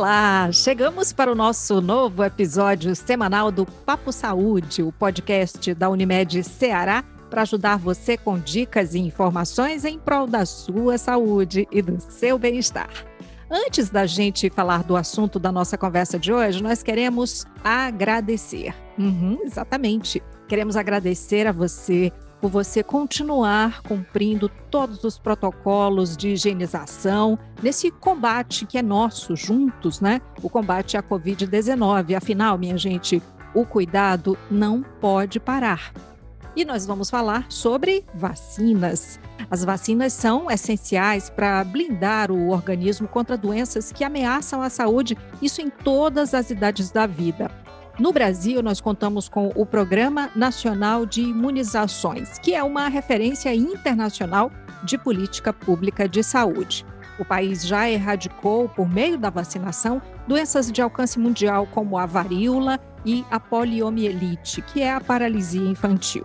Olá, 0.00 0.50
chegamos 0.50 1.12
para 1.12 1.30
o 1.30 1.34
nosso 1.34 1.78
novo 1.82 2.24
episódio 2.24 2.96
semanal 2.96 3.52
do 3.52 3.66
Papo 3.66 4.10
Saúde, 4.10 4.82
o 4.82 4.90
podcast 4.90 5.74
da 5.74 5.90
Unimed 5.90 6.42
Ceará 6.42 7.04
para 7.28 7.42
ajudar 7.42 7.76
você 7.76 8.16
com 8.16 8.38
dicas 8.38 8.94
e 8.94 8.98
informações 8.98 9.84
em 9.84 9.98
prol 9.98 10.26
da 10.26 10.46
sua 10.46 10.96
saúde 10.96 11.68
e 11.70 11.82
do 11.82 12.00
seu 12.00 12.38
bem-estar. 12.38 12.88
Antes 13.50 13.90
da 13.90 14.06
gente 14.06 14.48
falar 14.48 14.84
do 14.84 14.96
assunto 14.96 15.38
da 15.38 15.52
nossa 15.52 15.76
conversa 15.76 16.18
de 16.18 16.32
hoje, 16.32 16.62
nós 16.62 16.82
queremos 16.82 17.44
agradecer. 17.62 18.74
Uhum, 18.98 19.40
exatamente. 19.44 20.22
Queremos 20.48 20.78
agradecer 20.78 21.46
a 21.46 21.52
você 21.52 22.10
por 22.40 22.50
você 22.50 22.82
continuar 22.82 23.82
cumprindo 23.82 24.48
todos 24.70 25.04
os 25.04 25.18
protocolos 25.18 26.16
de 26.16 26.30
higienização 26.30 27.38
nesse 27.62 27.90
combate 27.90 28.66
que 28.66 28.78
é 28.78 28.82
nosso, 28.82 29.36
juntos, 29.36 30.00
né? 30.00 30.20
O 30.42 30.48
combate 30.48 30.96
à 30.96 31.02
Covid-19. 31.02 32.16
Afinal, 32.16 32.56
minha 32.56 32.78
gente, 32.78 33.22
o 33.54 33.64
cuidado 33.64 34.38
não 34.50 34.82
pode 35.00 35.38
parar. 35.38 35.92
E 36.56 36.64
nós 36.64 36.84
vamos 36.84 37.08
falar 37.10 37.46
sobre 37.48 38.04
vacinas. 38.14 39.20
As 39.50 39.64
vacinas 39.64 40.12
são 40.12 40.50
essenciais 40.50 41.30
para 41.30 41.62
blindar 41.64 42.30
o 42.30 42.50
organismo 42.50 43.06
contra 43.06 43.36
doenças 43.36 43.92
que 43.92 44.04
ameaçam 44.04 44.62
a 44.62 44.70
saúde, 44.70 45.16
isso 45.40 45.60
em 45.60 45.70
todas 45.70 46.34
as 46.34 46.50
idades 46.50 46.90
da 46.90 47.06
vida. 47.06 47.50
No 48.00 48.14
Brasil, 48.14 48.62
nós 48.62 48.80
contamos 48.80 49.28
com 49.28 49.52
o 49.54 49.66
Programa 49.66 50.30
Nacional 50.34 51.04
de 51.04 51.20
Imunizações, 51.20 52.38
que 52.38 52.54
é 52.54 52.62
uma 52.64 52.88
referência 52.88 53.54
internacional 53.54 54.50
de 54.82 54.96
política 54.96 55.52
pública 55.52 56.08
de 56.08 56.24
saúde. 56.24 56.86
O 57.18 57.26
país 57.26 57.62
já 57.62 57.90
erradicou, 57.90 58.70
por 58.70 58.88
meio 58.88 59.18
da 59.18 59.28
vacinação, 59.28 60.00
doenças 60.26 60.72
de 60.72 60.80
alcance 60.80 61.18
mundial 61.18 61.68
como 61.70 61.98
a 61.98 62.06
varíola 62.06 62.80
e 63.04 63.22
a 63.30 63.38
poliomielite, 63.38 64.62
que 64.62 64.80
é 64.80 64.90
a 64.90 65.00
paralisia 65.02 65.60
infantil. 65.68 66.24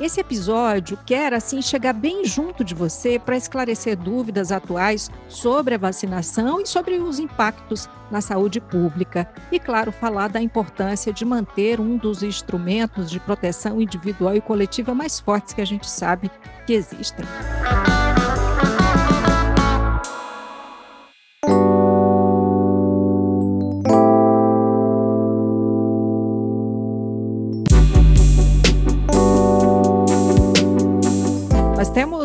Esse 0.00 0.20
episódio 0.20 0.98
quer, 1.06 1.32
assim, 1.32 1.62
chegar 1.62 1.92
bem 1.92 2.24
junto 2.24 2.64
de 2.64 2.74
você 2.74 3.16
para 3.16 3.36
esclarecer 3.36 3.96
dúvidas 3.96 4.50
atuais 4.50 5.08
sobre 5.28 5.76
a 5.76 5.78
vacinação 5.78 6.60
e 6.60 6.66
sobre 6.66 6.96
os 6.96 7.20
impactos 7.20 7.88
na 8.10 8.20
saúde 8.20 8.60
pública. 8.60 9.28
E, 9.52 9.60
claro, 9.60 9.92
falar 9.92 10.28
da 10.28 10.42
importância 10.42 11.12
de 11.12 11.24
manter 11.24 11.80
um 11.80 11.96
dos 11.96 12.24
instrumentos 12.24 13.08
de 13.08 13.20
proteção 13.20 13.80
individual 13.80 14.34
e 14.34 14.40
coletiva 14.40 14.92
mais 14.94 15.20
fortes 15.20 15.54
que 15.54 15.60
a 15.60 15.66
gente 15.66 15.88
sabe 15.88 16.28
que 16.66 16.72
existem. 16.72 17.24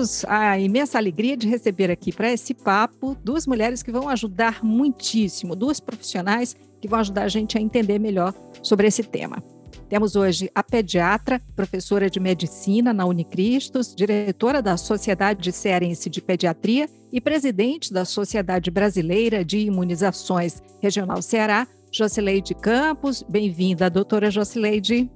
Temos 0.10 0.26
a 0.26 0.58
imensa 0.58 0.98
alegria 0.98 1.38
de 1.38 1.48
receber 1.48 1.92
aqui 1.92 2.12
para 2.12 2.32
esse 2.32 2.54
papo 2.54 3.16
duas 3.24 3.46
mulheres 3.46 3.84
que 3.84 3.92
vão 3.92 4.10
ajudar 4.10 4.64
muitíssimo, 4.64 5.56
duas 5.56 5.80
profissionais 5.80 6.56
que 6.82 6.88
vão 6.88 7.00
ajudar 7.00 7.24
a 7.24 7.28
gente 7.28 7.58
a 7.58 7.62
entender 7.62 8.00
melhor 8.00 8.34
sobre 8.64 8.88
esse 8.88 9.04
tema. 9.04 9.44
Temos 9.88 10.16
hoje 10.16 10.50
a 10.56 10.64
pediatra, 10.64 11.42
professora 11.56 12.10
de 12.10 12.20
medicina 12.20 12.92
na 12.92 13.06
Unicristos, 13.06 13.94
diretora 13.94 14.62
da 14.62 14.78
Sociedade 14.78 15.52
Cearense 15.52 16.10
de 16.10 16.22
Pediatria 16.22 16.90
e 17.12 17.22
presidente 17.22 17.94
da 17.94 18.06
Sociedade 18.06 18.72
Brasileira 18.72 19.46
de 19.46 19.60
Imunizações 19.60 20.62
Regional 20.82 21.22
Ceará, 21.22 21.68
Jocileide 21.92 22.56
Campos. 22.56 23.24
Bem-vinda, 23.28 23.90
doutora 23.90 24.32
Jocileide. 24.32 25.10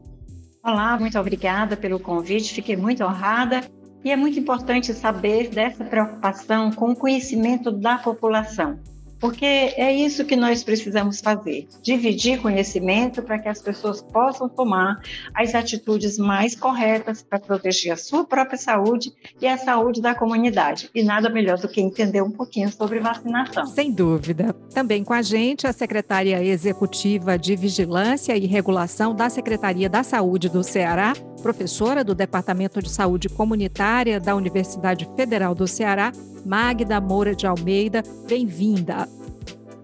Olá, 0.64 1.00
muito 1.00 1.18
obrigada 1.20 1.76
pelo 1.76 2.00
convite, 2.00 2.54
fiquei 2.54 2.76
muito 2.76 3.04
honrada 3.04 3.64
e 4.04 4.12
é 4.12 4.16
muito 4.16 4.40
importante 4.40 4.94
saber 4.94 5.50
dessa 5.50 5.84
preocupação 5.84 6.72
com 6.72 6.92
o 6.92 6.96
conhecimento 6.96 7.72
da 7.72 7.98
população 7.98 8.80
porque 9.24 9.46
é 9.46 9.90
isso 9.90 10.26
que 10.26 10.36
nós 10.36 10.66
precisamos 10.66 11.22
fazer: 11.22 11.66
dividir 11.82 12.42
conhecimento 12.42 13.22
para 13.22 13.40
que 13.40 13.48
as 13.48 13.62
pessoas 13.62 14.02
possam 14.02 14.50
tomar 14.50 15.02
as 15.34 15.56
atitudes 15.56 16.18
mais 16.18 16.54
corretas 16.58 17.24
para 17.24 17.40
proteger 17.40 17.94
a 17.94 17.96
sua 17.96 18.26
própria 18.26 18.58
saúde 18.58 19.14
e 19.40 19.48
a 19.48 19.58
saúde 19.58 20.02
da 20.02 20.14
comunidade. 20.14 20.90
E 20.94 21.02
nada 21.02 21.30
melhor 21.30 21.58
do 21.58 21.70
que 21.70 21.80
entender 21.80 22.22
um 22.22 22.32
pouquinho 22.32 22.70
sobre 22.70 23.00
vacinação. 23.00 23.66
Sem 23.66 23.94
dúvida. 23.94 24.54
Também 24.74 25.06
com 25.06 25.14
a 25.14 25.22
gente 25.22 25.66
a 25.66 25.72
secretária 25.72 26.44
executiva 26.44 27.38
de 27.38 27.56
Vigilância 27.56 28.36
e 28.36 28.46
Regulação 28.46 29.16
da 29.16 29.30
Secretaria 29.30 29.88
da 29.88 30.04
Saúde 30.04 30.50
do 30.50 30.66
Ceará, 30.66 31.14
professora 31.42 32.04
do 32.04 32.14
Departamento 32.14 32.82
de 32.82 32.90
Saúde 32.90 33.30
Comunitária 33.30 34.20
da 34.20 34.36
Universidade 34.36 35.10
Federal 35.16 35.56
do 35.56 35.66
Ceará, 35.66 36.12
Magda 36.46 37.00
Moura 37.00 37.34
de 37.34 37.48
Almeida. 37.48 38.04
Bem-vinda. 38.28 39.08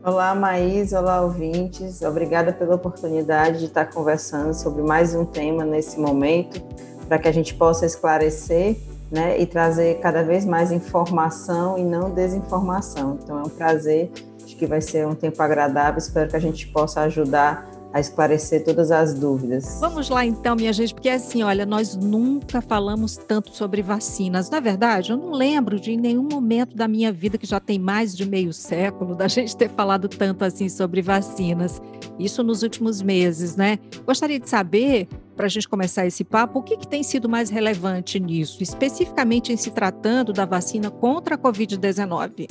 Olá, 0.04 0.36
Maís. 0.36 0.92
Olá, 0.92 1.22
ouvintes. 1.22 2.02
Obrigada 2.02 2.52
pela 2.52 2.76
oportunidade 2.76 3.60
de 3.60 3.66
estar 3.66 3.86
conversando 3.86 4.54
sobre 4.54 4.82
mais 4.82 5.16
um 5.16 5.24
tema 5.24 5.64
nesse 5.64 5.98
momento, 6.00 6.62
para 7.08 7.18
que 7.18 7.28
a 7.30 7.32
gente 7.32 7.54
possa 7.54 7.86
esclarecer 7.86 8.78
né, 9.10 9.40
e 9.40 9.46
trazer 9.46 10.00
cada 10.00 10.22
vez 10.22 10.44
mais 10.44 10.72
informação 10.72 11.78
e 11.78 11.84
não 11.84 12.12
desinformação. 12.12 13.18
Então, 13.24 13.40
é 13.40 13.42
um 13.42 13.50
prazer. 13.50 14.12
Acho 14.44 14.56
que 14.58 14.66
vai 14.66 14.82
ser 14.82 15.08
um 15.08 15.16
tempo 15.16 15.42
agradável. 15.42 15.98
Espero 15.98 16.30
que 16.30 16.36
a 16.36 16.42
gente 16.42 16.68
possa 16.68 17.02
ajudar 17.02 17.69
a 17.92 18.00
esclarecer 18.00 18.64
todas 18.64 18.92
as 18.92 19.14
dúvidas. 19.14 19.80
Vamos 19.80 20.10
lá 20.10 20.26
então, 20.26 20.56
minha 20.56 20.72
gente, 20.72 20.94
porque 20.94 21.10
assim, 21.10 21.42
olha, 21.42 21.66
nós 21.66 21.96
nunca 21.96 22.62
falamos 22.62 23.18
tanto 23.18 23.56
sobre 23.56 23.82
vacinas. 23.82 24.50
Na 24.50 24.60
verdade, 24.60 25.12
eu 25.12 25.18
não 25.18 25.32
lembro 25.32 25.80
de 25.80 25.98
nenhum 25.98 26.24
momento 26.24 26.76
da 26.76 26.88
minha 26.88 27.12
vida 27.12 27.38
que 27.38 27.48
já 27.48 27.60
tem 27.60 27.80
mais 27.80 28.16
de 28.16 28.28
meio 28.28 28.54
século 28.54 29.16
da 29.16 29.28
gente 29.30 29.58
ter 29.58 29.70
falado 29.70 30.08
tanto 30.08 30.46
assim 30.46 30.70
sobre 30.70 31.02
vacinas. 31.02 31.82
Isso 32.20 32.44
nos 32.44 32.62
últimos 32.62 33.02
meses, 33.02 33.56
né? 33.56 33.80
Gostaria 34.06 34.40
de 34.40 34.50
saber, 34.50 35.08
para 35.36 35.48
a 35.48 35.50
gente 35.50 35.68
começar 35.68 36.06
esse 36.06 36.24
papo, 36.24 36.60
o 36.60 36.62
que, 36.64 36.78
que 36.78 36.88
tem 36.88 37.02
sido 37.02 37.28
mais 37.28 37.50
relevante 37.50 38.20
nisso, 38.20 38.62
especificamente 38.62 39.52
em 39.52 39.58
se 39.58 39.72
tratando 39.72 40.32
da 40.32 40.46
vacina 40.46 40.92
contra 40.92 41.36
a 41.36 41.38
Covid-19. 41.38 42.48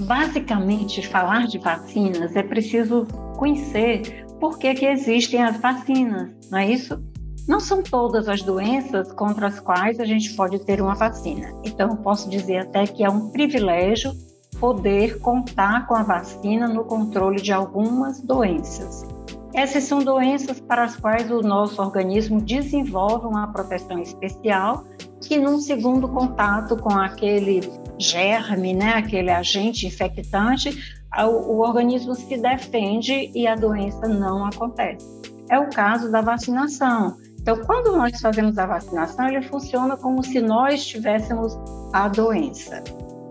Basicamente, 0.00 1.06
falar 1.08 1.46
de 1.46 1.58
vacinas 1.58 2.36
é 2.36 2.42
preciso 2.42 3.04
conhecer 3.36 4.27
por 4.40 4.58
que, 4.58 4.74
que 4.74 4.86
existem 4.86 5.42
as 5.42 5.56
vacinas, 5.58 6.30
não 6.50 6.58
é 6.58 6.70
isso? 6.70 7.02
Não 7.46 7.60
são 7.60 7.82
todas 7.82 8.28
as 8.28 8.42
doenças 8.42 9.10
contra 9.12 9.46
as 9.46 9.58
quais 9.58 9.98
a 9.98 10.04
gente 10.04 10.34
pode 10.34 10.58
ter 10.64 10.82
uma 10.82 10.94
vacina. 10.94 11.52
Então, 11.64 11.96
posso 11.96 12.28
dizer 12.28 12.58
até 12.58 12.86
que 12.86 13.02
é 13.02 13.08
um 13.08 13.30
privilégio 13.30 14.12
poder 14.60 15.18
contar 15.20 15.86
com 15.86 15.94
a 15.94 16.02
vacina 16.02 16.68
no 16.68 16.84
controle 16.84 17.40
de 17.40 17.52
algumas 17.52 18.20
doenças. 18.20 19.06
Essas 19.54 19.84
são 19.84 20.00
doenças 20.00 20.60
para 20.60 20.84
as 20.84 20.96
quais 20.96 21.30
o 21.30 21.40
nosso 21.40 21.80
organismo 21.80 22.40
desenvolve 22.40 23.26
uma 23.26 23.50
proteção 23.50 23.98
especial, 23.98 24.84
que 25.22 25.38
num 25.38 25.58
segundo 25.58 26.06
contato 26.08 26.76
com 26.76 26.92
aquele 26.92 27.60
germe, 27.98 28.74
né, 28.74 28.92
aquele 28.92 29.30
agente 29.30 29.86
infectante, 29.86 30.97
o, 31.24 31.60
organismo 31.60 32.14
se 32.14 32.36
defende 32.36 33.30
e 33.34 33.46
a 33.46 33.54
doença 33.54 34.06
não 34.06 34.44
acontece. 34.44 35.06
É 35.50 35.58
o 35.58 35.68
caso 35.70 36.10
da 36.10 36.20
vacinação. 36.20 37.16
Então, 37.40 37.60
quando 37.64 37.96
nós 37.96 38.20
fazemos 38.20 38.58
a 38.58 38.66
vacinação, 38.66 39.28
ele 39.28 39.42
funciona 39.42 39.96
como 39.96 40.22
se 40.22 40.40
nós 40.40 40.86
tivéssemos 40.86 41.58
a 41.92 42.08
doença. 42.08 42.82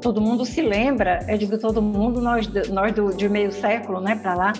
Todo 0.02 0.20
mundo 0.20 0.46
se 0.46 0.62
lembra, 0.62 1.20
eu 1.28 1.38
digo 1.38 1.58
todo 1.58 1.82
mundo, 1.82 2.22
nós, 2.22 2.48
nós 2.70 2.94
do, 2.94 3.14
de 3.14 3.30
meio 3.30 3.52
século 3.52 4.00
né, 4.00 4.16
para 4.16 4.34
lá, 4.34 4.54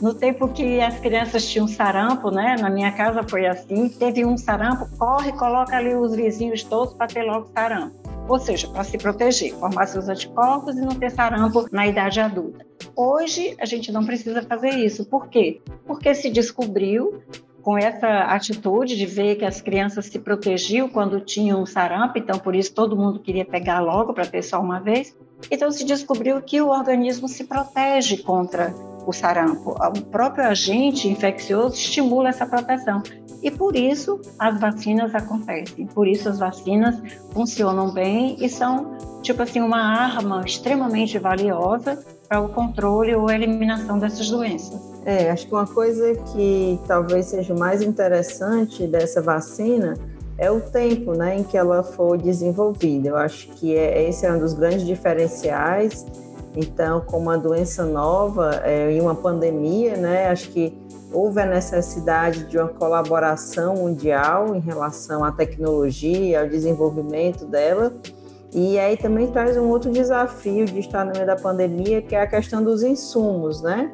no 0.00 0.14
tempo 0.14 0.48
que 0.48 0.80
as 0.80 0.98
crianças 1.00 1.46
tinham 1.46 1.68
sarampo, 1.68 2.30
né? 2.30 2.56
Na 2.58 2.70
minha 2.70 2.90
casa 2.92 3.22
foi 3.22 3.46
assim, 3.46 3.88
teve 3.88 4.24
um 4.24 4.36
sarampo, 4.36 4.88
corre, 4.96 5.32
coloca 5.32 5.76
ali 5.76 5.94
os 5.94 6.14
vizinhos 6.14 6.62
todos 6.62 6.94
para 6.94 7.06
ter 7.06 7.22
logo 7.22 7.48
sarampo 7.52 7.99
ou 8.30 8.38
seja, 8.38 8.68
para 8.68 8.84
se 8.84 8.96
proteger, 8.96 9.52
formar 9.54 9.86
seus 9.86 10.08
anticorpos 10.08 10.76
e 10.76 10.80
não 10.80 10.94
ter 10.94 11.10
sarampo 11.10 11.66
na 11.72 11.86
idade 11.86 12.20
adulta. 12.20 12.64
Hoje 12.94 13.56
a 13.58 13.64
gente 13.64 13.90
não 13.90 14.06
precisa 14.06 14.40
fazer 14.42 14.70
isso. 14.70 15.04
Por 15.04 15.28
quê? 15.28 15.60
Porque 15.84 16.14
se 16.14 16.30
descobriu 16.30 17.22
com 17.60 17.76
essa 17.76 18.06
atitude 18.22 18.96
de 18.96 19.04
ver 19.04 19.34
que 19.34 19.44
as 19.44 19.60
crianças 19.60 20.06
se 20.06 20.18
protegiam 20.18 20.88
quando 20.88 21.20
tinham 21.20 21.66
sarampo, 21.66 22.18
então 22.18 22.38
por 22.38 22.54
isso 22.54 22.72
todo 22.72 22.96
mundo 22.96 23.18
queria 23.18 23.44
pegar 23.44 23.80
logo 23.80 24.14
para 24.14 24.26
ter 24.26 24.42
só 24.42 24.60
uma 24.60 24.78
vez. 24.78 25.14
Então 25.50 25.70
se 25.70 25.84
descobriu 25.84 26.40
que 26.40 26.60
o 26.60 26.68
organismo 26.68 27.28
se 27.28 27.44
protege 27.44 28.18
contra 28.18 28.72
o 29.06 29.12
sarampo. 29.12 29.70
O 29.70 30.02
próprio 30.02 30.44
agente 30.44 31.08
infeccioso 31.08 31.74
estimula 31.74 32.28
essa 32.28 32.46
proteção. 32.46 33.02
E 33.42 33.50
por 33.50 33.74
isso 33.74 34.20
as 34.38 34.60
vacinas 34.60 35.14
acontecem, 35.14 35.86
por 35.86 36.06
isso 36.06 36.28
as 36.28 36.38
vacinas 36.38 36.96
funcionam 37.32 37.90
bem 37.90 38.36
e 38.38 38.48
são, 38.50 38.98
tipo 39.22 39.42
assim, 39.42 39.60
uma 39.60 39.80
arma 39.80 40.42
extremamente 40.44 41.18
valiosa 41.18 41.98
para 42.28 42.40
o 42.40 42.50
controle 42.50 43.14
ou 43.14 43.30
eliminação 43.30 43.98
dessas 43.98 44.28
doenças. 44.28 44.78
É, 45.06 45.30
acho 45.30 45.46
que 45.46 45.54
uma 45.54 45.66
coisa 45.66 46.14
que 46.32 46.78
talvez 46.86 47.26
seja 47.26 47.54
mais 47.54 47.80
interessante 47.80 48.86
dessa 48.86 49.22
vacina 49.22 49.94
é 50.36 50.50
o 50.50 50.60
tempo 50.60 51.12
né, 51.12 51.38
em 51.38 51.42
que 51.42 51.56
ela 51.56 51.82
foi 51.82 52.18
desenvolvida. 52.18 53.08
Eu 53.08 53.16
acho 53.16 53.48
que 53.48 53.74
é, 53.74 54.08
esse 54.08 54.24
é 54.24 54.32
um 54.32 54.38
dos 54.38 54.54
grandes 54.54 54.86
diferenciais. 54.86 56.06
Então, 56.56 57.00
com 57.00 57.18
uma 57.18 57.38
doença 57.38 57.84
nova 57.84 58.60
é, 58.64 58.92
e 58.92 59.00
uma 59.00 59.14
pandemia, 59.14 59.96
né, 59.96 60.28
acho 60.28 60.50
que 60.50 60.76
houve 61.12 61.40
a 61.40 61.46
necessidade 61.46 62.44
de 62.44 62.58
uma 62.58 62.68
colaboração 62.68 63.74
mundial 63.74 64.54
em 64.54 64.60
relação 64.60 65.24
à 65.24 65.32
tecnologia, 65.32 66.40
ao 66.40 66.48
desenvolvimento 66.48 67.44
dela. 67.44 67.92
E 68.52 68.78
aí 68.78 68.96
também 68.96 69.30
traz 69.30 69.56
um 69.56 69.68
outro 69.68 69.90
desafio 69.90 70.64
de 70.66 70.80
estar 70.80 71.04
no 71.04 71.12
meio 71.12 71.26
da 71.26 71.36
pandemia, 71.36 72.02
que 72.02 72.16
é 72.16 72.22
a 72.22 72.26
questão 72.26 72.62
dos 72.62 72.82
insumos, 72.82 73.62
né? 73.62 73.92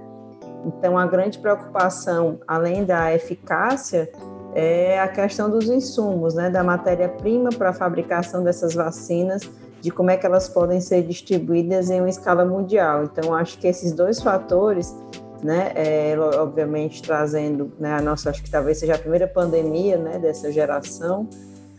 Então, 0.65 0.99
a 0.99 1.07
grande 1.07 1.39
preocupação, 1.39 2.41
além 2.47 2.85
da 2.85 3.15
eficácia, 3.15 4.11
é 4.55 4.99
a 4.99 5.07
questão 5.07 5.51
dos 5.51 5.69
insumos, 5.69 6.35
né, 6.35 6.49
da 6.49 6.65
matéria-prima 6.65 7.51
para 7.51 7.69
a 7.69 7.73
fabricação 7.75 8.43
dessas 8.43 8.75
vacinas, 8.75 9.49
de 9.87 9.93
como 9.93 10.11
é 10.11 10.17
que 10.17 10.27
elas 10.27 10.49
podem 10.49 10.81
ser 10.81 11.05
distribuídas 11.05 11.91
em 11.91 12.01
uma 12.01 12.09
escala 12.09 12.45
mundial. 12.45 13.05
Então, 13.05 13.33
acho 13.33 13.57
que 13.57 13.69
esses 13.69 13.93
dois 13.93 14.21
fatores, 14.21 14.93
né, 15.45 15.71
é, 15.77 16.19
obviamente 16.19 17.01
trazendo, 17.01 17.73
né, 17.79 17.95
a 17.95 18.03
nossa, 18.03 18.31
acho 18.31 18.43
que 18.43 18.51
talvez 18.51 18.79
seja 18.79 18.97
a 18.97 18.99
primeira 18.99 19.29
pandemia, 19.29 19.97
né, 19.97 20.19
dessa 20.19 20.51
geração, 20.51 21.29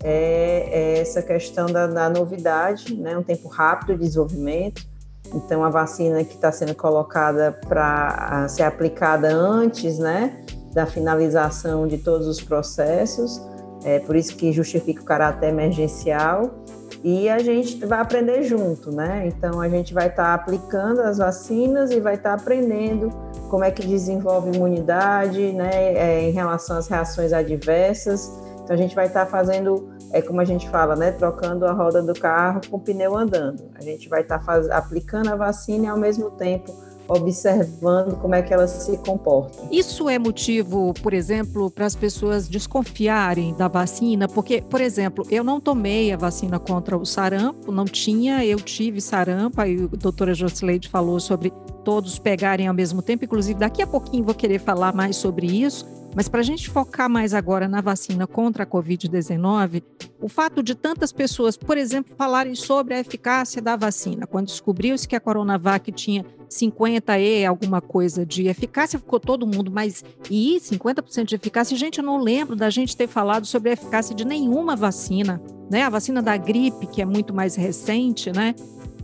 é, 0.02 0.70
é 0.72 1.00
essa 1.02 1.22
questão 1.22 1.66
da, 1.66 1.86
da 1.86 2.10
novidade, 2.10 2.96
né, 2.96 3.18
um 3.18 3.24
tempo 3.24 3.50
rápido 3.50 3.98
de 3.98 4.06
desenvolvimento, 4.06 4.88
então, 5.36 5.66
a 5.66 5.70
vacina 5.70 6.24
que 6.24 6.36
está 6.36 6.50
sendo 6.50 6.74
colocada 6.74 7.60
para 7.68 8.48
ser 8.48 8.64
aplicada 8.64 9.28
antes, 9.28 10.00
né, 10.00 10.46
da 10.74 10.86
finalização 10.86 11.86
de 11.86 11.98
todos 11.98 12.26
os 12.26 12.40
processos, 12.40 13.42
é 13.84 14.00
por 14.00 14.16
isso 14.16 14.34
que 14.38 14.54
justifica 14.54 15.02
o 15.02 15.04
caráter 15.04 15.50
emergencial. 15.50 16.64
E 17.04 17.30
a 17.30 17.40
gente 17.40 17.86
vai 17.86 18.00
aprender 18.00 18.44
junto, 18.44 18.92
né? 18.92 19.28
Então, 19.28 19.62
a 19.62 19.70
gente 19.70 19.94
vai 19.94 20.08
estar 20.08 20.24
tá 20.24 20.34
aplicando 20.34 21.02
as 21.02 21.20
vacinas 21.20 21.92
e 21.92 22.00
vai 22.00 22.16
estar 22.16 22.36
tá 22.36 22.42
aprendendo 22.42 23.10
como 23.50 23.64
é 23.64 23.72
que 23.72 23.86
desenvolve 23.86 24.56
imunidade, 24.56 25.54
né, 25.54 25.94
é, 25.94 26.30
em 26.30 26.32
relação 26.32 26.78
às 26.78 26.88
reações 26.88 27.32
adversas. 27.32 28.32
Então, 28.64 28.76
a 28.76 28.78
gente 28.78 28.96
vai 28.96 29.08
estar 29.08 29.26
tá 29.26 29.32
fazendo 29.32 29.96
é 30.12 30.22
como 30.22 30.40
a 30.40 30.46
gente 30.46 30.70
fala, 30.70 30.96
né? 30.96 31.12
Trocando 31.12 31.66
a 31.66 31.74
roda 31.74 32.02
do 32.02 32.14
carro 32.14 32.62
com 32.70 32.78
o 32.78 32.80
pneu 32.80 33.18
andando. 33.18 33.70
A 33.76 33.82
gente 33.82 34.08
vai 34.08 34.22
estar 34.22 34.40
tá 34.40 34.78
aplicando 34.78 35.30
a 35.30 35.36
vacina 35.36 35.86
e 35.86 35.88
ao 35.88 35.98
mesmo 35.98 36.32
tempo 36.32 36.74
observando 37.08 38.18
como 38.18 38.36
é 38.36 38.42
que 38.42 38.54
elas 38.54 38.72
se 38.72 38.98
comportam. 38.98 39.68
Isso 39.72 40.10
é 40.10 40.20
motivo, 40.20 40.94
por 41.02 41.14
exemplo, 41.14 41.70
para 41.70 41.86
as 41.86 41.96
pessoas 41.96 42.48
desconfiarem 42.48 43.54
da 43.54 43.68
vacina? 43.68 44.28
Porque, 44.28 44.62
por 44.62 44.82
exemplo, 44.82 45.26
eu 45.30 45.44
não 45.44 45.60
tomei 45.60 46.12
a 46.12 46.18
vacina 46.18 46.60
contra 46.60 46.98
o 46.98 47.06
sarampo, 47.06 47.72
não 47.72 47.86
tinha, 47.86 48.46
eu 48.46 48.58
tive 48.58 49.02
sarampo, 49.02 49.62
aí 49.62 49.90
a 49.92 49.96
doutora 49.96 50.34
Jocileide 50.34 50.90
falou 50.90 51.20
sobre 51.20 51.52
todos 51.84 52.20
pegarem 52.20 52.68
ao 52.68 52.74
mesmo 52.74 53.02
tempo, 53.02 53.24
inclusive 53.24 53.60
daqui 53.60 53.82
a 53.82 53.88
pouquinho 53.88 54.26
vou 54.26 54.36
querer 54.36 54.60
falar 54.60 54.94
mais 54.94 55.16
sobre 55.16 55.48
isso. 55.48 55.88
Mas 56.16 56.28
para 56.28 56.40
a 56.40 56.44
gente 56.44 56.70
focar 56.70 57.10
mais 57.10 57.34
agora 57.34 57.68
na 57.68 57.80
vacina 57.80 58.26
contra 58.26 58.64
a 58.64 58.68
Covid-19, 58.68 59.84
o 60.20 60.28
fato 60.28 60.64
de 60.64 60.74
tantas 60.74 61.12
pessoas, 61.12 61.56
por 61.56 61.78
exemplo, 61.78 62.16
falarem 62.18 62.56
sobre 62.56 62.96
a 62.96 63.00
eficácia 63.00 63.62
da 63.62 63.76
vacina, 63.76 64.26
quando 64.26 64.48
descobriu-se 64.48 65.08
que 65.08 65.16
a 65.16 65.20
Coronavac 65.20 65.92
tinha 65.92 66.26
50 66.50 67.20
e 67.20 67.46
alguma 67.46 67.82
coisa 67.82 68.26
de 68.26 68.48
eficácia, 68.48 68.98
ficou 68.98 69.20
todo 69.20 69.46
mundo, 69.46 69.70
mas 69.72 70.04
e 70.30 70.58
50% 70.60 71.26
de 71.26 71.36
eficácia? 71.36 71.78
Gente, 71.78 72.00
eu 72.00 72.04
não 72.04 72.20
lembro 72.20 72.56
da 72.56 72.70
gente 72.70 72.96
ter 72.96 73.08
falado 73.08 73.46
sobre 73.46 73.70
a 73.70 73.74
eficácia 73.74 74.16
de 74.16 74.26
nenhuma 74.26 74.76
vacina, 74.76 75.42
né? 75.70 75.84
A 75.84 75.90
vacina 75.90 76.22
da 76.22 76.36
gripe, 76.36 76.88
que 76.88 77.02
é 77.02 77.06
muito 77.06 77.34
mais 77.34 77.56
recente, 77.56 78.32
né? 78.32 78.56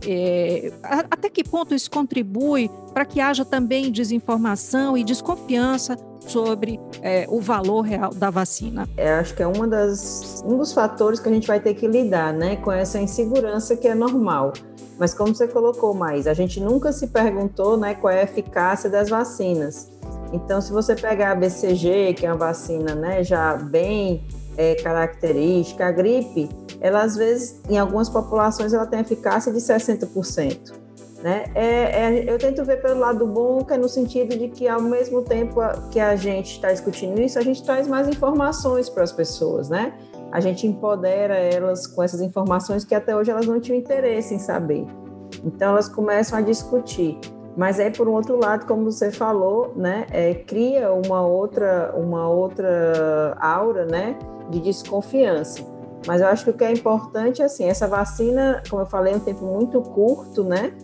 É, 0.06 0.72
até 0.82 1.30
que 1.30 1.44
ponto 1.44 1.74
isso 1.74 1.90
contribui 1.90 2.70
para 2.92 3.04
que 3.04 3.20
haja 3.20 3.44
também 3.44 3.90
desinformação 3.90 4.98
e 4.98 5.04
desconfiança 5.04 5.96
sobre 6.26 6.80
é, 7.02 7.26
o 7.28 7.40
valor 7.40 7.82
real 7.82 8.12
da 8.14 8.30
vacina? 8.30 8.88
Eu 8.96 9.04
é, 9.04 9.14
acho 9.14 9.34
que 9.34 9.42
é 9.42 9.46
uma 9.46 9.66
das, 9.66 10.42
um 10.44 10.56
dos 10.56 10.72
fatores 10.72 11.20
que 11.20 11.28
a 11.28 11.32
gente 11.32 11.46
vai 11.46 11.60
ter 11.60 11.74
que 11.74 11.86
lidar, 11.86 12.32
né, 12.32 12.56
com 12.56 12.72
essa 12.72 12.98
insegurança 12.98 13.76
que 13.76 13.88
é 13.88 13.94
normal. 13.94 14.52
Mas 14.98 15.12
como 15.12 15.34
você 15.34 15.48
colocou 15.48 15.92
mais, 15.92 16.26
a 16.26 16.34
gente 16.34 16.60
nunca 16.60 16.92
se 16.92 17.08
perguntou, 17.08 17.76
né, 17.76 17.94
qual 17.94 18.12
é 18.12 18.20
a 18.20 18.24
eficácia 18.24 18.88
das 18.88 19.08
vacinas. 19.08 19.90
Então, 20.32 20.60
se 20.60 20.72
você 20.72 20.94
pegar 20.94 21.32
a 21.32 21.34
BCG, 21.34 22.14
que 22.14 22.26
é 22.26 22.30
uma 22.30 22.38
vacina, 22.38 22.94
né, 22.94 23.22
já 23.22 23.56
bem 23.56 24.24
é, 24.56 24.74
característica, 24.76 25.86
a 25.86 25.90
gripe, 25.90 26.48
ela 26.80 27.02
às 27.02 27.16
vezes, 27.16 27.60
em 27.68 27.78
algumas 27.78 28.08
populações, 28.08 28.72
ela 28.72 28.86
tem 28.86 29.00
eficácia 29.00 29.52
de 29.52 29.58
60%. 29.58 30.83
Né? 31.24 31.46
É, 31.54 31.64
é, 31.64 32.30
eu 32.30 32.38
tento 32.38 32.62
ver 32.66 32.82
pelo 32.82 33.00
lado 33.00 33.26
bom, 33.26 33.64
que 33.64 33.72
é 33.72 33.78
no 33.78 33.88
sentido 33.88 34.36
de 34.36 34.48
que, 34.48 34.68
ao 34.68 34.82
mesmo 34.82 35.22
tempo 35.22 35.58
que 35.90 35.98
a 35.98 36.14
gente 36.16 36.56
está 36.56 36.70
discutindo 36.70 37.18
isso, 37.18 37.38
a 37.38 37.42
gente 37.42 37.64
traz 37.64 37.88
mais 37.88 38.06
informações 38.06 38.90
para 38.90 39.04
as 39.04 39.10
pessoas, 39.10 39.70
né? 39.70 39.94
A 40.30 40.38
gente 40.38 40.66
empodera 40.66 41.34
elas 41.34 41.86
com 41.86 42.02
essas 42.02 42.20
informações 42.20 42.84
que 42.84 42.94
até 42.94 43.16
hoje 43.16 43.30
elas 43.30 43.46
não 43.46 43.58
tinham 43.58 43.78
interesse 43.78 44.34
em 44.34 44.38
saber. 44.38 44.84
Então, 45.42 45.70
elas 45.70 45.88
começam 45.88 46.38
a 46.38 46.42
discutir. 46.42 47.18
Mas 47.56 47.80
aí, 47.80 47.90
por 47.90 48.06
um 48.06 48.12
outro 48.12 48.38
lado, 48.38 48.66
como 48.66 48.92
você 48.92 49.10
falou, 49.10 49.72
né, 49.74 50.04
é, 50.10 50.34
cria 50.34 50.92
uma 50.92 51.26
outra, 51.26 51.94
uma 51.96 52.28
outra 52.28 53.34
aura, 53.40 53.86
né, 53.86 54.18
de 54.50 54.60
desconfiança. 54.60 55.64
Mas 56.06 56.20
eu 56.20 56.26
acho 56.26 56.44
que 56.44 56.50
o 56.50 56.52
que 56.52 56.64
é 56.64 56.72
importante, 56.72 57.42
assim, 57.42 57.64
essa 57.64 57.88
vacina, 57.88 58.62
como 58.68 58.82
eu 58.82 58.86
falei, 58.86 59.14
é 59.14 59.16
um 59.16 59.20
tempo 59.20 59.46
muito 59.46 59.80
curto, 59.80 60.44
né? 60.44 60.74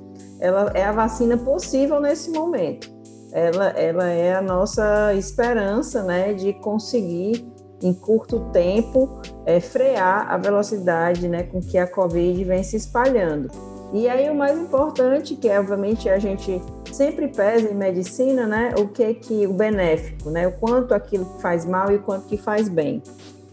Ela 0.40 0.72
é 0.74 0.84
a 0.84 0.92
vacina 0.92 1.36
possível 1.36 2.00
nesse 2.00 2.30
momento. 2.30 2.90
Ela, 3.32 3.68
ela 3.70 4.08
é 4.08 4.34
a 4.34 4.42
nossa 4.42 5.14
esperança, 5.14 6.02
né, 6.02 6.32
de 6.32 6.52
conseguir 6.54 7.46
em 7.82 7.94
curto 7.94 8.40
tempo 8.52 9.20
é, 9.46 9.60
frear 9.60 10.30
a 10.30 10.36
velocidade, 10.36 11.28
né, 11.28 11.44
com 11.44 11.60
que 11.60 11.78
a 11.78 11.86
Covid 11.86 12.42
vem 12.44 12.62
se 12.62 12.76
espalhando. 12.76 13.48
E 13.92 14.08
aí 14.08 14.30
o 14.30 14.34
mais 14.34 14.58
importante, 14.58 15.34
que 15.34 15.48
é, 15.48 15.58
obviamente 15.58 16.08
a 16.08 16.18
gente 16.18 16.60
sempre 16.92 17.28
pesa 17.28 17.68
em 17.70 17.74
medicina, 17.74 18.46
né, 18.46 18.74
o 18.78 18.88
que 18.88 19.02
é 19.02 19.14
que 19.14 19.46
o 19.46 19.52
benéfico, 19.52 20.30
né, 20.30 20.46
o 20.46 20.52
quanto 20.52 20.94
aquilo 20.94 21.24
faz 21.40 21.64
mal 21.64 21.90
e 21.90 21.96
o 21.96 22.02
quanto 22.02 22.26
que 22.26 22.36
faz 22.36 22.68
bem. 22.68 23.02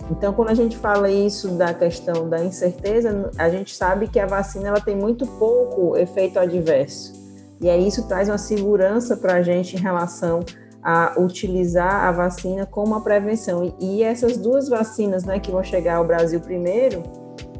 Então, 0.09 0.33
quando 0.33 0.49
a 0.49 0.53
gente 0.53 0.77
fala 0.77 1.09
isso 1.09 1.49
da 1.49 1.73
questão 1.73 2.29
da 2.29 2.43
incerteza, 2.43 3.29
a 3.37 3.49
gente 3.49 3.75
sabe 3.75 4.07
que 4.07 4.19
a 4.19 4.25
vacina 4.25 4.69
ela 4.69 4.79
tem 4.79 4.95
muito 4.95 5.25
pouco 5.25 5.97
efeito 5.97 6.39
adverso. 6.39 7.13
E 7.59 7.69
aí 7.69 7.87
isso 7.87 8.07
traz 8.07 8.29
uma 8.29 8.37
segurança 8.37 9.17
para 9.17 9.35
a 9.35 9.41
gente 9.41 9.75
em 9.75 9.79
relação 9.79 10.41
a 10.81 11.15
utilizar 11.17 12.05
a 12.05 12.11
vacina 12.11 12.65
como 12.65 12.87
uma 12.87 13.01
prevenção. 13.01 13.75
E 13.79 14.03
essas 14.03 14.37
duas 14.37 14.69
vacinas 14.69 15.25
né, 15.25 15.39
que 15.39 15.51
vão 15.51 15.63
chegar 15.63 15.97
ao 15.97 16.05
Brasil 16.05 16.39
primeiro, 16.39 17.03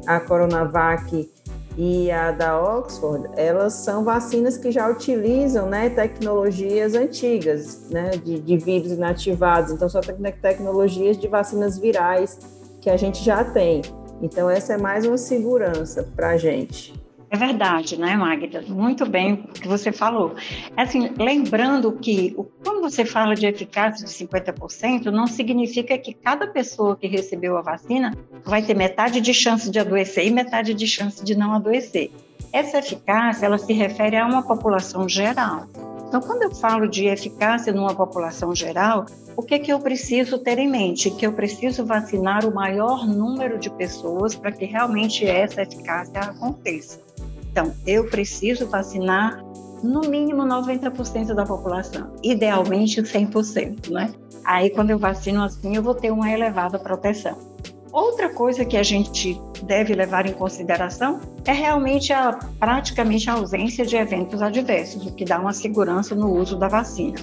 a 0.06 0.18
Coronavac 0.20 1.30
e 1.80 2.10
a 2.10 2.32
da 2.32 2.60
Oxford, 2.60 3.28
elas 3.36 3.72
são 3.72 4.02
vacinas 4.02 4.58
que 4.58 4.72
já 4.72 4.90
utilizam 4.90 5.68
né, 5.68 5.88
tecnologias 5.88 6.92
antigas, 6.94 7.88
né, 7.88 8.10
de, 8.10 8.40
de 8.40 8.56
vírus 8.56 8.90
inativados. 8.90 9.70
Então, 9.70 9.88
são 9.88 10.00
tecnologias 10.42 11.16
de 11.16 11.28
vacinas 11.28 11.78
virais 11.78 12.36
que 12.80 12.90
a 12.90 12.96
gente 12.96 13.22
já 13.22 13.44
tem. 13.44 13.82
Então, 14.20 14.50
essa 14.50 14.72
é 14.72 14.76
mais 14.76 15.06
uma 15.06 15.16
segurança 15.16 16.02
para 16.16 16.30
a 16.30 16.36
gente. 16.36 16.97
É 17.30 17.36
verdade, 17.36 17.98
né, 17.98 18.16
Magda? 18.16 18.64
Muito 18.66 19.04
bem 19.04 19.34
o 19.34 19.52
que 19.52 19.68
você 19.68 19.92
falou. 19.92 20.34
Assim, 20.74 21.10
lembrando 21.18 21.92
que 21.92 22.34
quando 22.64 22.80
você 22.80 23.04
fala 23.04 23.34
de 23.34 23.46
eficácia 23.46 24.04
de 24.04 24.10
50%, 24.12 25.06
não 25.06 25.26
significa 25.26 25.98
que 25.98 26.14
cada 26.14 26.46
pessoa 26.46 26.96
que 26.96 27.06
recebeu 27.06 27.58
a 27.58 27.62
vacina 27.62 28.16
vai 28.44 28.62
ter 28.62 28.74
metade 28.74 29.20
de 29.20 29.34
chance 29.34 29.70
de 29.70 29.78
adoecer 29.78 30.26
e 30.26 30.30
metade 30.30 30.72
de 30.72 30.86
chance 30.86 31.22
de 31.22 31.36
não 31.36 31.52
adoecer. 31.52 32.10
Essa 32.50 32.78
eficácia, 32.78 33.44
ela 33.44 33.58
se 33.58 33.74
refere 33.74 34.16
a 34.16 34.26
uma 34.26 34.42
população 34.42 35.06
geral. 35.06 35.66
Então, 36.08 36.22
quando 36.22 36.44
eu 36.44 36.54
falo 36.54 36.88
de 36.88 37.04
eficácia 37.04 37.70
numa 37.70 37.94
população 37.94 38.54
geral, 38.54 39.04
o 39.36 39.42
que, 39.42 39.58
que 39.58 39.70
eu 39.70 39.78
preciso 39.78 40.38
ter 40.38 40.58
em 40.58 40.68
mente? 40.68 41.10
Que 41.10 41.26
eu 41.26 41.32
preciso 41.34 41.84
vacinar 41.84 42.46
o 42.46 42.54
maior 42.54 43.06
número 43.06 43.58
de 43.58 43.68
pessoas 43.68 44.34
para 44.34 44.50
que 44.50 44.64
realmente 44.64 45.26
essa 45.26 45.60
eficácia 45.60 46.20
aconteça. 46.20 47.07
Então, 47.58 47.74
eu 47.84 48.06
preciso 48.06 48.68
vacinar 48.68 49.42
no 49.82 50.02
mínimo 50.02 50.42
90% 50.42 51.34
da 51.34 51.44
população, 51.44 52.12
idealmente 52.22 53.02
100%, 53.02 53.90
né? 53.90 54.14
Aí, 54.44 54.70
quando 54.70 54.90
eu 54.90 54.98
vacino 54.98 55.42
assim, 55.42 55.74
eu 55.74 55.82
vou 55.82 55.92
ter 55.92 56.12
uma 56.12 56.30
elevada 56.30 56.78
proteção. 56.78 57.36
Outra 57.90 58.28
coisa 58.28 58.64
que 58.64 58.76
a 58.76 58.82
gente 58.84 59.40
deve 59.64 59.92
levar 59.92 60.24
em 60.26 60.32
consideração 60.32 61.18
é 61.44 61.50
realmente 61.50 62.12
a 62.12 62.38
praticamente 62.60 63.28
a 63.28 63.32
ausência 63.32 63.84
de 63.84 63.96
eventos 63.96 64.40
adversos, 64.40 65.04
o 65.04 65.12
que 65.12 65.24
dá 65.24 65.40
uma 65.40 65.52
segurança 65.52 66.14
no 66.14 66.32
uso 66.32 66.56
da 66.56 66.68
vacina. 66.68 67.18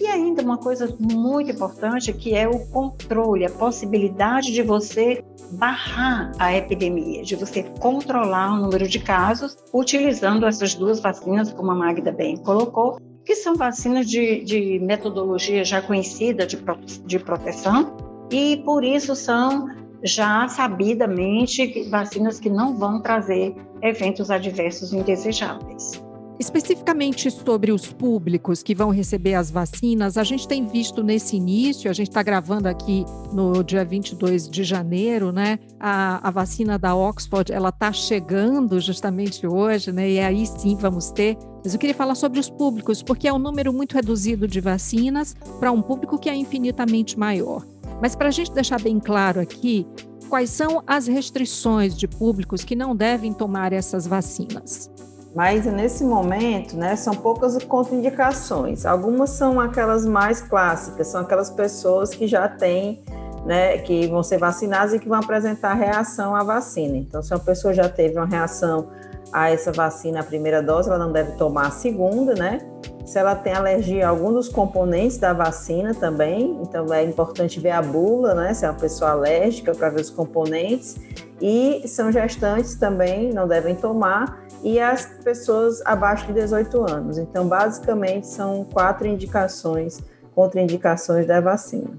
E 0.00 0.06
ainda 0.06 0.40
uma 0.40 0.56
coisa 0.56 0.96
muito 0.98 1.50
importante 1.50 2.10
que 2.14 2.34
é 2.34 2.48
o 2.48 2.66
controle, 2.68 3.44
a 3.44 3.50
possibilidade 3.50 4.50
de 4.50 4.62
você 4.62 5.22
barrar 5.52 6.32
a 6.38 6.56
epidemia, 6.56 7.22
de 7.22 7.36
você 7.36 7.64
controlar 7.78 8.54
o 8.54 8.56
número 8.56 8.88
de 8.88 8.98
casos 8.98 9.58
utilizando 9.74 10.46
essas 10.46 10.74
duas 10.74 11.00
vacinas, 11.00 11.52
como 11.52 11.70
a 11.70 11.74
Magda 11.74 12.10
bem 12.10 12.38
colocou, 12.38 12.98
que 13.26 13.36
são 13.36 13.54
vacinas 13.56 14.08
de, 14.08 14.42
de 14.42 14.78
metodologia 14.78 15.62
já 15.66 15.82
conhecida 15.82 16.46
de, 16.46 16.58
de 17.04 17.18
proteção 17.18 17.94
e 18.30 18.56
por 18.64 18.82
isso 18.82 19.14
são 19.14 19.68
já 20.02 20.48
sabidamente 20.48 21.90
vacinas 21.90 22.40
que 22.40 22.48
não 22.48 22.74
vão 22.74 23.02
trazer 23.02 23.54
eventos 23.82 24.30
adversos 24.30 24.94
indesejáveis. 24.94 26.02
Especificamente 26.40 27.30
sobre 27.30 27.70
os 27.70 27.92
públicos 27.92 28.62
que 28.62 28.74
vão 28.74 28.88
receber 28.88 29.34
as 29.34 29.50
vacinas, 29.50 30.16
a 30.16 30.24
gente 30.24 30.48
tem 30.48 30.66
visto 30.66 31.02
nesse 31.02 31.36
início, 31.36 31.90
a 31.90 31.92
gente 31.92 32.08
está 32.08 32.22
gravando 32.22 32.66
aqui 32.66 33.04
no 33.30 33.62
dia 33.62 33.84
22 33.84 34.48
de 34.48 34.64
janeiro, 34.64 35.32
né? 35.32 35.58
A, 35.78 36.26
a 36.26 36.30
vacina 36.30 36.78
da 36.78 36.96
Oxford, 36.96 37.52
ela 37.52 37.68
está 37.68 37.92
chegando 37.92 38.80
justamente 38.80 39.46
hoje, 39.46 39.92
né? 39.92 40.12
E 40.12 40.18
aí 40.18 40.46
sim 40.46 40.76
vamos 40.76 41.10
ter. 41.10 41.36
Mas 41.62 41.74
eu 41.74 41.78
queria 41.78 41.94
falar 41.94 42.14
sobre 42.14 42.40
os 42.40 42.48
públicos, 42.48 43.02
porque 43.02 43.28
é 43.28 43.32
um 43.34 43.38
número 43.38 43.70
muito 43.70 43.92
reduzido 43.92 44.48
de 44.48 44.62
vacinas 44.62 45.36
para 45.58 45.70
um 45.70 45.82
público 45.82 46.18
que 46.18 46.30
é 46.30 46.34
infinitamente 46.34 47.18
maior. 47.18 47.66
Mas 48.00 48.16
para 48.16 48.28
a 48.28 48.32
gente 48.32 48.50
deixar 48.50 48.80
bem 48.80 48.98
claro 48.98 49.42
aqui, 49.42 49.86
quais 50.30 50.48
são 50.48 50.82
as 50.86 51.06
restrições 51.06 51.94
de 51.94 52.08
públicos 52.08 52.64
que 52.64 52.74
não 52.74 52.96
devem 52.96 53.34
tomar 53.34 53.74
essas 53.74 54.06
vacinas? 54.06 54.90
Mas 55.34 55.64
nesse 55.64 56.04
momento, 56.04 56.76
né, 56.76 56.96
são 56.96 57.14
poucas 57.14 57.62
contraindicações. 57.64 58.84
Algumas 58.84 59.30
são 59.30 59.60
aquelas 59.60 60.04
mais 60.04 60.40
clássicas, 60.40 61.06
são 61.06 61.20
aquelas 61.20 61.50
pessoas 61.50 62.10
que 62.10 62.26
já 62.26 62.48
têm, 62.48 63.02
né, 63.46 63.78
que 63.78 64.08
vão 64.08 64.22
ser 64.22 64.38
vacinadas 64.38 64.92
e 64.92 64.98
que 64.98 65.08
vão 65.08 65.18
apresentar 65.18 65.74
reação 65.74 66.34
à 66.34 66.42
vacina. 66.42 66.96
Então, 66.96 67.22
se 67.22 67.32
uma 67.32 67.38
pessoa 67.40 67.72
já 67.72 67.88
teve 67.88 68.16
uma 68.16 68.26
reação 68.26 68.88
a 69.32 69.50
essa 69.50 69.70
vacina, 69.70 70.20
a 70.20 70.24
primeira 70.24 70.60
dose, 70.60 70.88
ela 70.88 70.98
não 70.98 71.12
deve 71.12 71.32
tomar 71.32 71.68
a 71.68 71.70
segunda, 71.70 72.34
né? 72.34 72.58
Se 73.06 73.18
ela 73.18 73.34
tem 73.34 73.52
alergia 73.52 74.06
a 74.06 74.10
algum 74.10 74.32
dos 74.32 74.48
componentes 74.48 75.18
da 75.18 75.32
vacina 75.32 75.94
também, 75.94 76.58
então 76.62 76.92
é 76.92 77.04
importante 77.04 77.58
ver 77.58 77.70
a 77.70 77.82
bula, 77.82 78.34
né? 78.34 78.52
Se 78.52 78.64
é 78.64 78.68
uma 78.70 78.78
pessoa 78.78 79.12
alérgica 79.12 79.72
para 79.74 79.88
ver 79.90 80.00
os 80.00 80.10
componentes. 80.10 80.96
E 81.40 81.82
são 81.88 82.12
gestantes 82.12 82.74
também, 82.74 83.32
não 83.32 83.48
devem 83.48 83.74
tomar 83.74 84.44
e 84.62 84.78
as 84.78 85.06
pessoas 85.24 85.80
abaixo 85.86 86.26
de 86.26 86.34
18 86.34 86.90
anos. 86.90 87.18
Então, 87.18 87.48
basicamente, 87.48 88.26
são 88.26 88.64
quatro 88.64 89.06
indicações, 89.06 90.02
contraindicações 90.34 91.26
da 91.26 91.40
vacina. 91.40 91.90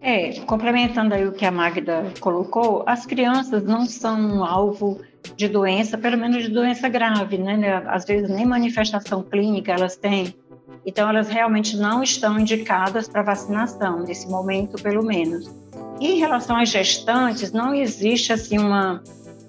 É, 0.00 0.40
complementando 0.40 1.14
aí 1.14 1.26
o 1.26 1.32
que 1.32 1.46
a 1.46 1.50
Magda 1.50 2.04
colocou, 2.20 2.82
as 2.86 3.06
crianças 3.06 3.62
não 3.62 3.86
são 3.86 4.44
alvo 4.44 5.00
de 5.34 5.48
doença, 5.48 5.96
pelo 5.96 6.18
menos 6.18 6.42
de 6.42 6.50
doença 6.50 6.88
grave, 6.90 7.38
né? 7.38 7.82
Às 7.86 8.04
vezes 8.04 8.28
nem 8.28 8.44
manifestação 8.44 9.22
clínica 9.22 9.72
elas 9.72 9.96
têm. 9.96 10.34
Então, 10.84 11.08
elas 11.08 11.28
realmente 11.28 11.76
não 11.76 12.02
estão 12.02 12.38
indicadas 12.38 13.08
para 13.08 13.22
vacinação, 13.22 14.00
nesse 14.00 14.28
momento, 14.28 14.82
pelo 14.82 15.02
menos. 15.02 15.50
E 15.98 16.12
em 16.12 16.18
relação 16.18 16.56
às 16.56 16.68
gestantes, 16.68 17.52
não 17.52 17.74
existe 17.74 18.32
assim 18.32 18.58
uma 18.58 19.02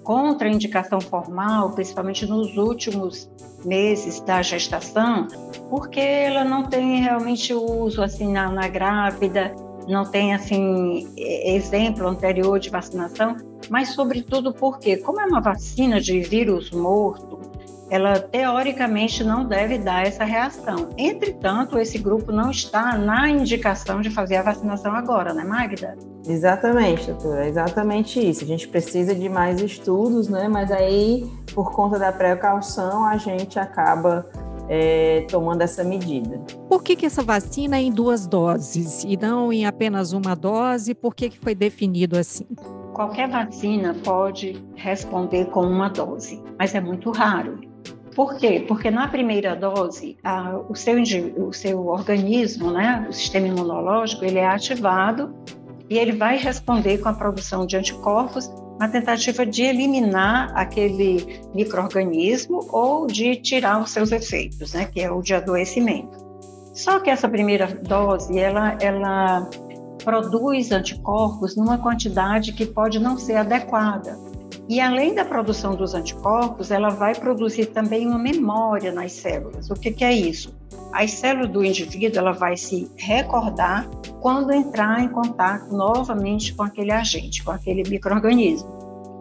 contraindicação 0.06 1.00
formal, 1.00 1.72
principalmente 1.72 2.24
nos 2.26 2.56
últimos 2.56 3.28
meses 3.64 4.20
da 4.20 4.40
gestação, 4.40 5.26
porque 5.68 5.98
ela 5.98 6.44
não 6.44 6.62
tem 6.62 7.02
realmente 7.02 7.52
uso 7.52 8.00
assim 8.00 8.32
na, 8.32 8.48
na 8.48 8.68
grávida, 8.68 9.52
não 9.88 10.04
tem 10.04 10.32
assim 10.32 11.12
exemplo 11.18 12.06
anterior 12.06 12.60
de 12.60 12.70
vacinação, 12.70 13.36
mas 13.68 13.88
sobretudo 13.90 14.54
porque, 14.54 14.96
como 14.98 15.20
é 15.20 15.26
uma 15.26 15.40
vacina 15.40 16.00
de 16.00 16.20
vírus 16.20 16.70
morto, 16.70 17.35
ela 17.90 18.18
teoricamente 18.18 19.22
não 19.22 19.44
deve 19.44 19.78
dar 19.78 20.06
essa 20.06 20.24
reação. 20.24 20.90
Entretanto, 20.96 21.78
esse 21.78 21.98
grupo 21.98 22.32
não 22.32 22.50
está 22.50 22.96
na 22.98 23.28
indicação 23.28 24.00
de 24.00 24.10
fazer 24.10 24.36
a 24.36 24.42
vacinação 24.42 24.94
agora, 24.94 25.32
né, 25.32 25.44
Magda? 25.44 25.96
Exatamente, 26.26 27.06
doutora, 27.06 27.44
é 27.44 27.48
exatamente 27.48 28.18
isso. 28.18 28.42
A 28.42 28.46
gente 28.46 28.66
precisa 28.66 29.14
de 29.14 29.28
mais 29.28 29.60
estudos, 29.60 30.28
né? 30.28 30.48
Mas 30.48 30.72
aí, 30.72 31.30
por 31.54 31.72
conta 31.72 31.98
da 31.98 32.10
precaução, 32.10 33.04
a 33.04 33.16
gente 33.16 33.58
acaba 33.58 34.26
é, 34.68 35.24
tomando 35.30 35.62
essa 35.62 35.84
medida. 35.84 36.40
Por 36.68 36.82
que, 36.82 36.96
que 36.96 37.06
essa 37.06 37.22
vacina 37.22 37.76
é 37.76 37.82
em 37.82 37.92
duas 37.92 38.26
doses 38.26 39.04
e 39.04 39.16
não 39.16 39.52
em 39.52 39.66
apenas 39.66 40.12
uma 40.12 40.34
dose? 40.34 40.94
Por 40.94 41.14
que, 41.14 41.30
que 41.30 41.38
foi 41.38 41.54
definido 41.54 42.18
assim? 42.18 42.46
Qualquer 42.92 43.28
vacina 43.28 43.94
pode 44.02 44.64
responder 44.74 45.46
com 45.46 45.60
uma 45.60 45.88
dose, 45.88 46.42
mas 46.58 46.74
é 46.74 46.80
muito 46.80 47.10
raro. 47.10 47.60
Por 48.16 48.38
quê? 48.38 48.64
Porque 48.66 48.90
na 48.90 49.06
primeira 49.06 49.54
dose, 49.54 50.16
a, 50.24 50.58
o, 50.70 50.74
seu, 50.74 50.96
o 51.36 51.52
seu 51.52 51.86
organismo, 51.86 52.70
né, 52.70 53.06
o 53.10 53.12
sistema 53.12 53.46
imunológico, 53.46 54.24
ele 54.24 54.38
é 54.38 54.46
ativado 54.46 55.34
e 55.90 55.98
ele 55.98 56.12
vai 56.12 56.38
responder 56.38 56.96
com 56.96 57.10
a 57.10 57.12
produção 57.12 57.66
de 57.66 57.76
anticorpos 57.76 58.50
na 58.80 58.88
tentativa 58.88 59.44
de 59.44 59.64
eliminar 59.64 60.50
aquele 60.54 61.42
microorganismo 61.54 62.66
ou 62.70 63.06
de 63.06 63.36
tirar 63.36 63.82
os 63.82 63.90
seus 63.90 64.10
efeitos, 64.10 64.72
né, 64.72 64.86
que 64.86 65.02
é 65.02 65.10
o 65.10 65.20
de 65.20 65.34
adoecimento. 65.34 66.16
Só 66.72 66.98
que 67.00 67.10
essa 67.10 67.28
primeira 67.28 67.66
dose, 67.66 68.38
ela, 68.38 68.78
ela 68.80 69.46
produz 70.02 70.72
anticorpos 70.72 71.54
numa 71.54 71.76
quantidade 71.76 72.54
que 72.54 72.64
pode 72.64 72.98
não 72.98 73.18
ser 73.18 73.36
adequada. 73.36 74.18
E 74.68 74.80
além 74.80 75.14
da 75.14 75.24
produção 75.24 75.76
dos 75.76 75.94
anticorpos, 75.94 76.70
ela 76.70 76.88
vai 76.88 77.14
produzir 77.14 77.66
também 77.66 78.06
uma 78.06 78.18
memória 78.18 78.92
nas 78.92 79.12
células. 79.12 79.70
O 79.70 79.74
que, 79.74 79.92
que 79.92 80.04
é 80.04 80.12
isso? 80.12 80.52
As 80.92 81.12
células 81.12 81.50
do 81.50 81.64
indivíduo 81.64 82.18
ela 82.18 82.32
vai 82.32 82.56
se 82.56 82.90
recordar 82.96 83.88
quando 84.20 84.52
entrar 84.52 85.00
em 85.00 85.08
contato 85.08 85.70
novamente 85.72 86.52
com 86.54 86.64
aquele 86.64 86.90
agente, 86.90 87.44
com 87.44 87.52
aquele 87.52 87.88
microorganismo. 87.88 88.68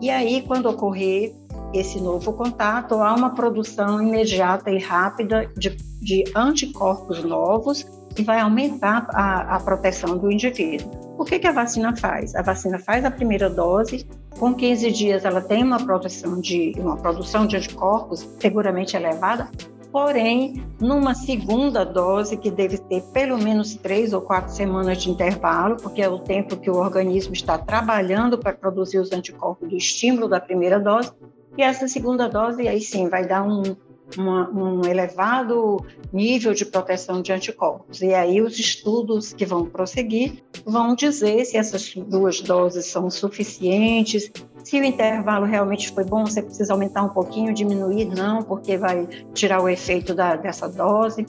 E 0.02 0.10
aí, 0.10 0.42
quando 0.42 0.68
ocorrer 0.68 1.34
esse 1.74 2.02
novo 2.02 2.34
contato, 2.34 2.96
há 2.96 3.14
uma 3.14 3.32
produção 3.32 4.02
imediata 4.02 4.72
e 4.72 4.80
rápida 4.80 5.52
de, 5.58 5.76
de 6.02 6.24
anticorpos 6.36 7.24
novos 7.24 7.86
que 8.16 8.24
vai 8.24 8.40
aumentar 8.40 9.08
a, 9.12 9.56
a 9.56 9.60
proteção 9.60 10.18
do 10.18 10.32
indivíduo. 10.32 10.90
O 11.18 11.26
que, 11.26 11.38
que 11.38 11.48
a 11.48 11.52
vacina 11.52 11.96
faz? 11.96 12.34
A 12.36 12.42
vacina 12.42 12.80
faz 12.80 13.04
a 13.04 13.12
primeira 13.12 13.50
dose, 13.50 14.08
com 14.40 14.54
15 14.54 14.92
dias 14.92 15.26
ela 15.26 15.42
tem 15.42 15.64
uma 15.64 15.84
produção 15.84 16.40
de 16.40 16.74
uma 16.78 16.98
produção 16.98 17.46
de 17.46 17.56
anticorpos 17.58 18.28
seguramente 18.40 18.96
elevada, 18.96 19.50
porém, 19.92 20.62
numa 20.80 21.14
segunda 21.14 21.86
dose, 21.86 22.36
que 22.36 22.52
deve 22.52 22.78
ter 22.78 23.02
pelo 23.14 23.38
menos 23.38 23.76
três 23.76 24.12
ou 24.12 24.22
quatro 24.22 24.52
semanas 24.54 25.02
de 25.02 25.10
intervalo, 25.10 25.78
porque 25.78 26.02
é 26.02 26.10
o 26.10 26.20
tempo 26.20 26.58
que 26.58 26.70
o 26.70 26.76
organismo 26.76 27.34
está 27.34 27.58
trabalhando 27.58 28.38
para 28.38 28.52
produzir 28.52 29.00
os 29.00 29.14
anticorpos 29.14 29.70
do 29.70 29.78
estímulo 29.78 30.28
da 30.28 30.40
primeira 30.40 30.80
dose, 30.82 31.14
e 31.58 31.62
essa 31.62 31.88
segunda 31.88 32.28
dose, 32.28 32.68
aí 32.68 32.82
sim, 32.82 33.08
vai 33.08 33.26
dar 33.26 33.44
um, 33.44 33.64
uma, 34.18 34.50
um 34.50 34.86
elevado 34.86 35.84
nível 36.12 36.54
de 36.54 36.66
proteção 36.66 37.22
de 37.22 37.32
anticorpos. 37.32 38.02
E 38.02 38.14
aí 38.14 38.42
os 38.42 38.58
estudos 38.58 39.34
que 39.34 39.46
vão 39.46 39.66
prosseguir 39.66 40.44
vão 40.66 40.96
dizer 40.96 41.46
se 41.46 41.58
essas 41.58 41.94
duas 41.96 42.42
doses 42.42 42.86
são 42.86 43.10
suficientes, 43.10 44.32
se 44.64 44.80
o 44.80 44.84
intervalo 44.84 45.46
realmente 45.46 45.92
foi 45.92 46.04
bom, 46.04 46.26
você 46.26 46.42
precisa 46.42 46.74
aumentar 46.74 47.04
um 47.04 47.10
pouquinho, 47.10 47.54
diminuir, 47.54 48.06
não, 48.06 48.42
porque 48.42 48.78
vai 48.78 49.08
tirar 49.34 49.62
o 49.62 49.70
efeito 49.70 50.14
da, 50.14 50.36
dessa 50.36 50.68
dose. 50.68 51.26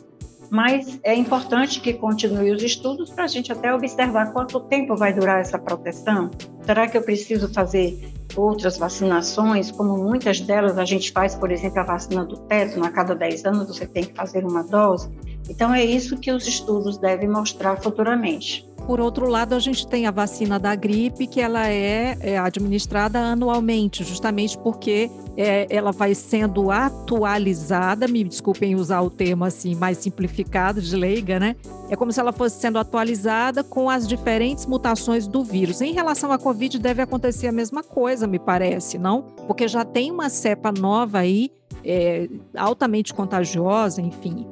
Mas 0.50 0.98
é 1.02 1.14
importante 1.14 1.80
que 1.80 1.92
continue 1.92 2.52
os 2.52 2.62
estudos 2.62 3.10
para 3.10 3.24
a 3.24 3.26
gente 3.26 3.52
até 3.52 3.74
observar 3.74 4.32
quanto 4.32 4.60
tempo 4.60 4.96
vai 4.96 5.12
durar 5.12 5.40
essa 5.40 5.58
proteção. 5.58 6.30
Será 6.62 6.86
que 6.88 6.96
eu 6.96 7.02
preciso 7.02 7.52
fazer 7.52 7.98
outras 8.34 8.78
vacinações, 8.78 9.70
como 9.70 9.96
muitas 9.96 10.40
delas 10.40 10.78
a 10.78 10.84
gente 10.84 11.12
faz, 11.12 11.34
por 11.34 11.50
exemplo, 11.50 11.80
a 11.80 11.84
vacina 11.84 12.24
do 12.24 12.36
tétano, 12.36 12.84
a 12.84 12.90
cada 12.90 13.14
10 13.14 13.44
anos 13.44 13.68
você 13.68 13.86
tem 13.86 14.04
que 14.04 14.14
fazer 14.14 14.44
uma 14.44 14.62
dose. 14.62 15.10
Então 15.48 15.72
é 15.72 15.84
isso 15.84 16.16
que 16.16 16.32
os 16.32 16.46
estudos 16.46 16.98
devem 16.98 17.28
mostrar 17.28 17.76
futuramente. 17.80 18.68
por 18.86 19.00
outro 19.00 19.28
lado, 19.28 19.54
a 19.54 19.58
gente 19.58 19.86
tem 19.86 20.06
a 20.06 20.12
vacina 20.12 20.60
da 20.60 20.74
gripe, 20.76 21.26
que 21.26 21.40
ela 21.40 21.68
é, 21.68 22.16
é 22.20 22.38
administrada 22.38 23.18
anualmente, 23.18 24.04
justamente 24.04 24.56
porque 24.58 25.10
é, 25.36 25.66
ela 25.68 25.90
vai 25.90 26.14
sendo 26.14 26.70
atualizada, 26.70 28.06
me 28.06 28.22
desculpem 28.22 28.76
usar 28.76 29.00
o 29.00 29.10
termo 29.10 29.44
assim 29.44 29.74
mais 29.74 29.98
simplificado 29.98 30.80
de 30.80 30.94
leiga, 30.94 31.40
né? 31.40 31.56
É 31.90 31.96
como 31.96 32.12
se 32.12 32.18
ela 32.20 32.32
fosse 32.32 32.60
sendo 32.60 32.78
atualizada 32.78 33.62
com 33.62 33.90
as 33.90 34.06
diferentes 34.06 34.66
mutações 34.66 35.26
do 35.26 35.44
vírus. 35.44 35.80
Em 35.80 35.92
relação 35.92 36.32
à 36.32 36.38
Covid, 36.38 36.78
deve 36.78 37.02
acontecer 37.02 37.48
a 37.48 37.52
mesma 37.52 37.82
coisa, 37.82 38.26
me 38.26 38.38
parece, 38.38 38.98
não? 38.98 39.22
Porque 39.46 39.68
já 39.68 39.84
tem 39.84 40.10
uma 40.10 40.28
cepa 40.28 40.72
nova 40.72 41.18
aí, 41.18 41.50
é, 41.84 42.28
altamente 42.56 43.12
contagiosa, 43.12 44.00
enfim. 44.00 44.46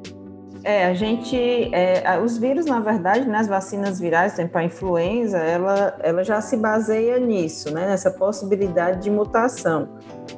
É, 0.65 0.87
a 0.87 0.95
gente, 0.95 1.37
é, 1.75 2.19
os 2.19 2.39
vírus, 2.39 2.65
na 2.65 2.81
verdade, 2.81 3.29
né, 3.29 3.43
vacinas 3.43 4.01
virais, 4.01 4.35
para 4.51 4.63
a 4.63 4.65
influenza, 4.65 5.37
ela, 5.37 5.95
ela 6.01 6.25
já 6.25 6.41
se 6.41 6.57
baseia 6.57 7.19
nisso, 7.19 7.71
né, 7.71 7.87
nessa 7.87 8.11
possibilidade 8.11 9.03
de 9.03 9.11
mutação. 9.11 9.91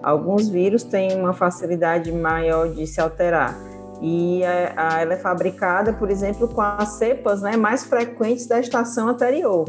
Alguns 0.02 0.48
vírus 0.48 0.82
têm 0.82 1.16
uma 1.16 1.32
facilidade 1.32 2.10
maior 2.10 2.68
de 2.68 2.88
se 2.88 3.00
alterar. 3.00 3.56
E 4.02 4.42
a, 4.44 4.96
a, 4.96 5.00
ela 5.00 5.14
é 5.14 5.16
fabricada, 5.16 5.92
por 5.92 6.10
exemplo, 6.10 6.48
com 6.48 6.60
as 6.60 6.88
cepas 6.94 7.42
né, 7.42 7.56
mais 7.56 7.84
frequentes 7.84 8.48
da 8.48 8.58
estação 8.58 9.08
anterior. 9.08 9.64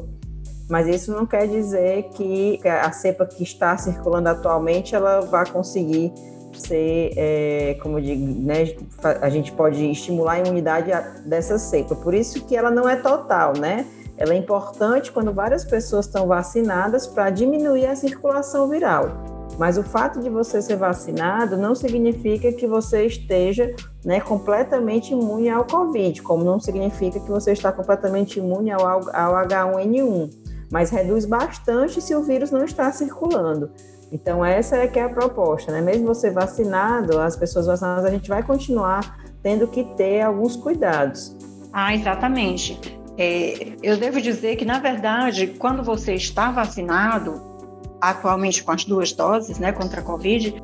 Mas 0.67 0.87
isso 0.87 1.11
não 1.11 1.27
quer 1.27 1.47
dizer 1.47 2.09
que 2.15 2.59
a 2.67 2.91
cepa 2.91 3.27
que 3.27 3.43
está 3.43 3.77
circulando 3.77 4.27
atualmente 4.27 4.95
ela 4.95 5.21
vai 5.21 5.45
conseguir 5.45 6.11
ser, 6.53 7.13
é, 7.15 7.77
como 7.81 7.97
eu 7.97 8.03
digo, 8.03 8.25
né, 8.41 8.75
a 9.21 9.29
gente 9.29 9.51
pode 9.51 9.83
estimular 9.91 10.33
a 10.33 10.39
imunidade 10.39 10.91
dessa 11.25 11.57
cepa. 11.57 11.95
Por 11.95 12.13
isso 12.13 12.45
que 12.45 12.55
ela 12.55 12.71
não 12.71 12.87
é 12.87 12.95
total, 12.95 13.53
né? 13.57 13.85
Ela 14.17 14.33
é 14.33 14.37
importante 14.37 15.11
quando 15.11 15.31
várias 15.31 15.63
pessoas 15.63 16.07
estão 16.07 16.27
vacinadas 16.27 17.05
para 17.05 17.29
diminuir 17.29 17.85
a 17.85 17.95
circulação 17.95 18.67
viral. 18.67 19.37
Mas 19.57 19.77
o 19.77 19.83
fato 19.83 20.19
de 20.19 20.29
você 20.29 20.61
ser 20.61 20.75
vacinado 20.75 21.57
não 21.57 21.73
significa 21.73 22.51
que 22.51 22.67
você 22.67 23.05
esteja 23.05 23.73
né, 24.05 24.19
completamente 24.19 25.13
imune 25.13 25.49
ao 25.49 25.65
Covid, 25.65 26.21
como 26.21 26.43
não 26.43 26.59
significa 26.59 27.19
que 27.19 27.29
você 27.29 27.51
está 27.51 27.71
completamente 27.71 28.39
imune 28.39 28.71
ao, 28.71 28.85
ao 28.85 29.33
H1N1, 29.47 30.29
mas 30.71 30.89
reduz 30.91 31.25
bastante 31.25 32.01
se 32.01 32.15
o 32.15 32.23
vírus 32.23 32.51
não 32.51 32.63
está 32.63 32.91
circulando. 32.91 33.71
Então, 34.11 34.43
essa 34.43 34.77
é 34.77 34.87
que 34.87 34.99
é 34.99 35.03
a 35.03 35.09
proposta, 35.09 35.71
né? 35.71 35.81
Mesmo 35.81 36.07
você 36.07 36.31
vacinado, 36.31 37.19
as 37.19 37.35
pessoas 37.35 37.65
vacinadas, 37.67 38.05
a 38.05 38.09
gente 38.09 38.29
vai 38.29 38.41
continuar 38.41 39.17
tendo 39.43 39.67
que 39.67 39.83
ter 39.95 40.21
alguns 40.21 40.55
cuidados. 40.55 41.35
Ah, 41.73 41.93
exatamente. 41.93 42.79
É, 43.17 43.75
eu 43.83 43.97
devo 43.97 44.21
dizer 44.21 44.55
que, 44.55 44.65
na 44.65 44.79
verdade, 44.79 45.47
quando 45.59 45.83
você 45.83 46.13
está 46.13 46.51
vacinado, 46.51 47.41
atualmente 47.99 48.63
com 48.63 48.71
as 48.71 48.85
duas 48.85 49.11
doses, 49.11 49.59
né, 49.59 49.71
contra 49.71 50.01
a 50.01 50.03
Covid, 50.03 50.55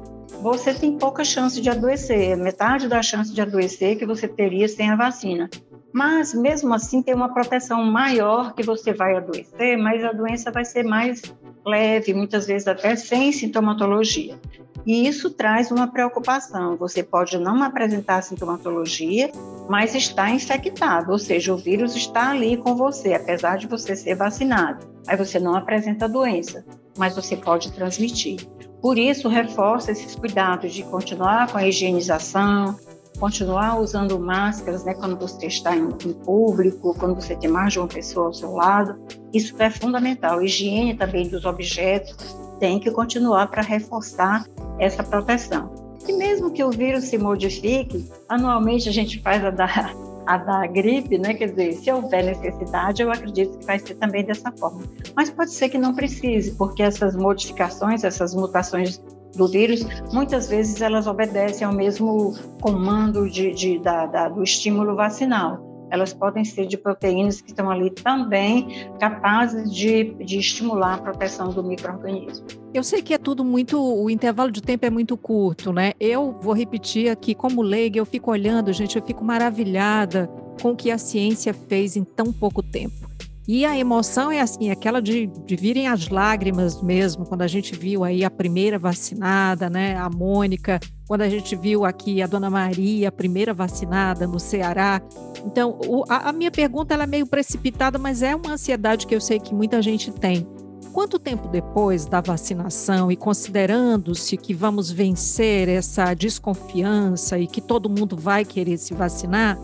você 0.42 0.74
tem 0.74 0.98
pouca 0.98 1.24
chance 1.24 1.60
de 1.60 1.70
adoecer, 1.70 2.38
metade 2.38 2.88
da 2.88 3.02
chance 3.02 3.34
de 3.34 3.42
adoecer 3.42 3.98
que 3.98 4.06
você 4.06 4.28
teria 4.28 4.68
sem 4.68 4.90
a 4.90 4.96
vacina. 4.96 5.50
Mas, 5.94 6.34
mesmo 6.34 6.74
assim, 6.74 7.04
tem 7.04 7.14
uma 7.14 7.32
proteção 7.32 7.84
maior 7.86 8.54
que 8.54 8.64
você 8.64 8.92
vai 8.92 9.16
adoecer, 9.16 9.78
mas 9.78 10.04
a 10.04 10.12
doença 10.12 10.52
vai 10.52 10.66
ser 10.66 10.84
mais 10.84 11.22
leve, 11.64 12.14
muitas 12.14 12.48
vezes 12.48 12.68
até 12.68 12.96
sem 12.96 13.32
sintomatologia. 13.32 14.38
E 14.86 15.08
isso 15.08 15.30
traz 15.30 15.72
uma 15.72 15.88
preocupação. 15.88 16.76
Você 16.78 17.04
pode 17.04 17.38
não 17.38 17.62
apresentar 17.64 18.22
sintomatologia, 18.22 19.32
mas 19.70 19.96
está 19.96 20.30
infectado, 20.30 21.12
ou 21.12 21.20
seja, 21.20 21.54
o 21.54 21.58
vírus 21.58 21.96
está 21.96 22.32
ali 22.32 22.58
com 22.58 22.76
você, 22.76 23.14
apesar 23.14 23.58
de 23.58 23.68
você 23.68 23.96
ser 23.96 24.16
vacinado. 24.16 24.86
Aí 25.08 25.16
você 25.16 25.40
não 25.40 25.56
apresenta 25.56 26.06
a 26.06 26.10
doença, 26.10 26.66
mas 26.98 27.16
você 27.16 27.38
pode 27.38 27.72
transmitir. 27.72 28.46
Por 28.82 28.98
isso, 28.98 29.30
reforça 29.30 29.92
esses 29.92 30.16
cuidados 30.16 30.74
de 30.74 30.84
continuar 30.84 31.50
com 31.50 31.58
a 31.58 31.66
higienização, 31.66 32.78
continuar 33.24 33.80
usando 33.80 34.20
máscaras, 34.20 34.84
né, 34.84 34.94
quando 34.94 35.15
você 35.15 35.48
está 35.48 35.74
em, 35.74 35.88
em, 36.06 36.12
público, 36.12 36.94
quando 37.00 37.15
você 37.15 37.34
tem 37.38 37.50
mais 37.50 37.72
de 37.72 37.80
uma 37.80 37.88
pessoa 37.88 38.25
ao 38.25 38.34
seu 38.34 38.51
lado, 38.51 39.00
isso 39.33 39.55
é 39.59 39.70
fundamental. 39.70 40.44
Higiene 40.44 40.94
também 40.94 41.29
dos 41.29 41.46
objetos 41.46 42.36
tem 42.59 42.81
que 42.81 42.92
continuar 42.92 43.48
para 43.48 43.62
reforçar 43.62 44.46
essa 44.77 45.01
proteção. 45.01 45.74
E 46.05 46.12
mesmo 46.12 46.51
que 46.51 46.62
o 46.66 46.70
vírus 46.70 47.05
se 47.05 47.18
modifique, 47.18 48.12
anualmente 48.27 48.90
a 48.90 48.92
gente 48.92 49.22
faz 49.22 49.42
a 49.46 49.51
da, 49.51 49.94
a 50.27 50.38
da 50.38 50.68
gripe, 50.68 51.18
né? 51.18 51.33
Quer 51.33 51.51
dizer, 51.51 51.74
se 51.75 51.90
houver 51.90 52.25
necessidade, 52.25 53.03
eu 53.03 53.09
acredito 53.09 53.57
que 53.57 53.66
vai 53.66 53.79
ser 53.79 53.96
também 53.96 54.25
dessa 54.25 54.51
forma. 54.51 54.81
Mas 55.16 55.29
pode 55.29 55.51
ser 55.51 55.70
que 55.70 55.77
não 55.77 55.96
precise, 55.96 56.51
porque 56.57 56.83
essas 56.83 57.16
modificações, 57.16 58.03
essas 58.03 58.36
mutações 58.36 59.01
do 59.35 59.48
vírus, 59.48 59.85
muitas 60.11 60.48
vezes 60.48 60.81
elas 60.81 61.07
obedecem 61.07 61.65
ao 61.65 61.74
mesmo 61.74 62.33
comando 62.61 63.29
de, 63.29 63.51
de 63.51 63.79
da, 63.79 64.05
da, 64.05 64.29
do 64.29 64.43
estímulo 64.43 64.96
vacinal. 64.96 65.74
Elas 65.89 66.11
podem 66.11 66.43
ser 66.43 66.65
de 66.65 66.75
proteínas 66.75 67.39
que 67.39 67.51
estão 67.51 67.69
ali 67.69 67.91
também 67.91 68.89
capazes 69.00 69.72
de, 69.72 70.15
de 70.15 70.39
estimular 70.39 70.96
a 70.96 70.98
proteção 70.98 71.50
do 71.50 71.63
microorganismo. 71.63 72.48
Eu 72.74 72.83
sei 72.83 73.03
que 73.03 73.13
é 73.13 73.17
tudo 73.19 73.46
muito, 73.46 73.79
o 73.79 74.09
intervalo 74.09 74.51
de 74.51 74.59
tempo 74.59 74.87
é 74.87 74.89
muito 74.89 75.15
curto, 75.15 75.72
né? 75.72 75.93
Eu 76.00 76.35
vou 76.41 76.53
repetir 76.53 77.11
aqui, 77.11 77.35
como 77.35 77.61
leiga, 77.61 78.00
eu 78.00 78.05
fico 78.05 78.31
olhando, 78.31 78.74
gente, 78.74 78.96
eu 78.96 79.03
fico 79.03 79.24
maravilhada 79.24 80.27
com 80.59 80.72
o 80.72 80.75
que 80.75 80.89
a 80.89 80.98
ciência 80.98 81.53
fez 81.53 81.96
em 81.96 82.03
tão 82.03 82.33
pouco 82.33 82.63
tempo. 82.63 83.02
E 83.46 83.66
a 83.66 83.77
emoção 83.77 84.32
é 84.32 84.40
assim, 84.40 84.72
aquela 84.72 85.01
de, 85.01 85.27
de 85.27 85.56
virem 85.58 85.88
as 85.88 86.08
lágrimas 86.08 86.82
mesmo, 86.82 87.25
quando 87.25 87.42
a 87.42 87.48
gente 87.48 87.75
viu 87.75 88.03
aí 88.03 88.24
a 88.24 88.32
primeira 88.32 88.79
vacinada, 88.79 89.70
né, 89.70 89.98
a 89.98 90.10
Mônica, 90.10 90.79
quando 91.06 91.24
a 91.24 91.29
gente 91.29 91.53
viu 91.53 91.84
aqui 91.84 92.22
a 92.22 92.27
Dona 92.27 92.50
Maria, 92.50 93.10
a 93.10 93.12
primeira 93.12 93.53
vacinada 93.53 94.25
no 94.25 94.40
Ceará. 94.40 95.01
Então, 95.46 95.77
o, 95.86 96.06
a, 96.08 96.29
a 96.29 96.32
minha 96.32 96.51
pergunta 96.51 96.94
ela 96.94 97.03
é 97.03 97.08
meio 97.08 97.27
precipitada, 97.27 98.00
mas 98.00 98.22
é 98.22 98.34
uma 98.34 98.53
ansiedade 98.53 99.06
que 99.06 99.14
eu 99.14 99.20
sei 99.20 99.40
que 99.40 99.53
muita 99.53 99.82
gente 99.82 100.10
tem. 100.10 100.48
Quanto 100.94 101.20
tempo 101.20 101.50
depois 101.50 102.06
da 102.06 102.22
vacinação 102.22 103.12
e 103.12 103.18
considerando-se 103.18 104.38
que 104.38 104.53
vamos 104.53 104.90
vencer 104.90 105.68
essa 105.68 106.14
desconfiança 106.14 107.38
e 107.38 107.48
que 107.48 107.60
todo 107.60 107.90
mundo 107.90 108.16
vai 108.16 108.46
querer 108.46 108.77
se 108.77 108.94
vacinar, 108.94 109.58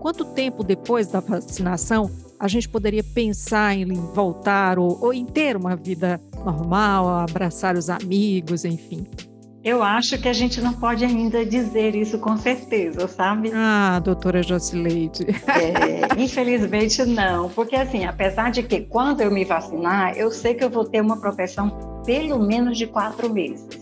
quanto 0.00 0.24
tempo 0.24 0.64
depois 0.64 1.06
da 1.06 1.20
vacinação 1.20 2.10
a 2.42 2.48
gente 2.48 2.68
poderia 2.68 3.04
pensar 3.04 3.72
em 3.72 3.92
voltar 3.92 4.76
ou, 4.76 4.98
ou 5.00 5.14
em 5.14 5.24
ter 5.24 5.56
uma 5.56 5.76
vida 5.76 6.20
normal, 6.44 7.08
abraçar 7.08 7.76
os 7.76 7.88
amigos, 7.88 8.64
enfim? 8.64 9.06
Eu 9.62 9.80
acho 9.80 10.20
que 10.20 10.28
a 10.28 10.32
gente 10.32 10.60
não 10.60 10.72
pode 10.72 11.04
ainda 11.04 11.46
dizer 11.46 11.94
isso 11.94 12.18
com 12.18 12.36
certeza, 12.36 13.06
sabe? 13.06 13.52
Ah, 13.54 14.00
doutora 14.00 14.42
Jocileide. 14.42 15.24
É, 15.46 16.20
infelizmente 16.20 17.04
não, 17.04 17.48
porque 17.48 17.76
assim, 17.76 18.04
apesar 18.04 18.50
de 18.50 18.64
que 18.64 18.80
quando 18.80 19.20
eu 19.20 19.30
me 19.30 19.44
vacinar, 19.44 20.18
eu 20.18 20.32
sei 20.32 20.54
que 20.54 20.64
eu 20.64 20.70
vou 20.70 20.84
ter 20.84 21.00
uma 21.00 21.20
proteção 21.20 22.02
pelo 22.04 22.40
menos 22.44 22.76
de 22.76 22.88
quatro 22.88 23.32
meses 23.32 23.81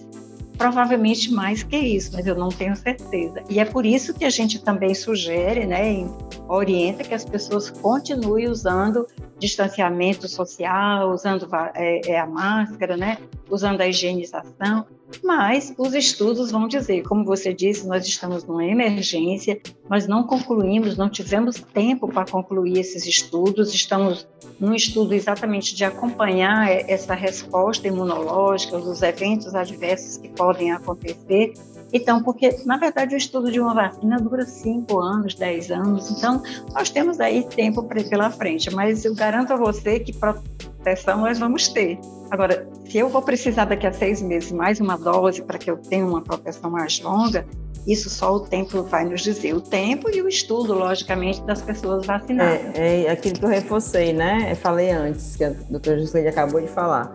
provavelmente 0.61 1.33
mais 1.33 1.63
que 1.63 1.79
isso, 1.79 2.11
mas 2.13 2.27
eu 2.27 2.35
não 2.35 2.51
tenho 2.51 2.77
certeza. 2.77 3.43
E 3.49 3.59
é 3.59 3.65
por 3.65 3.87
isso 3.87 4.13
que 4.13 4.27
a 4.27 4.31
gente 4.31 4.63
também 4.63 4.95
sugere, 4.95 5.65
né, 5.65 6.07
orienta 6.47 7.03
que 7.03 7.15
as 7.15 7.25
pessoas 7.25 7.71
continuem 7.71 8.47
usando 8.47 9.07
distanciamento 9.39 10.29
social, 10.29 11.11
usando 11.13 11.49
é, 11.75 12.13
é, 12.13 12.21
a 12.21 12.27
máscara, 12.27 12.95
né, 12.95 13.17
usando 13.49 13.81
a 13.81 13.89
higienização, 13.89 14.85
mas 15.23 15.75
os 15.77 15.95
estudos 15.95 16.51
vão 16.51 16.69
dizer, 16.69 17.03
como 17.03 17.25
você 17.25 17.53
disse, 17.53 17.87
nós 17.87 18.07
estamos 18.07 18.45
numa 18.45 18.65
emergência, 18.65 19.61
nós 19.89 20.07
não 20.07 20.25
concluímos, 20.25 20.97
não 20.97 21.09
tivemos 21.09 21.57
tempo 21.57 22.09
para 22.09 22.31
concluir 22.31 22.79
esses 22.79 23.07
estudos, 23.07 23.75
estamos 23.75 24.27
num 24.59 24.75
estudo 24.75 25.15
exatamente 25.15 25.75
de 25.75 25.85
acompanhar 25.85 26.71
essa 26.89 27.15
resposta 27.15 27.89
imunológica, 27.89 28.77
os 28.77 29.03
eventos 29.03 29.55
adversos 29.55 30.17
que 30.17 30.29
podem 30.29 30.73
acontecer. 30.73 31.55
Então, 31.93 32.23
porque 32.23 32.57
na 32.65 32.77
verdade 32.77 33.15
o 33.15 33.19
estudo 33.19 33.51
de 33.51 33.61
uma 33.61 33.75
vacina 33.75 34.17
dura 34.19 34.45
5 34.45 34.99
anos, 34.99 35.35
10 35.35 35.71
anos, 35.71 36.11
então 36.11 36.43
nós 36.73 36.91
temos 36.91 37.21
aí 37.21 37.43
tempo 37.45 37.83
pela 37.83 38.31
frente, 38.31 38.73
mas 38.75 39.05
eu 39.05 39.15
garanto 39.15 39.53
a 39.53 39.57
você 39.57 39.99
que 40.01 40.13
proteção 40.13 41.21
nós 41.21 41.39
vamos 41.39 41.69
ter. 41.69 41.99
Agora, 42.31 42.69
se 42.89 42.99
eu 42.99 43.09
vou 43.09 43.23
precisar 43.23 43.65
daqui 43.65 43.87
a 43.87 43.93
seis 43.93 44.23
meses 44.23 44.53
mais 44.53 44.81
uma 44.81 44.97
dose 44.97 45.43
para 45.43 45.59
que 45.59 45.71
eu 45.71 45.77
tenha 45.77 46.07
uma 46.07 46.23
proteção 46.23 46.71
mais 46.71 47.01
longa, 47.01 47.45
isso 47.87 48.11
só 48.11 48.35
o 48.35 48.41
tempo 48.41 48.83
vai 48.83 49.05
nos 49.05 49.23
dizer. 49.23 49.55
O 49.55 49.61
tempo 49.61 50.11
e 50.11 50.23
o 50.23 50.29
estudo, 50.29 50.75
logicamente, 50.75 51.43
das 51.43 51.63
pessoas 51.63 52.07
vacinadas. 52.07 52.61
É, 52.75 53.05
é 53.05 53.11
aquilo 53.11 53.39
que 53.39 53.45
eu 53.45 53.49
reforcei, 53.49 54.13
né? 54.13 54.53
Eu 54.53 54.57
falei 54.57 54.91
antes, 54.91 55.37
que 55.37 55.45
a 55.45 55.51
doutora 55.69 55.99
Gisleide 55.99 56.29
acabou 56.29 56.61
de 56.61 56.69
falar, 56.69 57.11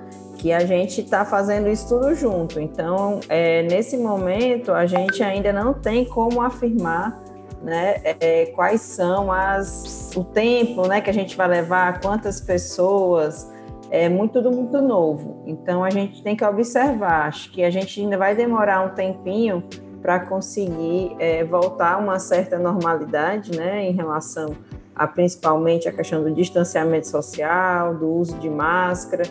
que 0.45 0.53
a 0.53 0.63
gente 0.63 1.01
está 1.01 1.25
fazendo 1.25 1.67
isso 1.67 1.89
tudo 1.89 2.13
junto. 2.13 2.59
Então, 2.59 3.19
é, 3.27 3.63
nesse 3.63 3.97
momento, 3.97 4.71
a 4.71 4.85
gente 4.85 5.23
ainda 5.23 5.51
não 5.51 5.73
tem 5.73 6.05
como 6.05 6.39
afirmar 6.39 7.19
né? 7.63 7.95
É, 8.03 8.45
quais 8.53 8.81
são 8.81 9.31
as 9.31 10.11
o 10.15 10.23
tempo, 10.23 10.87
né, 10.87 11.01
que 11.01 11.09
a 11.09 11.13
gente 11.13 11.35
vai 11.35 11.47
levar, 11.47 11.99
quantas 11.99 12.39
pessoas, 12.39 13.51
é 13.89 14.07
muito 14.07 14.33
tudo 14.33 14.55
muito 14.55 14.79
novo. 14.79 15.41
Então 15.47 15.83
a 15.83 15.89
gente 15.89 16.21
tem 16.21 16.35
que 16.35 16.45
observar. 16.45 17.27
Acho 17.27 17.51
que 17.51 17.63
a 17.63 17.71
gente 17.71 17.99
ainda 17.99 18.15
vai 18.15 18.35
demorar 18.35 18.85
um 18.85 18.89
tempinho 18.89 19.63
para 19.99 20.19
conseguir 20.19 21.15
é, 21.17 21.43
voltar 21.43 21.93
a 21.93 21.97
uma 21.97 22.19
certa 22.19 22.59
normalidade, 22.59 23.57
né, 23.57 23.83
em 23.83 23.93
relação 23.93 24.55
a 24.95 25.07
principalmente 25.07 25.89
a 25.89 25.91
questão 25.91 26.21
do 26.21 26.31
distanciamento 26.31 27.07
social, 27.07 27.95
do 27.95 28.07
uso 28.13 28.37
de 28.37 28.49
máscara, 28.49 29.23